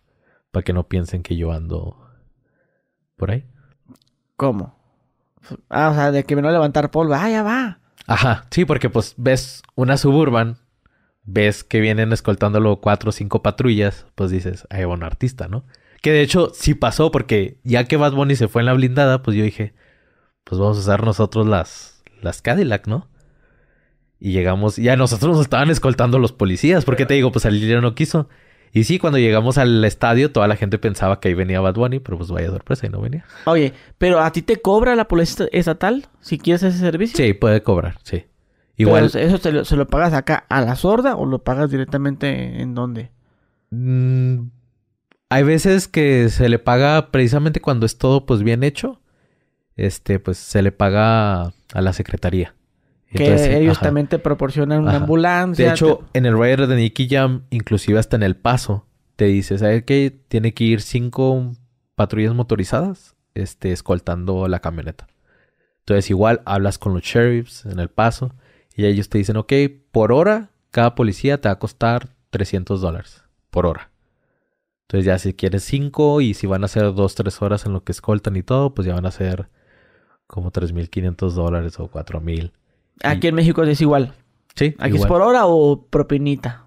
[0.51, 2.00] Para que no piensen que yo ando
[3.21, 3.45] por ahí.
[4.35, 4.75] ¿Cómo?
[5.69, 7.13] Ah, o sea, de que me no levantar polvo.
[7.13, 7.77] Ah, ya va.
[8.07, 10.57] Ajá, sí, porque pues ves una suburban,
[11.23, 15.65] ves que vienen escoltándolo cuatro o cinco patrullas, pues dices, ahí va un artista, ¿no?
[16.01, 19.21] Que de hecho sí pasó, porque ya que Bad Bunny se fue en la blindada,
[19.21, 19.75] pues yo dije,
[20.43, 23.07] pues vamos a usar nosotros las, las Cadillac, ¿no?
[24.19, 27.59] Y llegamos, y a nosotros nos estaban escoltando los policías, porque te digo, pues el
[27.59, 28.29] líder no quiso.
[28.73, 31.99] Y sí, cuando llegamos al estadio, toda la gente pensaba que ahí venía Bad Bunny,
[31.99, 33.25] pero pues vaya sorpresa, y no venía.
[33.45, 37.17] Oye, pero ¿a ti te cobra la policía estatal si quieres ese servicio?
[37.17, 38.25] Sí, puede cobrar, sí.
[38.77, 41.69] Pero Igual, ¿Eso se lo, se lo pagas acá a la sorda o lo pagas
[41.69, 43.11] directamente en dónde?
[43.71, 44.47] Mm,
[45.29, 49.01] hay veces que se le paga precisamente cuando es todo pues bien hecho.
[49.75, 52.55] Este, pues se le paga a la secretaría.
[53.13, 53.87] Que Entonces, ellos ajá.
[53.87, 54.99] también te proporcionan una Ajá.
[55.01, 55.65] ambulancia.
[55.65, 58.85] De hecho, en el rider de Nicky Jam, inclusive hasta en el paso,
[59.17, 60.17] te dice, ¿sabes qué?
[60.29, 61.51] Tiene que ir cinco
[61.95, 65.07] patrullas motorizadas, este, escoltando la camioneta.
[65.79, 68.33] Entonces, igual hablas con los sheriffs en el paso
[68.75, 69.51] y ellos te dicen, ok,
[69.91, 73.91] por hora, cada policía te va a costar 300 dólares por hora.
[74.83, 77.83] Entonces, ya si quieres cinco y si van a ser dos, tres horas en lo
[77.83, 79.49] que escoltan y todo, pues ya van a ser
[80.27, 82.51] como 3.500 dólares o 4.000.
[83.03, 84.13] Aquí en México es igual.
[84.55, 86.65] Sí, ¿Aquí es por hora o propinita?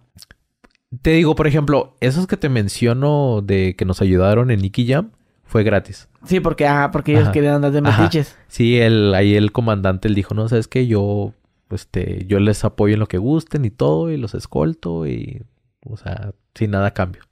[1.03, 5.11] Te digo, por ejemplo, esos que te menciono de que nos ayudaron en Nicky Jam
[5.45, 6.09] fue gratis.
[6.25, 7.33] Sí, porque, ah, porque ellos Ajá.
[7.33, 8.39] querían andar de metiches.
[8.49, 11.35] Sí, el, ahí el comandante él dijo, no, sabes que yo,
[11.71, 15.43] este, yo les apoyo en lo que gusten y todo, y los escolto, y,
[15.85, 17.23] o sea, sin nada a cambio.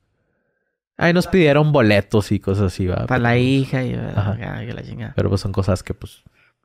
[0.98, 3.06] Ahí nos pidieron boletos y cosas así, va.
[3.06, 5.14] Para la pero, hija y ah, la chingada.
[5.16, 6.22] pero pues son cosas que, pues,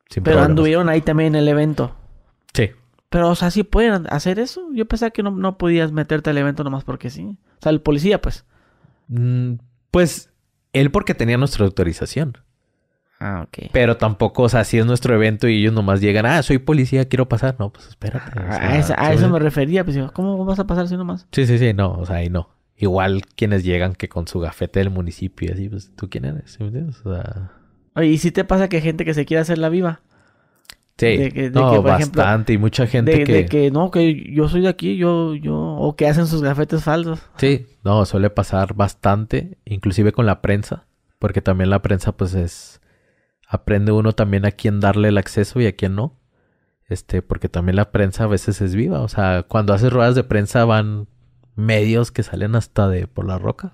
[0.10, 1.96] sin Pero anduvieron ahí también en el evento.
[2.58, 2.72] Sí.
[3.10, 4.68] Pero, o sea, ¿sí pueden hacer eso?
[4.74, 7.38] Yo pensaba que no, no podías meterte al evento nomás porque sí.
[7.60, 8.46] O sea, el policía, pues.
[9.08, 9.54] Mm,
[9.92, 10.30] pues,
[10.74, 12.38] él porque tenía nuestra autorización.
[13.20, 13.70] Ah, ok.
[13.72, 17.08] Pero tampoco, o sea, si es nuestro evento y ellos nomás llegan, ah, soy policía,
[17.08, 17.56] quiero pasar.
[17.60, 18.40] No, pues espérate.
[18.40, 19.84] o A, sea, esa- a ¿sí eso me- refería.
[19.84, 21.26] Pues, digo, ¿cómo vas a pasar así nomás?
[21.32, 22.50] Sí, sí, sí, no, o sea, ahí no.
[22.76, 26.52] Igual quienes llegan que con su gafete del municipio y así, pues, ¿tú quién eres?
[26.52, 27.04] ¿Sí me entiendes?
[27.06, 27.54] O sea,
[27.96, 30.02] Oye, ¿y si te pasa que hay gente que se quiere hacer la viva?
[30.98, 32.54] Sí, De que- de no, que, por ejemplo, bastante.
[32.54, 33.34] y mucha gente De, que...
[33.34, 36.84] de que no, que yo soy de aquí, yo, yo, o que hacen sus gafetes
[36.84, 37.20] falsos.
[37.38, 40.86] Sí, no, suele pasar bastante, inclusive con la prensa,
[41.20, 42.82] porque también la prensa, pues, es...
[43.50, 46.20] Aprende uno también a quién darle el acceso y a quién no.
[46.90, 49.00] Este, porque también la prensa a veces es viva.
[49.02, 51.08] O sea, cuando haces ruedas de prensa van
[51.56, 53.72] medios que salen hasta de por las rocas.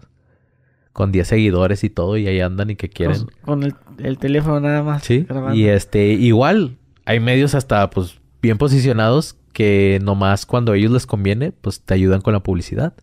[0.91, 3.17] Con 10 seguidores y todo, y ahí andan y que quieren.
[3.41, 5.03] Con, con el, el teléfono nada más.
[5.03, 5.25] Sí.
[5.27, 5.55] grabando.
[5.57, 11.05] Y este, igual, hay medios hasta pues bien posicionados que nomás cuando a ellos les
[11.05, 12.93] conviene, pues te ayudan con la publicidad.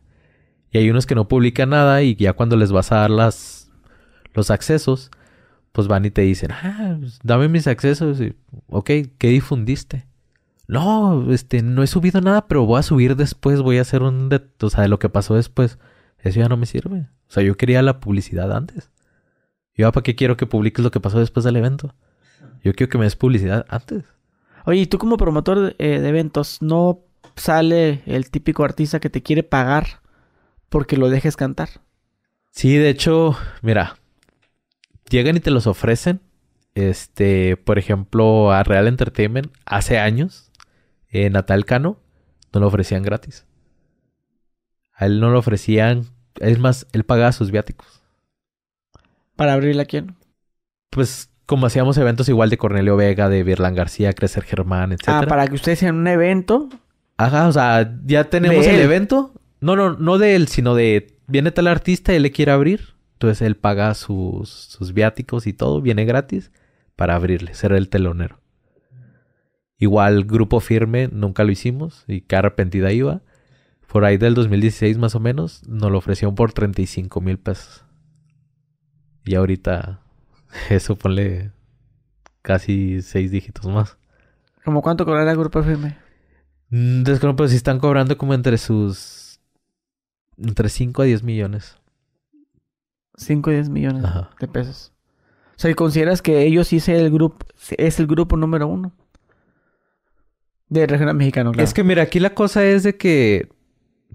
[0.72, 3.70] Y hay unos que no publican nada y ya cuando les vas a dar las,
[4.34, 5.10] los accesos,
[5.72, 8.20] pues van y te dicen, ah, pues, dame mis accesos.
[8.20, 8.34] Y,
[8.68, 10.06] ok, ¿qué difundiste?
[10.68, 14.28] No, este, no he subido nada, pero voy a subir después, voy a hacer un,
[14.28, 15.78] de, o sea, de lo que pasó después.
[16.18, 17.08] Eso ya no me sirve.
[17.28, 18.90] O sea, yo quería la publicidad antes.
[19.74, 21.94] Yo, ¿para qué quiero que publiques lo que pasó después del evento?
[22.62, 24.04] Yo quiero que me des publicidad antes.
[24.64, 27.00] Oye, y tú como promotor de, eh, de eventos, ¿no
[27.36, 30.00] sale el típico artista que te quiere pagar
[30.68, 31.68] porque lo dejes cantar?
[32.50, 33.96] Sí, de hecho, mira,
[35.08, 36.20] llegan y te los ofrecen.
[36.74, 40.50] Este, por ejemplo, a Real Entertainment hace años,
[41.12, 41.98] Natal Cano,
[42.52, 43.46] no lo ofrecían gratis.
[44.94, 46.06] A él no lo ofrecían,
[46.38, 48.02] es más, él pagaba sus viáticos.
[49.34, 50.16] ¿Para abrirle a quién?
[50.90, 55.08] Pues como hacíamos eventos igual de Cornelio Vega, de Virlan García, Crecer Germán, etc.
[55.08, 56.68] Ah, para que ustedes en un evento.
[57.16, 59.32] Ajá, o sea, ya tenemos el evento.
[59.60, 62.94] No, no, no de él, sino de viene tal artista y él le quiere abrir.
[63.14, 66.52] Entonces él paga sus, sus viáticos y todo, viene gratis
[66.94, 68.38] para abrirle, ser el telonero.
[69.76, 73.22] Igual grupo firme, nunca lo hicimos y qué arrepentida iba.
[73.88, 77.84] Por ahí del 2016 más o menos, nos lo ofrecieron por 35 mil pesos.
[79.24, 79.99] Y ahorita
[80.70, 81.52] eso ponle
[82.42, 83.96] casi seis dígitos más.
[84.64, 85.60] ¿Cómo cuánto cobrará el grupo?
[86.70, 89.40] Mm, Desconozco, pero si están cobrando como entre sus...
[90.36, 91.76] Entre 5 a 10 millones.
[93.16, 94.30] 5 y 10 millones Ajá.
[94.40, 94.92] de pesos.
[95.50, 97.44] O sea, ¿y consideras que ellos sí es el grupo,
[97.76, 98.92] es el grupo número uno?
[100.70, 101.62] De regional mexicano, claro.
[101.64, 103.50] Es que mira, aquí la cosa es de que...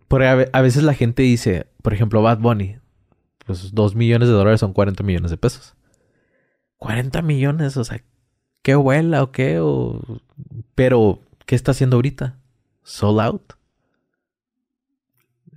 [0.08, 2.78] Por a, a veces la gente dice, por ejemplo, Bad Bunny.
[3.46, 5.76] Pues 2 millones de dólares son 40 millones de pesos.
[6.86, 8.04] 40 millones, o sea,
[8.62, 9.58] ¿qué vuela o qué?
[9.60, 10.04] O...
[10.76, 12.38] Pero, ¿qué está haciendo ahorita?
[12.84, 13.54] Sold out.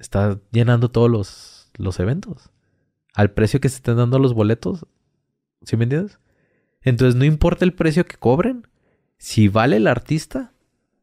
[0.00, 2.48] Está llenando todos los, los eventos.
[3.12, 4.86] Al precio que se están dando los boletos.
[5.60, 6.18] ¿Sí me entiendes?
[6.80, 8.66] Entonces no importa el precio que cobren.
[9.18, 10.54] Si vale el artista,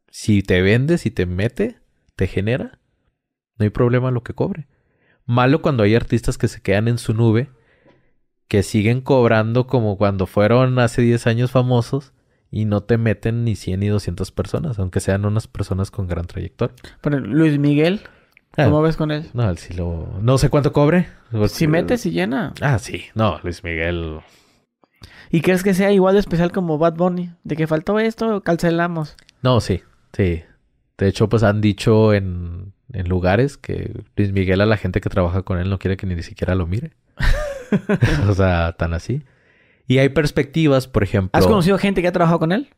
[0.09, 1.81] si te vende, si te mete,
[2.15, 2.79] te genera,
[3.59, 4.67] no hay problema lo que cobre.
[5.27, 7.51] Malo cuando hay artistas que se quedan en su nube,
[8.47, 12.13] que siguen cobrando como cuando fueron hace 10 años famosos
[12.51, 16.25] y no te meten ni 100 ni 200 personas, aunque sean unas personas con gran
[16.27, 16.75] trayectoria.
[17.01, 18.01] Pero Luis Miguel,
[18.55, 19.25] ¿cómo Ah, ves con él?
[19.33, 20.09] no, él sí lo...
[20.21, 21.07] no sé cuánto cobre.
[21.47, 22.53] Si mete, si llena.
[22.61, 23.05] Ah, sí.
[23.15, 24.19] No, Luis Miguel.
[25.31, 27.31] ¿Y crees que sea igual de especial como Bad Bunny?
[27.43, 29.17] De que faltó esto, cancelamos.
[29.41, 29.81] No, sí,
[30.13, 30.43] sí.
[30.97, 35.09] De hecho, pues han dicho en, en lugares que Luis Miguel a la gente que
[35.09, 36.91] trabaja con él no quiere que ni siquiera lo mire.
[38.29, 39.23] o sea, tan así.
[39.87, 41.31] Y hay perspectivas, por ejemplo.
[41.33, 42.69] ¿Has conocido gente que ha trabajado con él?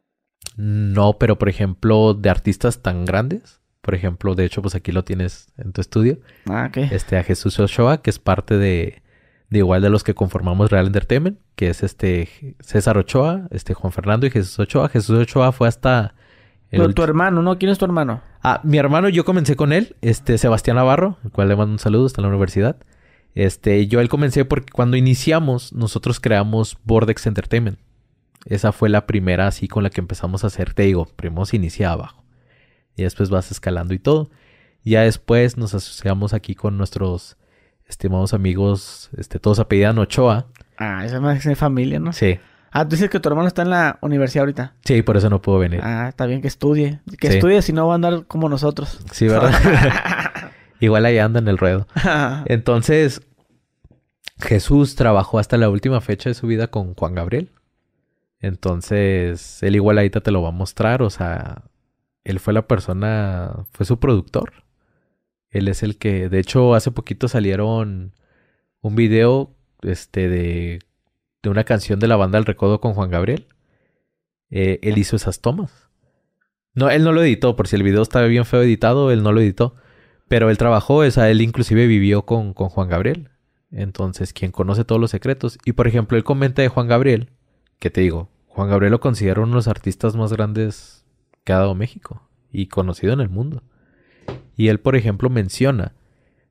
[0.55, 3.61] No, pero por ejemplo, de artistas tan grandes.
[3.81, 6.19] Por ejemplo, de hecho, pues aquí lo tienes en tu estudio.
[6.49, 6.77] Ah, ok.
[6.91, 9.01] Este, a Jesús Ochoa, que es parte de,
[9.49, 13.93] de igual de los que conformamos Real Entertainment, que es este César Ochoa, este Juan
[13.93, 14.89] Fernando y Jesús Ochoa.
[14.89, 16.15] Jesús Ochoa fue hasta
[16.71, 17.57] el tu hermano, ¿no?
[17.57, 18.21] ¿Quién es tu hermano?
[18.43, 21.79] Ah, mi hermano, yo comencé con él, este Sebastián Navarro, el cual le mando un
[21.79, 22.77] saludo, está en la universidad.
[23.35, 27.79] Este, yo él comencé porque cuando iniciamos, nosotros creamos Bordex Entertainment.
[28.45, 31.57] Esa fue la primera así con la que empezamos a hacer, te digo, primero se
[31.57, 32.23] inicia abajo.
[32.95, 34.29] Y después vas escalando y todo.
[34.83, 37.37] Ya después nos asociamos aquí con nuestros
[37.87, 40.47] estimados amigos, este, todos apellidan Ochoa.
[40.77, 42.13] Ah, esa es más de familia, ¿no?
[42.13, 42.39] Sí,
[42.69, 44.73] Ah, tú dices que tu hermano está en la universidad ahorita.
[44.83, 45.79] sí, por eso no puedo venir.
[45.81, 46.99] Ah, está bien que estudie.
[47.19, 47.35] Que Sí.
[47.37, 48.99] estudie si no va a andar como nosotros.
[49.11, 49.51] Sí, ¿verdad?
[50.79, 51.87] Igual ahí anda en el ruedo.
[52.45, 53.21] Entonces,
[54.39, 57.51] Jesús trabajó hasta la última fecha de su vida con Juan Gabriel.
[58.39, 61.01] Entonces, él igual ahorita te lo va a mostrar.
[61.01, 61.63] O sea,
[62.23, 64.51] él fue la persona, fue su productor.
[65.49, 68.13] Él es el que, de hecho, hace poquito salieron
[68.81, 70.79] un video este, de,
[71.41, 73.47] de una canción de la banda El Recodo con Juan Gabriel.
[74.49, 75.89] Eh, él hizo esas tomas.
[76.73, 79.31] No, él no lo editó, por si el video estaba bien feo editado, él no
[79.31, 79.75] lo editó.
[80.27, 83.29] Pero él trabajó, o sea, él inclusive vivió con, con Juan Gabriel.
[83.71, 85.57] Entonces, quien conoce todos los secretos.
[85.65, 87.29] Y por ejemplo, él comenta de Juan Gabriel,
[87.79, 91.05] que te digo, Juan Gabriel lo considero uno de los artistas más grandes
[91.43, 93.63] que ha dado México y conocido en el mundo.
[94.55, 95.93] Y él, por ejemplo, menciona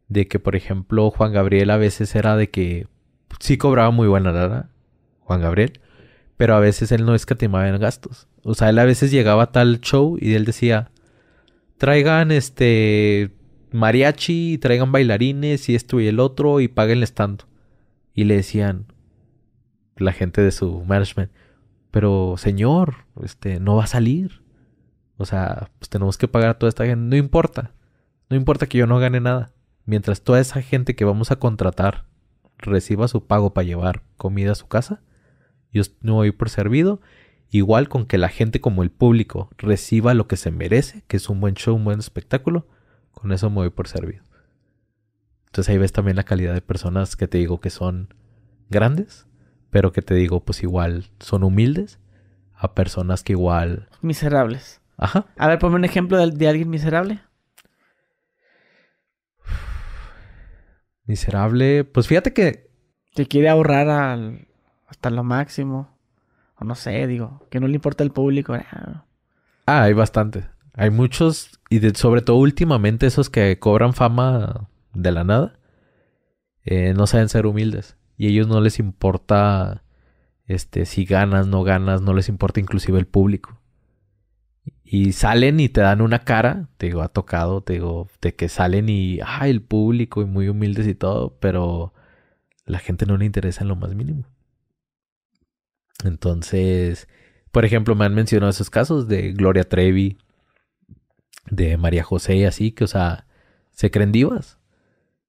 [0.09, 2.87] de que, por ejemplo, Juan Gabriel a veces era de que
[3.41, 4.71] sí cobraba muy buena lana,
[5.21, 5.81] Juan Gabriel,
[6.37, 8.29] pero a veces él no escatimaba en gastos.
[8.43, 10.91] O sea, él a veces llegaba a tal show y él decía,
[11.79, 13.33] traigan este
[13.77, 17.47] mariachi, traigan bailarines y esto y el otro y paguenles tanto.
[18.15, 18.87] Y le decían
[19.97, 21.31] la gente de su management,
[21.91, 24.43] pero señor, este no va a salir.
[25.17, 27.05] O sea, pues tenemos que pagar a toda esta gente.
[27.09, 27.73] No importa.
[28.29, 29.53] No importa que yo no gane nada.
[29.85, 32.07] Mientras toda esa gente que vamos a contratar
[32.59, 35.01] reciba su pago para llevar comida a su casa,
[35.73, 37.01] yo no voy por servido.
[37.51, 41.29] Igual con que la gente como el público reciba lo que se merece, que es
[41.29, 42.67] un buen show, un buen espectáculo,
[43.17, 44.23] con eso me voy por servido.
[45.47, 48.15] Entonces ahí ves también la calidad de personas que te digo que son
[48.69, 49.27] grandes,
[49.71, 51.99] pero que te digo pues igual son humildes,
[52.55, 53.89] a personas que igual...
[54.03, 54.81] Miserables.
[54.99, 55.27] Ajá.
[55.37, 57.21] A ver, ponme un ejemplo de, de alguien miserable.
[61.07, 61.85] Miserable.
[61.85, 62.71] Pues fíjate que.
[63.15, 64.49] Que quiere ahorrar al,
[64.89, 65.97] hasta lo máximo.
[66.57, 68.55] O no sé, digo, que no le importa el público.
[69.67, 70.49] Ah, hay bastante.
[70.75, 75.59] Hay muchos, y sobre todo últimamente esos que cobran fama de la nada,
[76.65, 77.97] eh, no saben ser humildes.
[78.17, 79.85] Y a ellos no les importa
[80.47, 83.61] este, si ganas, no ganas, no les importa inclusive el público.
[84.85, 88.49] Y salen y te dan una cara, te digo, ha tocado, te digo, de que
[88.49, 91.93] salen y, ah, el público y muy humildes y todo, pero
[92.65, 94.25] la gente no le interesa en lo más mínimo.
[96.05, 97.09] Entonces,
[97.51, 100.19] por ejemplo, me han mencionado esos casos de Gloria Trevi,
[101.51, 103.27] de María José y así, que, o sea,
[103.73, 104.59] se creen divas.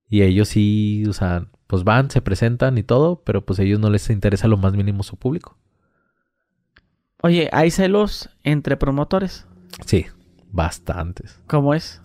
[0.09, 3.79] Y ellos sí, o sea, pues van, se presentan y todo, pero pues a ellos
[3.79, 5.57] no les interesa lo más mínimo su público.
[7.21, 9.47] Oye, ¿hay celos entre promotores?
[9.85, 10.05] Sí,
[10.51, 11.41] bastantes.
[11.47, 12.01] ¿Cómo es?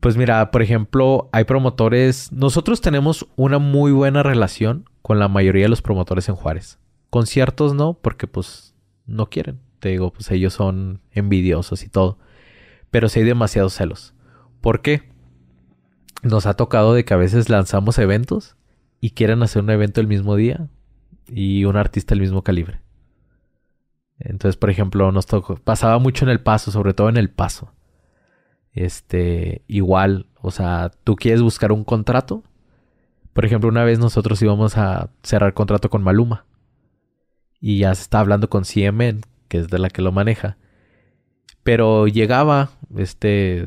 [0.00, 2.32] Pues mira, por ejemplo, hay promotores.
[2.32, 6.78] Nosotros tenemos una muy buena relación con la mayoría de los promotores en Juárez.
[7.10, 8.74] Con ciertos no, porque pues
[9.06, 9.60] no quieren.
[9.78, 12.18] Te digo, pues ellos son envidiosos y todo.
[12.92, 14.14] Pero sí hay demasiados celos.
[14.60, 15.10] ¿Por qué?
[16.22, 18.54] Nos ha tocado de que a veces lanzamos eventos
[19.00, 20.68] y quieren hacer un evento el mismo día
[21.26, 22.82] y un artista del mismo calibre.
[24.18, 27.74] Entonces, por ejemplo, nos tocó, pasaba mucho en el paso, sobre todo en el paso.
[28.72, 32.44] Este, igual, o sea, tú quieres buscar un contrato.
[33.32, 36.44] Por ejemplo, una vez nosotros íbamos a cerrar contrato con Maluma.
[37.58, 40.58] Y ya se está hablando con CMN, que es de la que lo maneja.
[41.62, 43.66] Pero llegaba este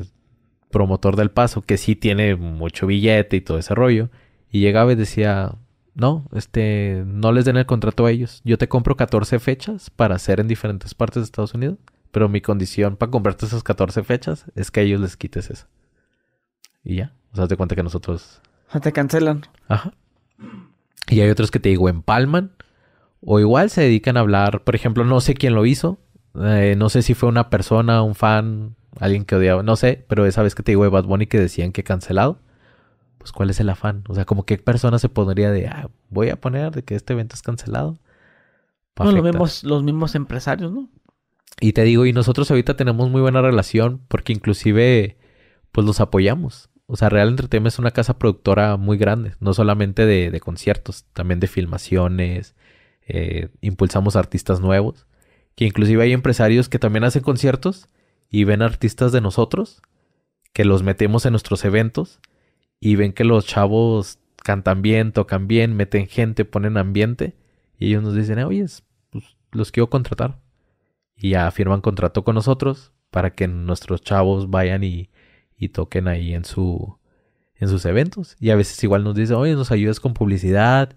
[0.70, 4.10] promotor del paso, que sí tiene mucho billete y todo ese rollo.
[4.50, 5.54] Y llegaba y decía,
[5.94, 8.42] no, este, no les den el contrato a ellos.
[8.44, 11.78] Yo te compro 14 fechas para hacer en diferentes partes de Estados Unidos,
[12.10, 15.66] pero mi condición para comprarte esas 14 fechas es que a ellos les quites eso.
[16.84, 18.42] Y ya, o sea, te cuenta que nosotros...
[18.72, 19.42] O te cancelan.
[19.68, 19.92] Ajá.
[21.08, 22.52] Y hay otros que te digo empalman
[23.20, 25.98] o igual se dedican a hablar, por ejemplo, no sé quién lo hizo,
[26.42, 30.26] eh, no sé si fue una persona, un fan, alguien que odiaba, no sé, pero
[30.26, 32.40] esa vez que te digo de Bad Bunny que decían que cancelado
[33.26, 34.04] pues cuál es el afán.
[34.06, 37.12] O sea, como qué persona se pondría de, ah, voy a poner de que este
[37.12, 37.98] evento es cancelado.
[39.00, 40.88] No, lo vemos los mismos empresarios, ¿no?
[41.60, 45.18] Y te digo, y nosotros ahorita tenemos muy buena relación porque inclusive,
[45.72, 46.70] pues los apoyamos.
[46.86, 51.40] O sea, Real Entertainment es una casa productora muy grande, no solamente de, conciertos, también
[51.40, 52.54] de filmaciones,
[53.08, 55.08] eh, impulsamos artistas nuevos,
[55.56, 57.88] que inclusive hay empresarios que también hacen conciertos
[58.30, 59.82] y ven artistas de nosotros,
[60.52, 62.20] que los metemos en nuestros eventos
[62.78, 67.34] y ven que los chavos cantan bien, tocan bien, meten gente, ponen ambiente
[67.78, 68.64] y ellos nos dicen, oye,
[69.10, 70.38] pues los quiero contratar.
[71.16, 75.10] Y ya firman contrato con nosotros para que nuestros chavos vayan y,
[75.56, 76.98] y toquen ahí en su
[77.58, 78.36] en sus eventos.
[78.38, 80.94] Y a veces igual nos dicen, oye, nos ayudas con publicidad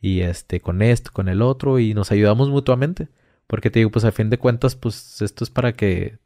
[0.00, 3.08] y este, con esto, con el otro, y nos ayudamos mutuamente.
[3.48, 6.18] Porque te digo, pues a fin de cuentas, pues esto es para que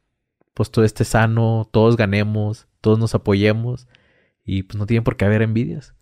[0.53, 3.87] pues todo esté sano, todos ganemos, todos nos apoyemos
[4.45, 5.95] y pues no tienen por qué haber envidias.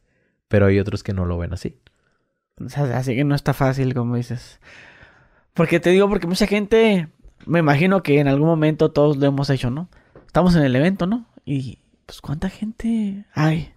[0.50, 1.80] Pero hay otros que no lo ven así.
[2.76, 4.60] así que no está fácil, como dices.
[5.54, 7.08] Porque te digo, porque mucha gente,
[7.46, 9.90] me imagino que en algún momento todos lo hemos hecho, ¿no?
[10.26, 11.28] Estamos en el evento, ¿no?
[11.46, 13.74] Y pues cuánta gente hay.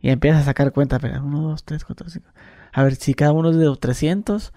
[0.00, 2.28] Y empiezas a sacar cuenta, pero uno, dos, tres, cuatro, cinco.
[2.72, 4.52] A ver, si cada uno es de 300,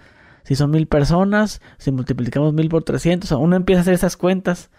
[0.46, 4.70] si son mil personas, si multiplicamos mil por 300, uno empieza a hacer esas cuentas.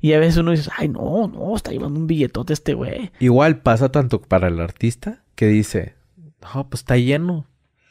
[0.00, 3.10] Y a veces uno dice, ay, no, no, está llevando un billetote este güey.
[3.18, 5.96] Igual pasa tanto para el artista que dice,
[6.40, 7.46] no, pues está lleno.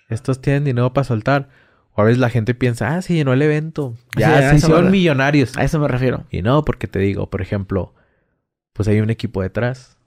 [0.08, 1.50] Estos tienen dinero para soltar.
[1.92, 3.94] O a veces la gente piensa, ah, se llenó el evento.
[4.16, 5.58] Ya, son millonarios.
[5.58, 6.24] A eso me refiero.
[6.32, 7.94] Y no, porque te digo, por ejemplo,
[8.72, 9.98] pues hay un equipo detrás.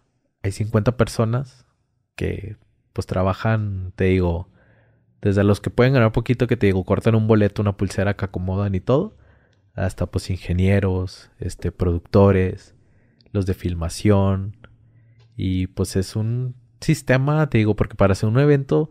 [0.43, 1.67] Hay 50 personas
[2.15, 2.57] que
[2.95, 4.49] pues trabajan, te digo,
[5.21, 8.25] Desde los que pueden ganar poquito, que te digo, cortan un boleto, una pulsera que
[8.25, 9.17] acomodan y todo,
[9.75, 12.75] hasta pues ingenieros, este, productores,
[13.33, 14.57] los de filmación.
[15.37, 18.91] Y pues es un sistema, te digo, porque para hacer un evento,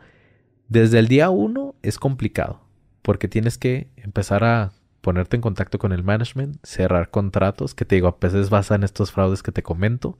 [0.68, 2.62] desde el día uno es complicado.
[3.02, 7.96] Porque tienes que empezar a ponerte en contacto con el management, cerrar contratos, que te
[7.96, 10.20] digo, a veces vas en estos fraudes que te comento.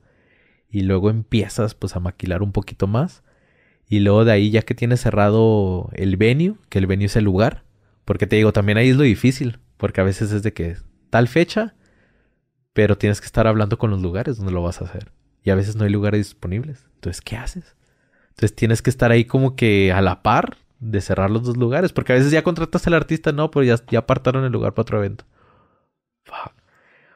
[0.68, 3.22] Y luego empiezas pues a maquilar un poquito más.
[3.90, 7.24] Y luego de ahí, ya que tienes cerrado el venue, que el venue es el
[7.24, 7.64] lugar,
[8.04, 10.76] porque te digo, también ahí es lo difícil, porque a veces es de que
[11.10, 11.74] tal fecha,
[12.72, 15.10] pero tienes que estar hablando con los lugares donde lo vas a hacer.
[15.42, 16.86] Y a veces no hay lugares disponibles.
[16.94, 17.74] Entonces, ¿qué haces?
[18.28, 21.92] Entonces tienes que estar ahí como que a la par de cerrar los dos lugares.
[21.92, 24.82] Porque a veces ya contratas al artista, no, pero ya, ya apartaron el lugar para
[24.82, 25.24] otro evento.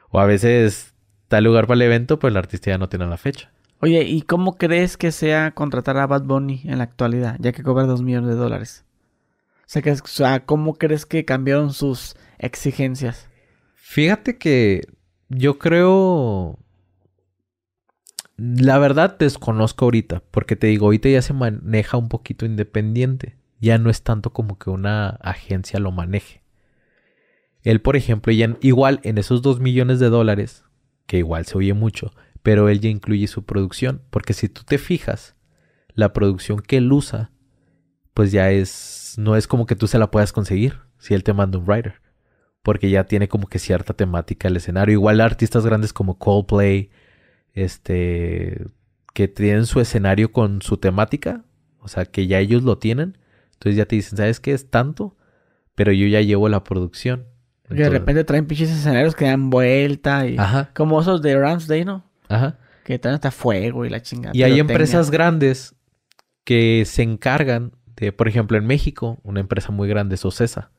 [0.09, 0.93] O a veces
[1.29, 3.53] el lugar para el evento, pues el artista ya no tiene la fecha.
[3.81, 7.63] Oye, ¿y cómo crees que sea contratar a Bad Bunny en la actualidad, ya que
[7.63, 8.85] cobra dos millones de dólares?
[9.61, 9.95] O sea, que,
[10.45, 13.27] ¿cómo crees que cambiaron sus exigencias?
[13.73, 14.81] Fíjate que
[15.29, 16.59] yo creo.
[18.37, 23.37] La verdad desconozco ahorita, porque te digo, ahorita ya se maneja un poquito independiente.
[23.59, 26.43] Ya no es tanto como que una agencia lo maneje.
[27.63, 30.63] Él, por ejemplo, ya igual en esos dos millones de dólares,
[31.07, 32.11] que igual se oye mucho,
[32.45, 35.35] pero él ya incluye su producción, porque si tú te fijas,
[35.95, 37.31] la producción que él usa,
[38.13, 41.33] pues ya es, no es como que tú se la puedas conseguir si él te
[41.33, 42.05] manda un writer
[42.61, 44.93] porque ya tiene como que cierta temática el escenario.
[44.93, 46.91] Igual artistas grandes como Coldplay,
[47.53, 48.65] este,
[49.15, 51.45] que tienen su escenario con su temática,
[51.79, 53.17] o sea, que ya ellos lo tienen.
[53.53, 55.17] Entonces ya te dicen, ¿sabes qué es tanto?
[55.73, 57.25] Pero yo ya llevo la producción.
[57.69, 60.37] De repente traen pinches escenarios que dan vuelta y...
[60.37, 60.71] Ajá.
[60.75, 62.03] Como esos de Ramsday, ¿no?
[62.29, 62.59] Ajá.
[62.83, 64.35] Que traen hasta fuego y la chingada.
[64.35, 65.75] Y hay empresas grandes
[66.43, 70.71] que se encargan de, por ejemplo, en México, una empresa muy grande es Ocesa.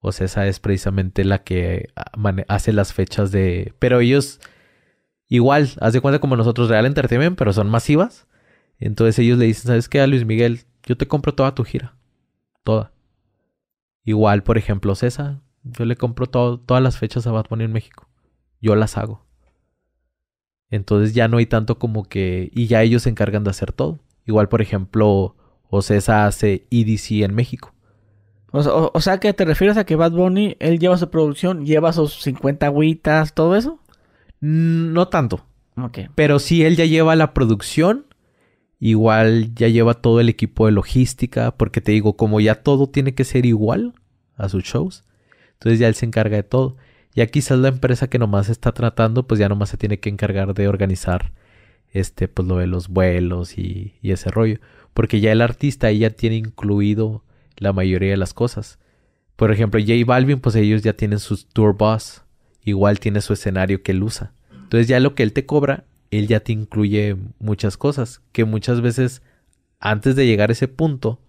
[0.00, 2.12] O sea, esa es precisamente la que ah,
[2.48, 3.72] hace las fechas de...
[3.78, 4.40] Pero ellos,
[5.28, 8.26] igual, haz de cuenta como nosotros, Real Entertainment, pero son masivas.
[8.78, 10.62] Entonces ellos le dicen, ¿sabes qué, a Luis Miguel?
[10.82, 11.94] Yo te compro toda tu gira.
[12.64, 12.92] Toda.
[14.04, 15.40] Igual, por ejemplo, César.
[15.62, 18.08] Yo le compro todas las fechas a Bad Bunny en México.
[18.60, 19.24] Yo las hago.
[20.72, 22.50] Entonces ya no hay tanto como que...
[22.54, 24.00] Y ya ellos se encargan de hacer todo.
[24.24, 25.36] Igual, por ejemplo,
[25.68, 27.74] Ocesa hace EDC en México.
[28.52, 32.22] O, sea, que te refieres a que Bad Bunny, él lleva su producción, lleva sus
[32.22, 33.80] 50 agüitas, todo eso?
[34.40, 35.44] Mm, no tanto.
[35.76, 35.98] Ok.
[36.14, 38.06] Pero sí, él ya lleva la producción.
[38.78, 41.50] Igual ya lleva todo el equipo de logística.
[41.54, 43.92] Porque te digo, como ya todo tiene que ser igual
[44.36, 45.04] a sus shows.
[45.52, 46.76] Entonces ya él se encarga de todo.
[47.14, 50.54] Ya quizás la empresa que nomás está tratando, pues ya nomás se tiene que encargar
[50.54, 51.32] de organizar
[51.92, 54.58] este, pues lo de los vuelos y, ese rollo.
[54.94, 57.24] Porque ya el artista ahí ya tiene incluido
[57.56, 58.78] la mayoría de las cosas.
[59.36, 62.22] Por ejemplo, J Balvin, pues ellos ya tienen sus tour bus.
[62.64, 64.32] Igual tiene su escenario que él usa.
[64.50, 68.22] Entonces ya lo que él te cobra, él ya te incluye muchas cosas.
[68.32, 69.22] Que muchas veces,
[69.80, 71.20] antes de llegar a ese punto,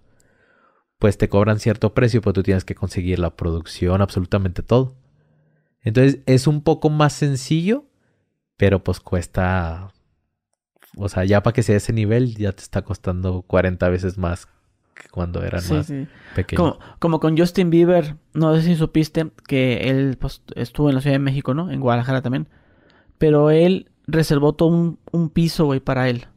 [0.99, 4.95] pues te cobran cierto precio, pues tú tienes que conseguir la producción, absolutamente todo.
[5.83, 7.85] Entonces es un poco más sencillo,
[8.57, 9.91] pero pues cuesta...
[10.95, 14.47] O sea, ya para que sea ese nivel, ya te está costando 40 veces más
[15.11, 15.91] cuando eran más
[16.35, 16.77] pequeños.
[16.99, 21.15] Como, con Justin Bieber, no sé si supiste que él pues, estuvo en la Ciudad
[21.15, 21.71] de México, ¿no?
[21.71, 22.47] En Guadalajara también.
[23.17, 26.27] Pero él reservó todo un, piso, güey, para él.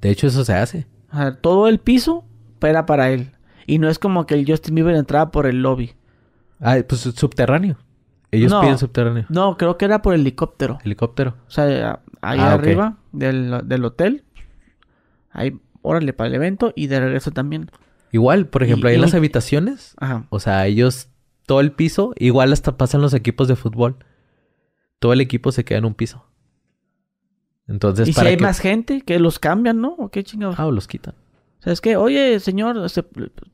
[0.00, 0.86] De hecho, eso se hace.
[1.40, 2.24] todo el piso
[2.60, 3.32] era para él.
[3.66, 5.94] Y no es como que el Justin Bieber entraba por el lobby.
[6.60, 7.76] Ah, pues subterráneo.
[8.30, 9.26] Ellos piden subterráneo.
[9.28, 10.78] No, creo que era por helicóptero.
[10.84, 11.36] Helicóptero.
[11.46, 14.24] O sea, ahí ah, arriba del, del hotel.
[15.30, 17.70] Ahí órale para el evento y de regreso también.
[18.12, 19.94] Igual, por ejemplo, ahí en las habitaciones,
[20.30, 21.08] o sea, ellos,
[21.46, 23.96] todo el piso, igual hasta pasan los equipos de fútbol.
[24.98, 26.26] Todo el equipo se queda en un piso.
[27.68, 29.94] Entonces, ¿Y si hay más gente que los cambian, no?
[29.98, 30.58] ¿O qué chingados?
[30.58, 31.14] Ah, o los quitan.
[31.58, 32.76] O sea, es que, oye, señor,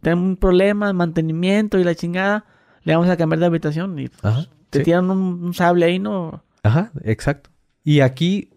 [0.01, 2.45] tengo un problema de mantenimiento y la chingada,
[2.85, 6.45] le vamos a cambiar de habitación y pues, te tiran un, un sable ahí, ¿no?
[6.63, 7.51] Ajá, exacto.
[7.85, 8.51] Y aquí,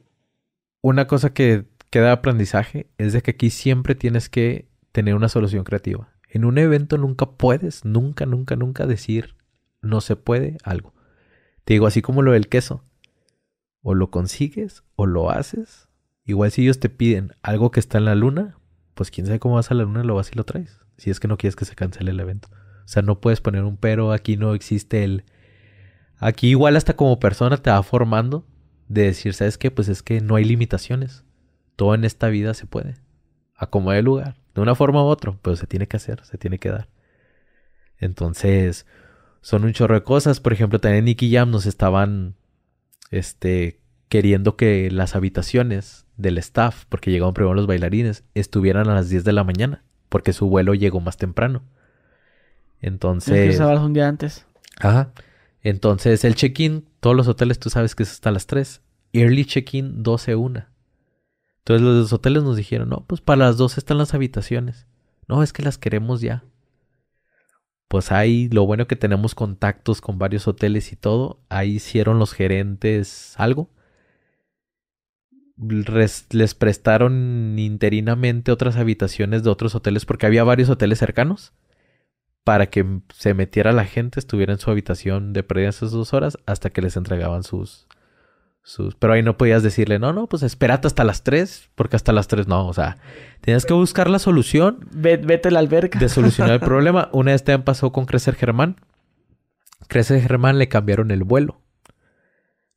[0.81, 5.63] una cosa que queda aprendizaje es de que aquí siempre tienes que tener una solución
[5.63, 6.09] creativa.
[6.29, 9.35] En un evento nunca puedes, nunca, nunca, nunca decir
[9.81, 10.93] no se puede algo.
[11.63, 12.83] Te digo, así como lo del queso.
[13.81, 15.87] O lo consigues o lo haces.
[16.25, 18.57] Igual si ellos te piden algo que está en la luna,
[18.95, 20.79] pues quién sabe cómo vas a la luna, lo vas y lo traes.
[20.97, 22.49] Si es que no quieres que se cancele el evento.
[22.51, 25.23] O sea, no puedes poner un pero, aquí no existe el...
[26.17, 28.45] Aquí igual hasta como persona te va formando
[28.87, 29.71] de decir, ¿sabes qué?
[29.71, 31.25] Pues es que no hay limitaciones
[31.75, 32.95] todo en esta vida se puede.
[33.55, 34.35] Acomode el lugar.
[34.53, 36.87] De una forma u otra, pero se tiene que hacer, se tiene que dar.
[37.97, 38.85] Entonces,
[39.41, 40.39] son un chorro de cosas.
[40.39, 42.35] Por ejemplo, también Nicky Jam nos estaban
[43.11, 49.09] este, queriendo que las habitaciones del staff, porque llegaron primero los bailarines, estuvieran a las
[49.09, 51.63] 10 de la mañana, porque su vuelo llegó más temprano.
[52.81, 53.59] Entonces...
[53.59, 54.45] un día antes.
[54.79, 55.11] Ajá.
[55.65, 58.83] Entonces el check-in, todos los hoteles tú sabes que es hasta las 3.
[59.13, 60.67] Early check-in 12-1.
[61.57, 64.85] Entonces los hoteles nos dijeron, no, pues para las 12 están las habitaciones.
[65.27, 66.43] No, es que las queremos ya.
[67.87, 71.41] Pues ahí lo bueno que tenemos contactos con varios hoteles y todo.
[71.49, 73.71] Ahí hicieron los gerentes algo.
[75.57, 81.53] les prestaron interinamente otras habitaciones de otros hoteles porque había varios hoteles cercanos
[82.45, 86.37] para que se metiera la gente, estuviera en su habitación de pérdida esas dos horas
[86.45, 87.87] hasta que les entregaban sus,
[88.61, 88.93] sus...
[88.93, 92.27] Pero ahí no podías decirle, no, no, pues espérate hasta las tres, porque hasta las
[92.27, 92.99] tres no, o sea,
[93.41, 94.87] tenías que buscar la solución.
[94.91, 95.97] Vete a la alberca.
[95.97, 97.09] De solucionar el problema.
[97.13, 98.75] Una vez también pasó con Crecer Germán.
[99.87, 101.59] Crecer Germán le cambiaron el vuelo.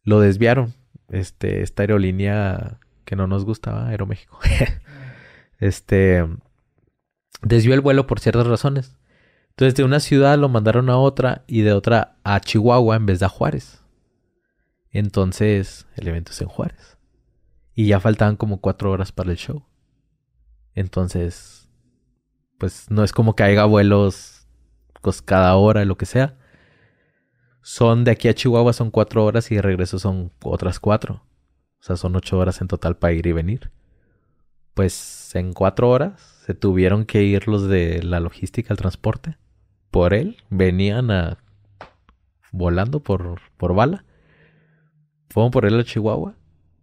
[0.03, 0.73] Lo desviaron.
[1.11, 4.39] Este, esta aerolínea que no nos gustaba, Aeroméxico.
[5.61, 6.27] este,
[7.43, 8.98] desvió el vuelo por ciertas razones.
[9.59, 13.19] Entonces de una ciudad lo mandaron a otra y de otra a Chihuahua en vez
[13.19, 13.83] de a Juárez.
[14.93, 16.97] Entonces el evento es en Juárez.
[17.75, 19.65] Y ya faltaban como cuatro horas para el show.
[20.77, 21.69] Entonces,
[22.57, 24.47] pues no es como que haya vuelos
[25.03, 26.39] pues, cada hora, lo que sea.
[27.61, 31.25] Son de aquí a Chihuahua son cuatro horas y de regreso son otras cuatro.
[31.81, 33.73] O sea, son ocho horas en total para ir y venir.
[34.75, 39.37] Pues en cuatro horas se tuvieron que ir los de la logística, el transporte
[39.91, 41.39] por él, venían a
[42.53, 44.05] volando por, por bala.
[45.31, 46.35] Fueron por él a Chihuahua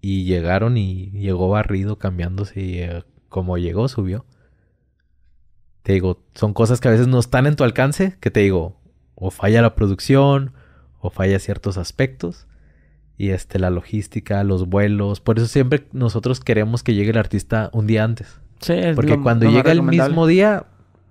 [0.02, 4.26] y llegaron y llegó barrido cambiándose y eh, como llegó subió.
[5.82, 8.80] Te digo, son cosas que a veces no están en tu alcance, que te digo,
[9.16, 10.54] o falla la producción
[11.00, 12.48] o falla ciertos aspectos
[13.18, 17.70] y este la logística, los vuelos, por eso siempre nosotros queremos que llegue el artista
[17.74, 18.40] un día antes.
[18.60, 20.66] Sí, porque cuando llega el mismo día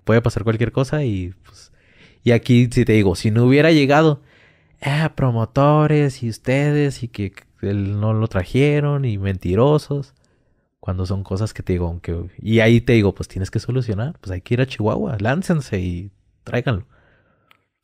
[0.05, 1.64] puede pasar cualquier cosa y pues
[2.25, 4.23] y aquí, si te digo, si no hubiera llegado,
[4.81, 10.15] eh, promotores y ustedes y que él no lo trajeron y mentirosos.
[10.81, 12.27] Cuando son cosas que te digo, aunque...
[12.39, 14.19] Y ahí te digo, pues tienes que solucionar.
[14.21, 16.11] Pues hay que ir a Chihuahua, láncense y
[16.45, 16.87] tráiganlo.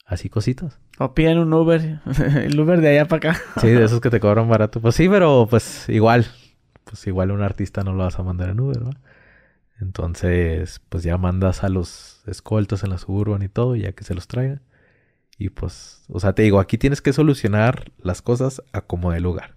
[0.07, 0.79] Así cositas.
[0.99, 2.01] O piden un Uber,
[2.35, 3.43] el Uber de allá para acá.
[3.61, 4.81] Sí, de esos que te cobran barato.
[4.81, 6.27] Pues sí, pero pues igual.
[6.85, 8.91] Pues igual un artista no lo vas a mandar en Uber, ¿no?
[9.81, 14.15] Entonces, pues ya mandas a los escoltas en la suburban y todo, ya que se
[14.15, 14.61] los traigan.
[15.39, 19.21] Y pues, o sea, te digo, aquí tienes que solucionar las cosas a como de
[19.21, 19.55] lugar.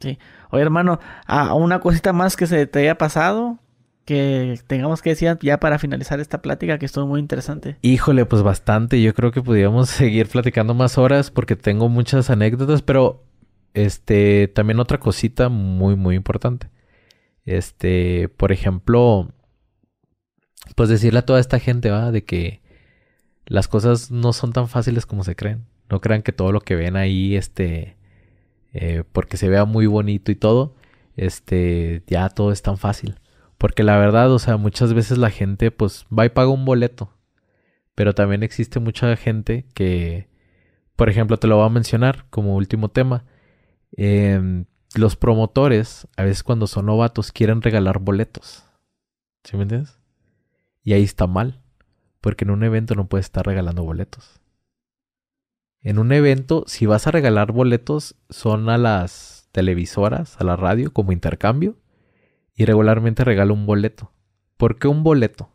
[0.00, 0.18] Sí.
[0.50, 3.60] Oye, hermano, a una cosita más que se te haya pasado,
[4.04, 7.76] que tengamos que decir ya para finalizar esta plática, que estuvo muy interesante.
[7.80, 9.00] Híjole, pues bastante.
[9.00, 13.22] Yo creo que podríamos seguir platicando más horas porque tengo muchas anécdotas, pero
[13.72, 16.70] este, también otra cosita muy, muy importante.
[17.44, 19.32] Este, por ejemplo,
[20.76, 22.60] pues decirle a toda esta gente, va, de que
[23.46, 25.66] las cosas no son tan fáciles como se creen.
[25.90, 27.96] No crean que todo lo que ven ahí, este,
[28.72, 30.74] eh, porque se vea muy bonito y todo,
[31.16, 33.20] este, ya todo es tan fácil.
[33.58, 37.10] Porque la verdad, o sea, muchas veces la gente, pues, va y paga un boleto.
[37.94, 40.28] Pero también existe mucha gente que,
[40.96, 43.24] por ejemplo, te lo voy a mencionar como último tema.
[43.96, 48.64] Em, los promotores, a veces cuando son novatos, quieren regalar boletos.
[49.44, 49.98] ¿Sí me entiendes?
[50.84, 51.62] Y ahí está mal,
[52.20, 54.40] porque en un evento no puedes estar regalando boletos.
[55.80, 60.92] En un evento, si vas a regalar boletos, son a las televisoras, a la radio,
[60.92, 61.76] como intercambio,
[62.54, 64.12] y regularmente regalo un boleto.
[64.56, 65.50] ¿Por qué un boleto?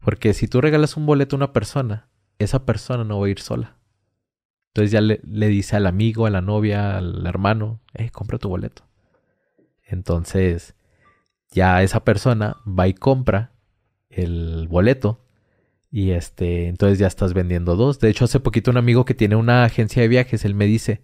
[0.00, 3.40] Porque si tú regalas un boleto a una persona, esa persona no va a ir
[3.40, 3.76] sola.
[4.68, 8.48] Entonces ya le, le, dice al amigo, a la novia, al hermano, eh, compra tu
[8.48, 8.84] boleto.
[9.84, 10.74] Entonces,
[11.50, 13.52] ya esa persona va y compra
[14.10, 15.24] el boleto.
[15.90, 17.98] Y este, entonces ya estás vendiendo dos.
[17.98, 21.02] De hecho, hace poquito un amigo que tiene una agencia de viajes, él me dice,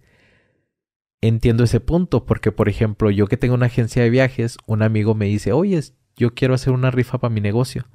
[1.21, 5.15] entiendo ese punto, porque por ejemplo, yo que tengo una agencia de viajes, un amigo
[5.15, 5.81] me dice, oye,
[6.15, 7.87] yo quiero hacer una rifa para mi negocio,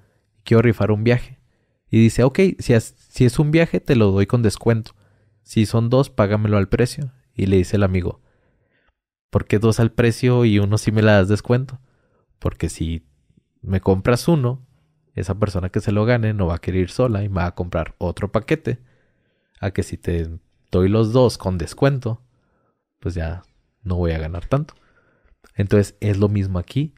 [0.42, 1.38] quiero rifar un viaje.
[1.90, 4.92] Y dice, ok, si es, si es un viaje, te lo doy con descuento.
[5.42, 7.12] Si son dos, págamelo al precio.
[7.34, 8.20] Y le dice el amigo,
[9.30, 11.80] ¿por qué dos al precio y uno si me la das descuento?
[12.38, 13.06] Porque si
[13.60, 14.66] me compras uno,
[15.20, 17.54] esa persona que se lo gane no va a querer ir sola y va a
[17.54, 18.78] comprar otro paquete.
[19.60, 20.28] A que si te
[20.70, 22.22] doy los dos con descuento,
[22.98, 23.42] pues ya
[23.82, 24.74] no voy a ganar tanto.
[25.54, 26.94] Entonces es lo mismo aquí.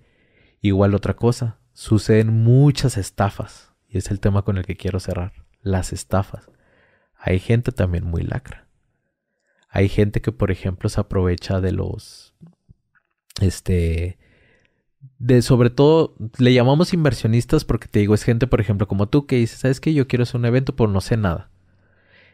[0.61, 3.73] Igual otra cosa, suceden muchas estafas.
[3.89, 5.33] Y es el tema con el que quiero cerrar.
[5.61, 6.51] Las estafas.
[7.17, 8.69] Hay gente también muy lacra.
[9.69, 12.35] Hay gente que, por ejemplo, se aprovecha de los...
[13.41, 14.19] Este...
[15.19, 19.27] De sobre todo, le llamamos inversionistas porque te digo, es gente, por ejemplo, como tú
[19.27, 19.95] que dice, ¿sabes qué?
[19.95, 21.51] Yo quiero hacer un evento, pero no sé nada.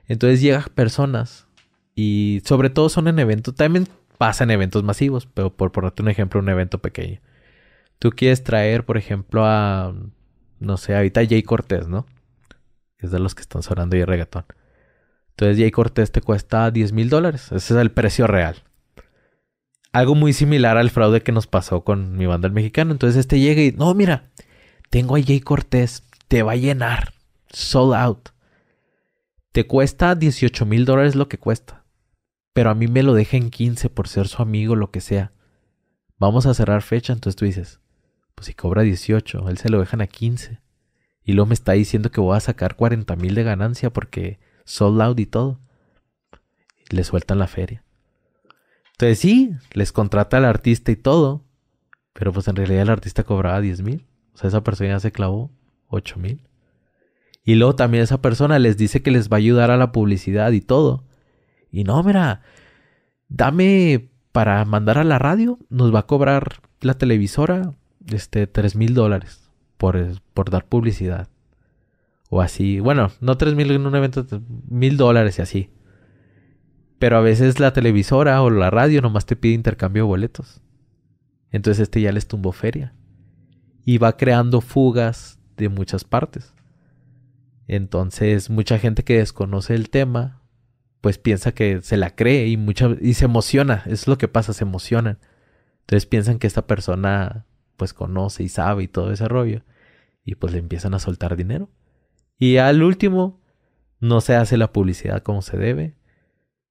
[0.07, 1.47] Entonces llegan personas
[1.95, 3.89] y sobre todo son en eventos, también
[4.19, 7.21] pasa en eventos masivos, pero por ponerte un ejemplo, un evento pequeño.
[7.99, 9.95] Tú quieres traer, por ejemplo, a,
[10.61, 12.07] no sé, ahorita Jay Cortés, ¿no?
[12.99, 14.45] Es de los que están sonando y reggaetón.
[15.31, 17.53] Entonces Jay Cortés te cuesta 10 mil dólares.
[17.53, 18.57] Ese es el precio real.
[19.93, 22.93] Algo muy similar al fraude que nos pasó con mi banda el mexicano.
[22.93, 24.31] Entonces este llega y, no, mira,
[24.91, 27.15] tengo a Jay Cortés, te va a llenar.
[27.51, 28.29] Sold out.
[29.53, 31.85] Te cuesta 18 mil dólares lo que cuesta.
[32.53, 35.33] Pero a mí me lo deja en 15 por ser su amigo, lo que sea.
[36.19, 37.81] Vamos a cerrar fecha, entonces tú dices,
[38.35, 40.61] pues si cobra 18, él se lo dejan a 15.
[41.25, 45.01] Y luego me está diciendo que voy a sacar 40 mil de ganancia porque sold
[45.01, 45.61] out y todo.
[46.91, 47.85] le sueltan la feria.
[48.99, 51.45] Entonces sí, les contrata al artista y todo.
[52.15, 54.09] Pero pues en realidad el artista cobraba 10 mil.
[54.35, 55.53] O sea, esa persona se clavó
[55.87, 56.49] 8 mil.
[57.45, 60.51] Y luego también esa persona les dice que les va a ayudar a la publicidad
[60.51, 61.05] y todo.
[61.71, 62.43] Y no, mira,
[63.29, 67.75] dame para mandar a la radio, nos va a cobrar la televisora
[68.09, 71.29] este, 3 mil dólares por, por dar publicidad.
[72.31, 72.81] O así.
[72.81, 74.27] Bueno, no 3 mil en un evento,
[74.69, 75.71] mil dólares y así.
[76.99, 80.61] Pero a veces la televisora o la radio nomás te pide intercambio de boletos.
[81.51, 82.95] Entonces este ya les tumbó feria.
[83.85, 86.55] Y va creando fugas de muchas partes.
[87.67, 90.43] Entonces mucha gente que desconoce el tema,
[91.01, 93.85] pues piensa que se la cree y, mucha, y se emociona.
[93.87, 95.19] Es lo que pasa, se emocionan.
[95.81, 97.47] Entonces piensan que esta persona
[97.77, 99.63] pues conoce y sabe y todo ese rollo.
[100.25, 101.71] Y pues le empiezan a soltar dinero.
[102.39, 103.41] Y al último,
[104.01, 105.98] no se hace la publicidad como se debe.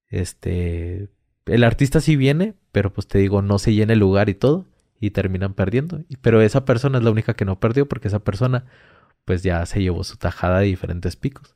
[0.09, 1.09] Este,
[1.45, 4.65] el artista sí viene, pero pues te digo, no se llena el lugar y todo.
[4.99, 6.01] Y terminan perdiendo.
[6.21, 8.65] Pero esa persona es la única que no perdió porque esa persona
[9.25, 11.55] pues ya se llevó su tajada de diferentes picos.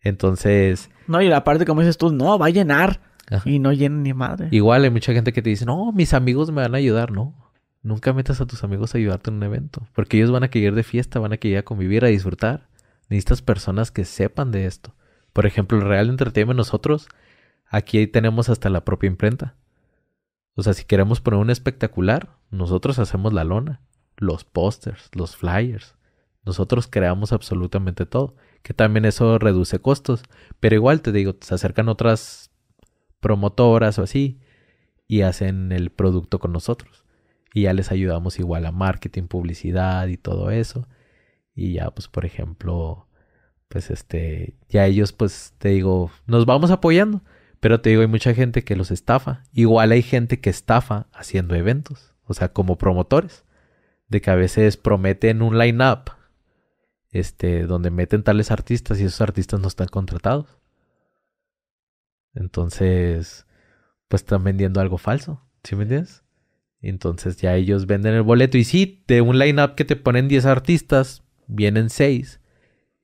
[0.00, 0.90] Entonces...
[1.06, 3.00] No, y la parte como dices tú, no, va a llenar.
[3.44, 4.48] Y no llena ni madre.
[4.50, 7.34] Igual hay mucha gente que te dice, no, mis amigos me van a ayudar, ¿no?
[7.82, 10.74] Nunca metas a tus amigos a ayudarte en un evento, porque ellos van a querer
[10.74, 12.68] de fiesta, van a querer a convivir, a disfrutar.
[13.08, 14.94] Necesitas personas que sepan de esto.
[15.32, 17.08] Por ejemplo, el Real Entertainment nosotros,
[17.72, 19.56] aquí tenemos hasta la propia imprenta.
[20.54, 23.80] O sea, si queremos poner un espectacular, nosotros hacemos la lona,
[24.16, 25.96] los pósters, los flyers.
[26.44, 30.22] Nosotros creamos absolutamente todo, que también eso reduce costos,
[30.60, 32.50] pero igual te digo, se acercan otras
[33.20, 34.40] promotoras o así
[35.08, 37.02] y hacen el producto con nosotros
[37.54, 40.88] y ya les ayudamos igual a marketing, publicidad y todo eso.
[41.54, 43.08] Y ya, pues, por ejemplo,
[43.68, 47.22] pues este, ya ellos, pues, te digo, nos vamos apoyando.
[47.62, 49.44] Pero te digo, hay mucha gente que los estafa.
[49.52, 53.44] Igual hay gente que estafa haciendo eventos, o sea, como promotores,
[54.08, 56.10] de que a veces prometen un line-up,
[57.12, 60.58] este, donde meten tales artistas y esos artistas no están contratados.
[62.34, 63.46] Entonces,
[64.08, 66.24] pues están vendiendo algo falso, ¿sí me entiendes?
[66.80, 68.58] Entonces ya ellos venden el boleto.
[68.58, 72.40] Y sí, de un line-up que te ponen 10 artistas, vienen 6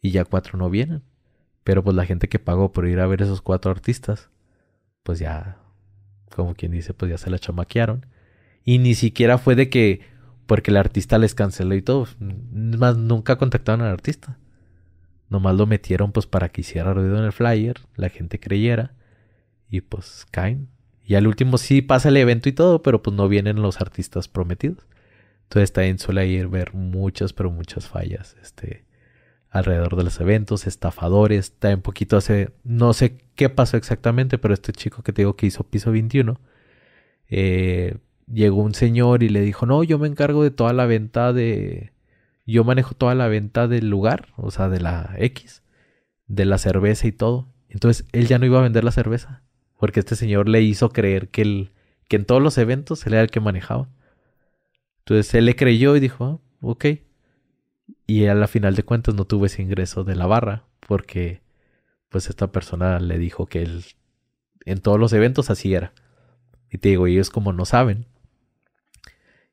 [0.02, 1.04] y ya 4 no vienen.
[1.62, 4.30] Pero pues la gente que pagó por ir a ver esos 4 artistas,
[5.02, 5.58] pues ya,
[6.34, 8.06] como quien dice, pues ya se la chamaquearon.
[8.64, 10.02] Y ni siquiera fue de que,
[10.46, 12.06] porque el artista les canceló y todo.
[12.20, 14.38] Más nunca contactaron al artista.
[15.30, 18.94] Nomás lo metieron pues para que hiciera ruido en el flyer, la gente creyera.
[19.70, 20.68] Y pues caen
[21.08, 24.28] y al último sí pasa el evento y todo, pero pues no vienen los artistas
[24.28, 24.86] prometidos.
[25.44, 28.84] Entonces también suele ir ver muchas, pero muchas fallas este,
[29.50, 31.54] alrededor de los eventos, estafadores.
[31.62, 35.46] un poquito hace, no sé qué pasó exactamente, pero este chico que te digo que
[35.46, 36.40] hizo piso 21,
[37.28, 41.32] eh, llegó un señor y le dijo, no, yo me encargo de toda la venta
[41.32, 41.92] de...
[42.46, 45.62] Yo manejo toda la venta del lugar, o sea, de la X,
[46.28, 47.48] de la cerveza y todo.
[47.68, 49.42] Entonces él ya no iba a vender la cerveza
[49.78, 51.70] porque este señor le hizo creer que, él,
[52.08, 53.88] que en todos los eventos él era el que manejaba.
[54.98, 56.84] Entonces él le creyó y dijo, ah, ok.
[58.10, 61.42] Y a la final de cuentas no tuvo ese ingreso de la barra porque
[62.08, 63.84] pues esta persona le dijo que él
[64.64, 65.92] en todos los eventos así era.
[66.70, 68.06] Y te digo, ellos como no saben.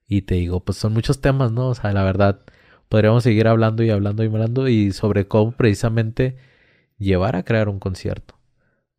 [0.08, 1.68] Y te digo, pues son muchos temas, ¿no?
[1.68, 2.44] O sea, la verdad,
[2.88, 6.38] podríamos seguir hablando y hablando y hablando y sobre cómo precisamente
[6.98, 8.40] llevar a crear un concierto.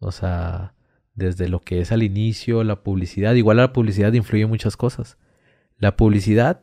[0.01, 0.75] O sea,
[1.15, 3.35] desde lo que es al inicio, la publicidad.
[3.35, 5.17] Igual la publicidad influye muchas cosas.
[5.79, 6.61] La publicidad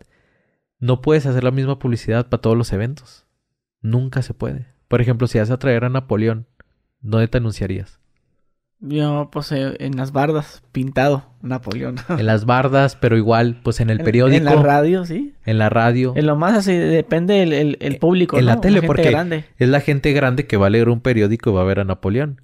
[0.84, 3.26] no puedes hacer la misma publicidad para todos los eventos.
[3.81, 4.68] Nunca se puede.
[4.89, 6.45] Por ejemplo, si vas a traer a Napoleón,
[6.99, 8.01] ¿dónde te anunciarías?
[8.81, 11.95] Yo, pues, eh, en las bardas, pintado, Napoleón.
[12.10, 14.35] En las bardas, pero igual, pues en el periódico.
[14.35, 15.34] En la radio, sí.
[15.45, 16.11] En la radio.
[16.18, 18.38] En lo más así, depende el, el, el público.
[18.38, 18.51] En ¿no?
[18.51, 19.45] la tele, gente porque grande.
[19.57, 21.85] es la gente grande que va a leer un periódico y va a ver a
[21.85, 22.41] Napoleón.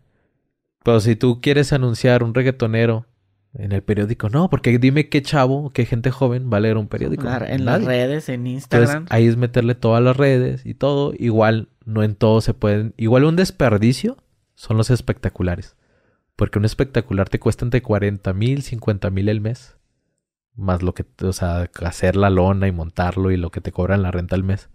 [0.86, 3.06] Pero si tú quieres anunciar un reggaetonero
[3.54, 6.88] en el periódico, no, porque dime qué chavo, qué gente joven va a leer un
[6.88, 7.24] periódico.
[7.24, 9.06] La- en las redes, en Entonces, Instagram.
[9.10, 11.14] ahí es meterle todas las redes y todo.
[11.18, 12.94] Igual, no en todo se pueden.
[12.98, 14.18] Igual un desperdicio
[14.56, 15.76] son los espectaculares.
[16.36, 19.76] Porque un espectacular te cuesta entre 40 mil, 50 mil el mes.
[20.56, 24.04] Más lo que, o sea, hacer la lona y montarlo y lo que te cobran
[24.04, 24.70] la renta al mes.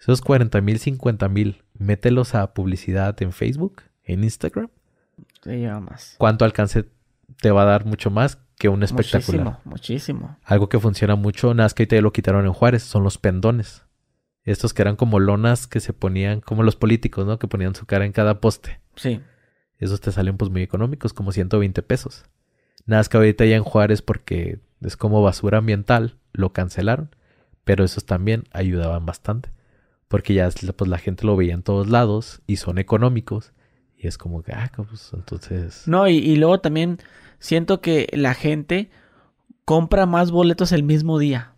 [0.00, 4.68] Esos 40 mil, 50 mil, mételos a publicidad en Facebook, en Instagram.
[5.44, 6.14] Sí, lleva más.
[6.18, 6.86] ¿Cuánto alcance
[7.40, 9.44] te va a dar mucho más que un espectacular?
[9.44, 10.38] Muchísimo, muchísimo.
[10.44, 13.84] Algo que funciona mucho, nada que ahorita ya lo quitaron en Juárez, son los pendones.
[14.44, 17.38] Estos que eran como lonas que se ponían, como los políticos, ¿no?
[17.38, 18.80] Que ponían su cara en cada poste.
[18.96, 19.20] Sí.
[19.78, 22.24] Esos te salen pues muy económicos, como 120 pesos.
[22.86, 27.14] Nada que ahorita ya en Juárez, porque es como basura ambiental, lo cancelaron.
[27.64, 29.50] Pero esos también ayudaban bastante.
[30.08, 33.52] Porque ya pues la gente lo veía en todos lados y son económicos.
[33.96, 35.86] Y es como que, ah, pues entonces...
[35.86, 36.98] No, y, y luego también
[37.42, 38.88] siento que la gente
[39.64, 41.54] compra más boletos el mismo día.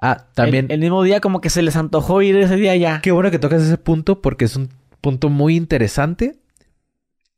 [0.00, 0.66] Ah, también...
[0.66, 3.00] El, el mismo día como que se les antojó ir ese día ya.
[3.00, 6.40] Qué bueno que tocas ese punto porque es un punto muy interesante.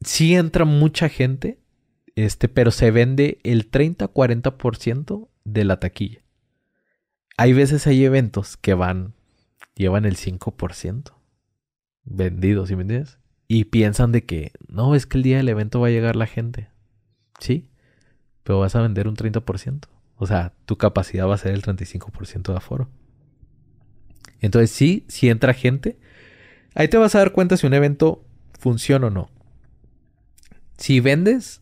[0.01, 1.59] Sí entra mucha gente,
[2.15, 6.21] este, pero se vende el 30-40% de la taquilla.
[7.37, 9.15] Hay veces hay eventos que van,
[9.75, 11.13] llevan el 5%
[12.05, 13.19] vendidos, ¿sí me entiendes?
[13.49, 16.27] Y piensan de que, no, es que el día del evento va a llegar la
[16.27, 16.69] gente.
[17.39, 17.69] Sí,
[18.49, 19.89] pero vas a vender un 30%.
[20.17, 22.89] O sea, tu capacidad va a ser el 35% de aforo.
[24.41, 25.99] Entonces sí, si entra gente,
[26.75, 28.25] ahí te vas a dar cuenta si un evento
[28.59, 29.29] funciona o no.
[30.79, 31.61] Si vendes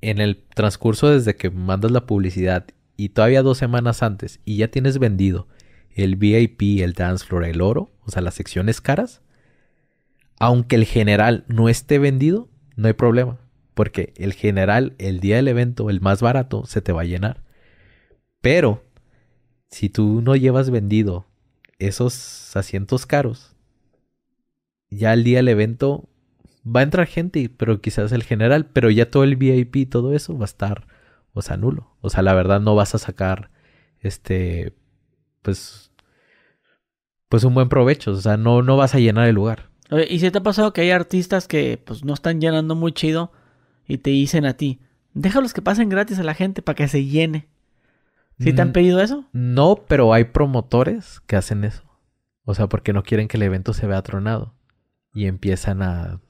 [0.00, 2.66] en el transcurso desde que mandas la publicidad
[2.96, 5.46] y todavía dos semanas antes y ya tienes vendido
[5.94, 9.22] el VIP, el dance floor, el oro, o sea, las secciones caras,
[10.40, 13.38] aunque el general no esté vendido, no hay problema.
[13.78, 17.44] Porque el general, el día del evento, el más barato, se te va a llenar.
[18.40, 18.82] Pero,
[19.68, 21.26] si tú no llevas vendido
[21.78, 23.54] esos asientos caros,
[24.90, 26.08] ya el día del evento
[26.66, 30.12] va a entrar gente, pero quizás el general, pero ya todo el VIP y todo
[30.12, 30.88] eso va a estar,
[31.32, 31.94] o sea, nulo.
[32.00, 33.52] O sea, la verdad no vas a sacar,
[34.00, 34.72] este,
[35.42, 35.92] pues,
[37.28, 38.10] pues un buen provecho.
[38.10, 39.70] O sea, no, no vas a llenar el lugar.
[40.10, 43.30] ¿Y si te ha pasado que hay artistas que pues no están llenando muy chido
[43.88, 44.78] y te dicen a ti,
[45.14, 47.48] déjalos que pasen gratis a la gente para que se llene?
[48.38, 49.24] ¿Sí te han Mm, pedido eso?
[49.32, 51.82] No, pero hay promotores que hacen eso.
[52.44, 54.54] O sea, porque no quieren que el evento se vea tronado.
[55.12, 56.20] Y empiezan a...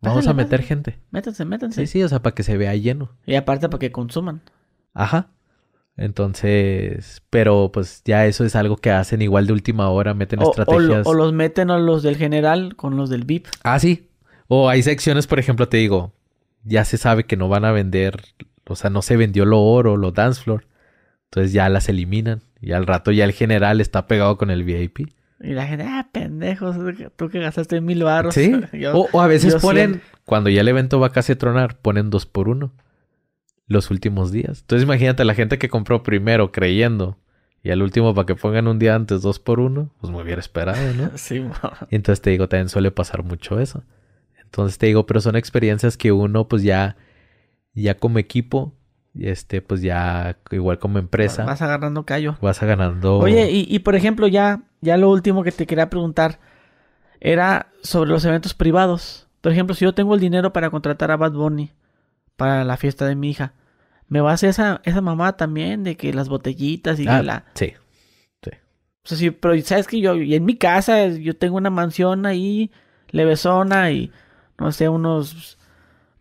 [0.00, 0.66] Vamos Pásale, a meter pásale.
[0.66, 0.98] gente.
[1.10, 1.86] Métanse, métanse.
[1.86, 3.10] Sí, sí, o sea, para que se vea lleno.
[3.26, 4.40] Y aparte para que consuman.
[4.94, 5.28] Ajá.
[5.96, 10.42] Entonces, pero pues ya eso es algo que hacen igual de última hora, meten O,
[10.42, 11.06] o lo- estrategias.
[11.06, 13.46] o los meten a los del general con los del VIP.
[13.64, 14.08] Ah, sí.
[14.46, 16.12] O hay secciones, por ejemplo, te digo,
[16.64, 18.22] ya se sabe que no van a vender,
[18.66, 20.66] o sea, no se vendió lo oro, lo dance floor.
[21.24, 22.42] Entonces ya las eliminan.
[22.60, 25.10] Y al rato ya el general está pegado con el VIP.
[25.40, 26.76] Y la gente, ah, pendejos,
[27.16, 28.34] tú que gastaste mil baros.
[28.34, 28.52] Sí.
[28.72, 32.10] Yo- o, o a veces ponen, cuando ya el evento va casi a tronar, ponen
[32.10, 32.72] dos por uno.
[33.66, 34.60] Los últimos días.
[34.62, 37.18] Entonces imagínate la gente que compró primero creyendo.
[37.62, 39.90] Y al último para que pongan un día antes dos por uno.
[40.00, 41.10] Pues me hubiera esperado, ¿no?
[41.16, 41.44] Sí.
[41.90, 43.84] Y entonces te digo, también suele pasar mucho eso.
[44.48, 46.96] Entonces te digo, pero son experiencias que uno pues ya,
[47.74, 48.72] ya como equipo,
[49.18, 52.36] este, pues ya igual como empresa, Vas agarrando callo.
[52.40, 53.18] vas a ganando.
[53.18, 56.38] Oye, y, y por ejemplo, ya, ya lo último que te quería preguntar
[57.20, 59.28] era sobre los eventos privados.
[59.40, 61.72] Por ejemplo, si yo tengo el dinero para contratar a Bad Bunny
[62.36, 63.52] para la fiesta de mi hija,
[64.08, 67.44] ¿me va a hacer esa, esa mamá también de que las botellitas y Ah, la...
[67.54, 67.74] Sí.
[69.04, 72.26] O sea, sí, pero sabes que yo, y en mi casa, yo tengo una mansión
[72.26, 72.70] ahí,
[73.10, 74.12] levesona y,
[74.58, 75.58] no sé, unos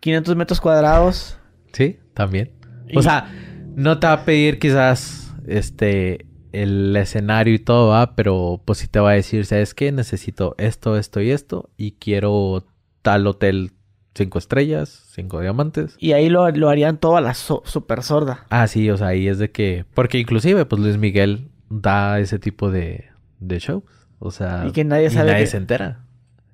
[0.01, 1.37] 500 metros cuadrados.
[1.73, 2.51] Sí, también.
[2.87, 3.31] Y- O sea,
[3.75, 8.15] no te va a pedir quizás este el escenario y todo, ¿va?
[8.15, 9.91] pero pues sí te va a decir, ¿sabes qué?
[9.91, 12.65] Necesito esto, esto y esto y quiero
[13.03, 13.73] tal hotel
[14.15, 15.95] cinco estrellas, cinco diamantes.
[15.99, 18.45] Y ahí lo, lo harían todo a la so- super sorda.
[18.49, 19.85] Ah, sí, o sea, ahí es de que...
[19.93, 23.09] Porque inclusive, pues Luis Miguel da ese tipo de,
[23.39, 23.83] de shows.
[24.17, 24.65] O sea...
[24.67, 26.05] Y que nadie sabe nadie que- se entera.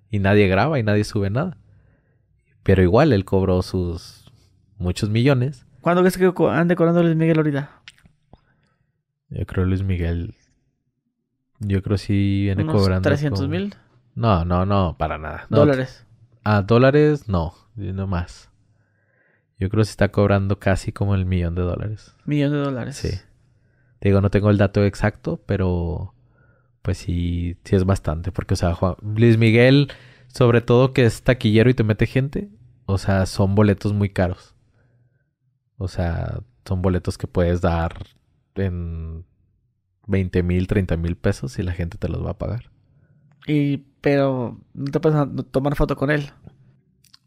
[0.10, 1.57] Y nadie graba y nadie sube nada.
[2.64, 4.31] Pero igual, él cobró sus
[4.77, 5.65] muchos millones.
[5.81, 7.81] ¿Cuándo crees que ande cobrando Luis Miguel ahorita?
[9.30, 10.35] Yo creo Luis Miguel...
[11.60, 13.02] Yo creo sí viene Unos cobrando.
[13.10, 13.73] 300 como- mil
[14.15, 15.45] No, no, no, para nada.
[15.49, 16.06] No, dólares.
[16.44, 18.49] A dólares, no, no más.
[19.60, 22.15] Yo creo que se está cobrando casi como el millón de dólares.
[22.26, 22.98] Millón de dólares.
[22.98, 23.10] Sí.
[23.99, 26.14] Te digo, no tengo el dato exacto, pero
[26.81, 28.34] pues sí, sí es bastante.
[28.34, 29.90] Porque, o sea, Juan- Luis Miguel,
[30.34, 32.49] sobre todo que es taquillero y te mete gente,
[32.85, 34.55] o sea, son boletos muy caros.
[35.77, 37.93] O sea, son boletos que puedes dar
[38.55, 39.26] en
[40.07, 42.72] 20 mil, 30 mil pesos y la gente te los va a pagar.
[43.45, 46.31] Y, pero, no te puedes tomar foto con él.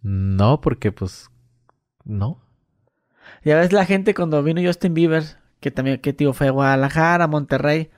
[0.03, 1.31] No, porque pues,
[2.05, 2.41] no.
[3.45, 5.25] Ya ves la gente cuando vino Justin Bieber,
[5.61, 7.91] que también, que tío, fue a Guadalajara, a Monterrey.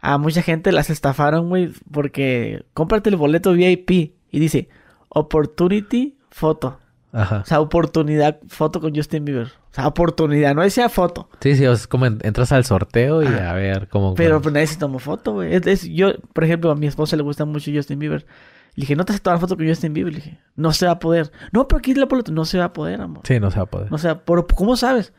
[0.00, 4.68] A mucha gente las estafaron, güey, porque cómprate el boleto VIP y dice
[5.08, 6.78] Opportunity Foto.
[7.12, 7.38] Ajá.
[7.38, 9.46] O sea, oportunidad foto con Justin Bieber.
[9.46, 11.28] O sea, oportunidad, no decía foto.
[11.40, 14.14] Sí, sí, es como en- entras al sorteo y a ver cómo...
[14.14, 15.54] Pero pues nadie se tomó foto, güey.
[15.54, 18.26] Es- es- yo, por ejemplo, a mi esposa le gusta mucho Justin Bieber.
[18.74, 20.12] Le dije, ¿no te has tomado foto con Justin Bieber?
[20.12, 21.32] Le dije, no se va a poder.
[21.50, 22.30] No, pero aquí es la boleto.
[22.30, 23.22] No se va a poder, amor.
[23.24, 23.90] Sí, no se va a poder.
[23.90, 25.12] No sé, pero ¿cómo sabes?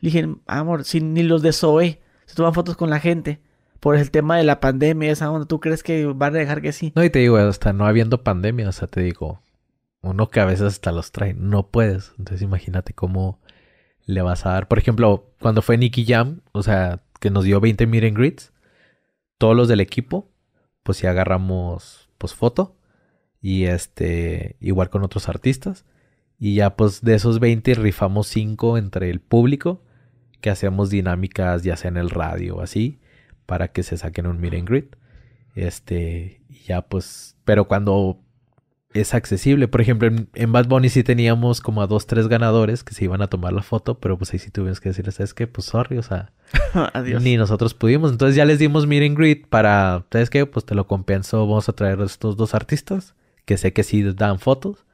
[0.00, 3.40] Le dije, amor, si ni los de Zoe se toman fotos con la gente
[3.80, 6.72] por el tema de la pandemia, esa onda, ¿tú crees que van a dejar que
[6.72, 6.92] sí?
[6.94, 9.40] No, y te digo, hasta no habiendo pandemia, o sea, te digo,
[10.02, 12.12] uno que a veces hasta los trae, no puedes.
[12.18, 13.40] Entonces imagínate cómo
[14.04, 14.68] le vas a dar.
[14.68, 18.52] Por ejemplo, cuando fue Nicky Jam, o sea, que nos dio 20 meet and greets,
[19.38, 20.30] todos los del equipo,
[20.82, 22.76] pues sí agarramos, pues foto.
[23.42, 25.84] Y este, igual con otros artistas.
[26.38, 29.82] Y ya pues de esos 20 rifamos 5 entre el público,
[30.40, 33.00] que hacemos dinámicas ya sea en el radio o así,
[33.46, 34.96] para que se saquen un meet and greet.
[35.54, 38.20] Este, ya pues, pero cuando
[38.92, 42.82] es accesible, por ejemplo, en, en Bad Bunny sí teníamos como a dos, tres ganadores
[42.84, 45.34] que se iban a tomar la foto, pero pues ahí sí tuvimos que decirles, ¿sabes
[45.34, 45.46] qué?
[45.46, 46.32] Pues sorry, o sea,
[46.94, 47.22] Adiós.
[47.22, 48.10] ni nosotros pudimos.
[48.12, 50.46] Entonces ya les dimos meet and greet para, ¿sabes qué?
[50.46, 53.14] Pues te lo compenso, vamos a traer a estos dos artistas,
[53.44, 54.84] que sé que sí dan fotos.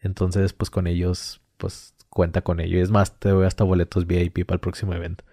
[0.00, 2.78] Entonces, pues con ellos, pues cuenta con ello.
[2.78, 5.24] Y es más, te doy hasta boletos VIP para el próximo evento.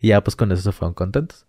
[0.00, 1.46] Y ya pues con eso se fueron contentos.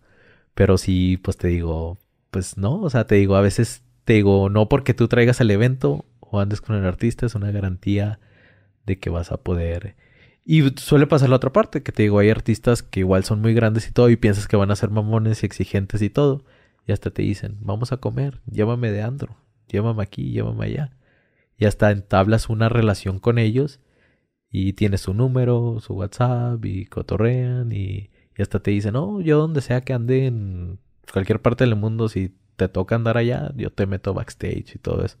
[0.54, 1.98] Pero sí, pues te digo,
[2.30, 5.50] pues no, o sea, te digo, a veces te digo, no porque tú traigas el
[5.50, 8.20] evento o andes con el artista, es una garantía
[8.86, 9.96] de que vas a poder.
[10.44, 13.54] Y suele pasar la otra parte, que te digo, hay artistas que igual son muy
[13.54, 16.44] grandes y todo, y piensas que van a ser mamones y exigentes y todo,
[16.86, 19.36] y hasta te dicen, vamos a comer, llévame de andro,
[19.68, 20.96] llévame aquí, llévame allá.
[21.56, 23.80] Y hasta entablas una relación con ellos
[24.50, 29.38] y tienes su número, su WhatsApp y cotorrean y, y hasta te dicen, no, yo
[29.38, 30.78] donde sea que ande en
[31.12, 35.04] cualquier parte del mundo, si te toca andar allá, yo te meto backstage y todo
[35.04, 35.18] eso.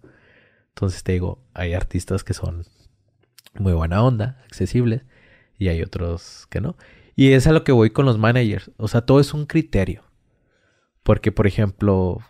[0.68, 2.64] Entonces te digo, hay artistas que son
[3.58, 5.02] muy buena onda, accesibles,
[5.58, 6.76] y hay otros que no.
[7.14, 8.70] Y es a lo que voy con los managers.
[8.78, 10.02] O sea, todo es un criterio.
[11.02, 12.20] Porque, por ejemplo,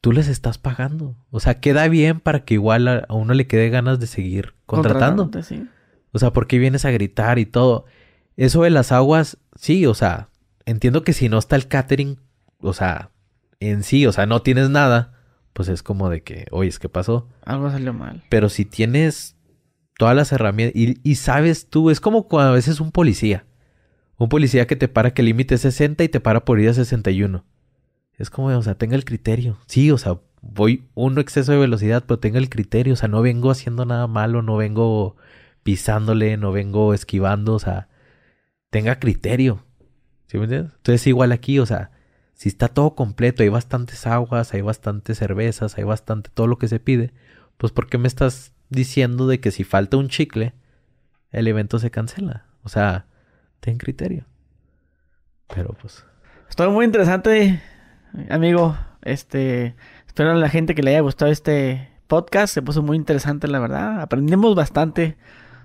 [0.00, 1.16] tú les estás pagando.
[1.30, 5.30] O sea, queda bien para que igual a, uno le quede ganas de seguir contratando.
[5.42, 5.66] Sí.
[6.12, 7.86] O sea, ¿por qué vienes a gritar y todo?
[8.36, 10.28] Eso de las aguas, sí, o sea,
[10.66, 12.18] entiendo que si no está el catering,
[12.58, 13.10] o sea,
[13.60, 15.12] en sí, o sea, no tienes nada,
[15.52, 17.28] pues es como de que, oye, ¿qué pasó?
[17.44, 18.22] Algo salió mal.
[18.28, 19.36] Pero si tienes
[19.98, 23.46] todas las herramientas y, y sabes tú, es como cuando a veces un policía.
[24.18, 26.68] Un policía que te para que el límite es 60 y te para por ir
[26.68, 27.44] a 61.
[28.18, 29.58] Es como, o sea, tenga el criterio.
[29.66, 32.94] Sí, o sea, voy un exceso de velocidad, pero tenga el criterio.
[32.94, 35.16] O sea, no vengo haciendo nada malo, no vengo
[35.62, 37.88] pisándole, no vengo esquivando, o sea,
[38.76, 39.64] tenga criterio.
[40.30, 41.92] Entonces, igual aquí, o sea,
[42.34, 46.68] si está todo completo, hay bastantes aguas, hay bastantes cervezas, hay bastante todo lo que
[46.68, 47.14] se pide,
[47.56, 50.52] pues ¿por qué me estás diciendo de que si falta un chicle,
[51.30, 52.44] el evento se cancela?
[52.64, 53.06] O sea,
[53.60, 54.26] ten criterio.
[55.54, 56.04] Pero pues...
[56.50, 57.62] Estuvo muy interesante,
[58.28, 58.76] amigo.
[59.00, 59.74] Este,
[60.06, 62.52] espero a la gente que le haya gustado este podcast.
[62.52, 64.02] Se puso muy interesante, la verdad.
[64.02, 65.16] Aprendimos bastante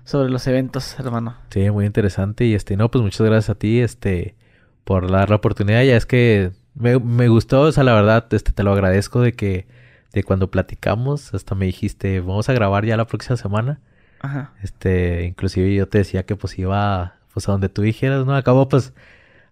[0.04, 1.36] sobre los eventos, hermano.
[1.50, 2.44] Sí, muy interesante.
[2.44, 4.34] Y este, no, pues muchas gracias a ti, este,
[4.84, 5.82] por dar la oportunidad.
[5.82, 9.32] Ya es que me, me gustó, o sea, la verdad, este, te lo agradezco de
[9.32, 9.66] que,
[10.12, 13.80] de cuando platicamos, hasta me dijiste, vamos a grabar ya la próxima semana.
[14.20, 14.52] Ajá.
[14.62, 18.34] Este, inclusive yo te decía que pues iba, pues a donde tú dijeras, ¿no?
[18.34, 18.92] Acabó, pues,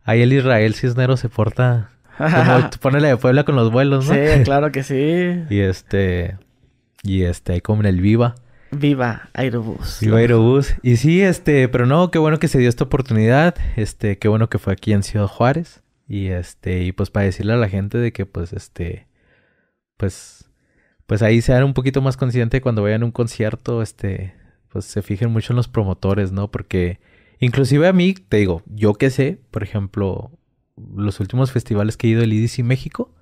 [0.05, 4.15] ahí el Israel Cisneros se porta como ponele de Puebla con los vuelos, ¿no?
[4.15, 5.45] Sí, claro que sí.
[5.51, 6.37] Y este,
[7.03, 8.35] y este, ahí como en el Viva.
[8.73, 9.99] Viva Aerobús.
[10.01, 10.75] Viva Aerobús.
[10.83, 13.57] Y sí, este, pero no, qué bueno que se dio esta oportunidad.
[13.77, 15.83] Este, qué bueno que fue aquí en Ciudad Juárez.
[16.07, 19.07] Y este, y pues para decirle a la gente de que pues este,
[19.97, 20.51] pues,
[21.07, 24.35] pues ahí sean un poquito más consciente cuando vayan a un concierto, este,
[24.71, 26.51] pues se fijen mucho en los promotores, ¿no?
[26.51, 27.01] Porque
[27.39, 30.33] inclusive a mí, te digo, yo que sé, por ejemplo,
[30.97, 33.15] los últimos festivales que he ido el IDC México,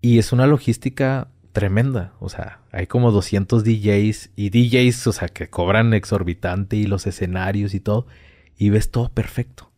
[0.00, 2.12] Y es una logística tremenda.
[2.20, 7.06] O sea, hay como 200 DJs y DJs, o sea, que cobran exorbitante y los
[7.06, 8.06] escenarios y todo.
[8.58, 9.72] Y ves todo perfecto.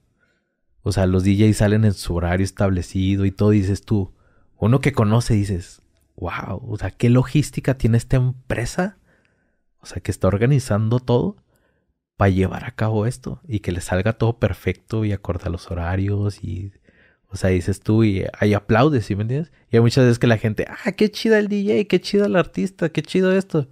[0.82, 3.50] O sea, los DJs salen en su horario establecido y todo.
[3.50, 4.12] dices tú,
[4.56, 5.80] uno que conoce, dices,
[6.16, 8.98] wow, o sea, qué logística tiene esta empresa.
[9.78, 11.36] O sea, que está organizando todo
[12.16, 15.70] para llevar a cabo esto y que le salga todo perfecto y acorde a los
[15.70, 16.72] horarios y
[17.30, 19.52] o sea, dices tú y hay aplaudes, ¿sí me entiendes?
[19.70, 22.36] Y hay muchas veces que la gente, ah, qué chida el DJ, qué chido el
[22.36, 23.68] artista, qué chido esto.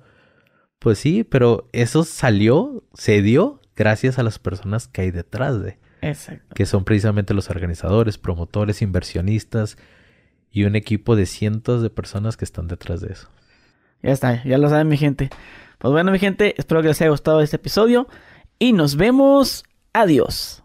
[0.79, 5.79] Pues sí, pero eso salió, se dio gracias a las personas que hay detrás de.
[6.03, 6.55] Exacto.
[6.55, 9.79] Que son precisamente los organizadores, promotores, inversionistas
[10.51, 13.31] y un equipo de cientos de personas que están detrás de eso.
[14.03, 15.31] Ya está, ya lo saben mi gente.
[15.79, 18.07] Pues bueno mi gente, espero que les haya gustado este episodio
[18.59, 19.65] y nos vemos.
[19.95, 20.63] Adiós.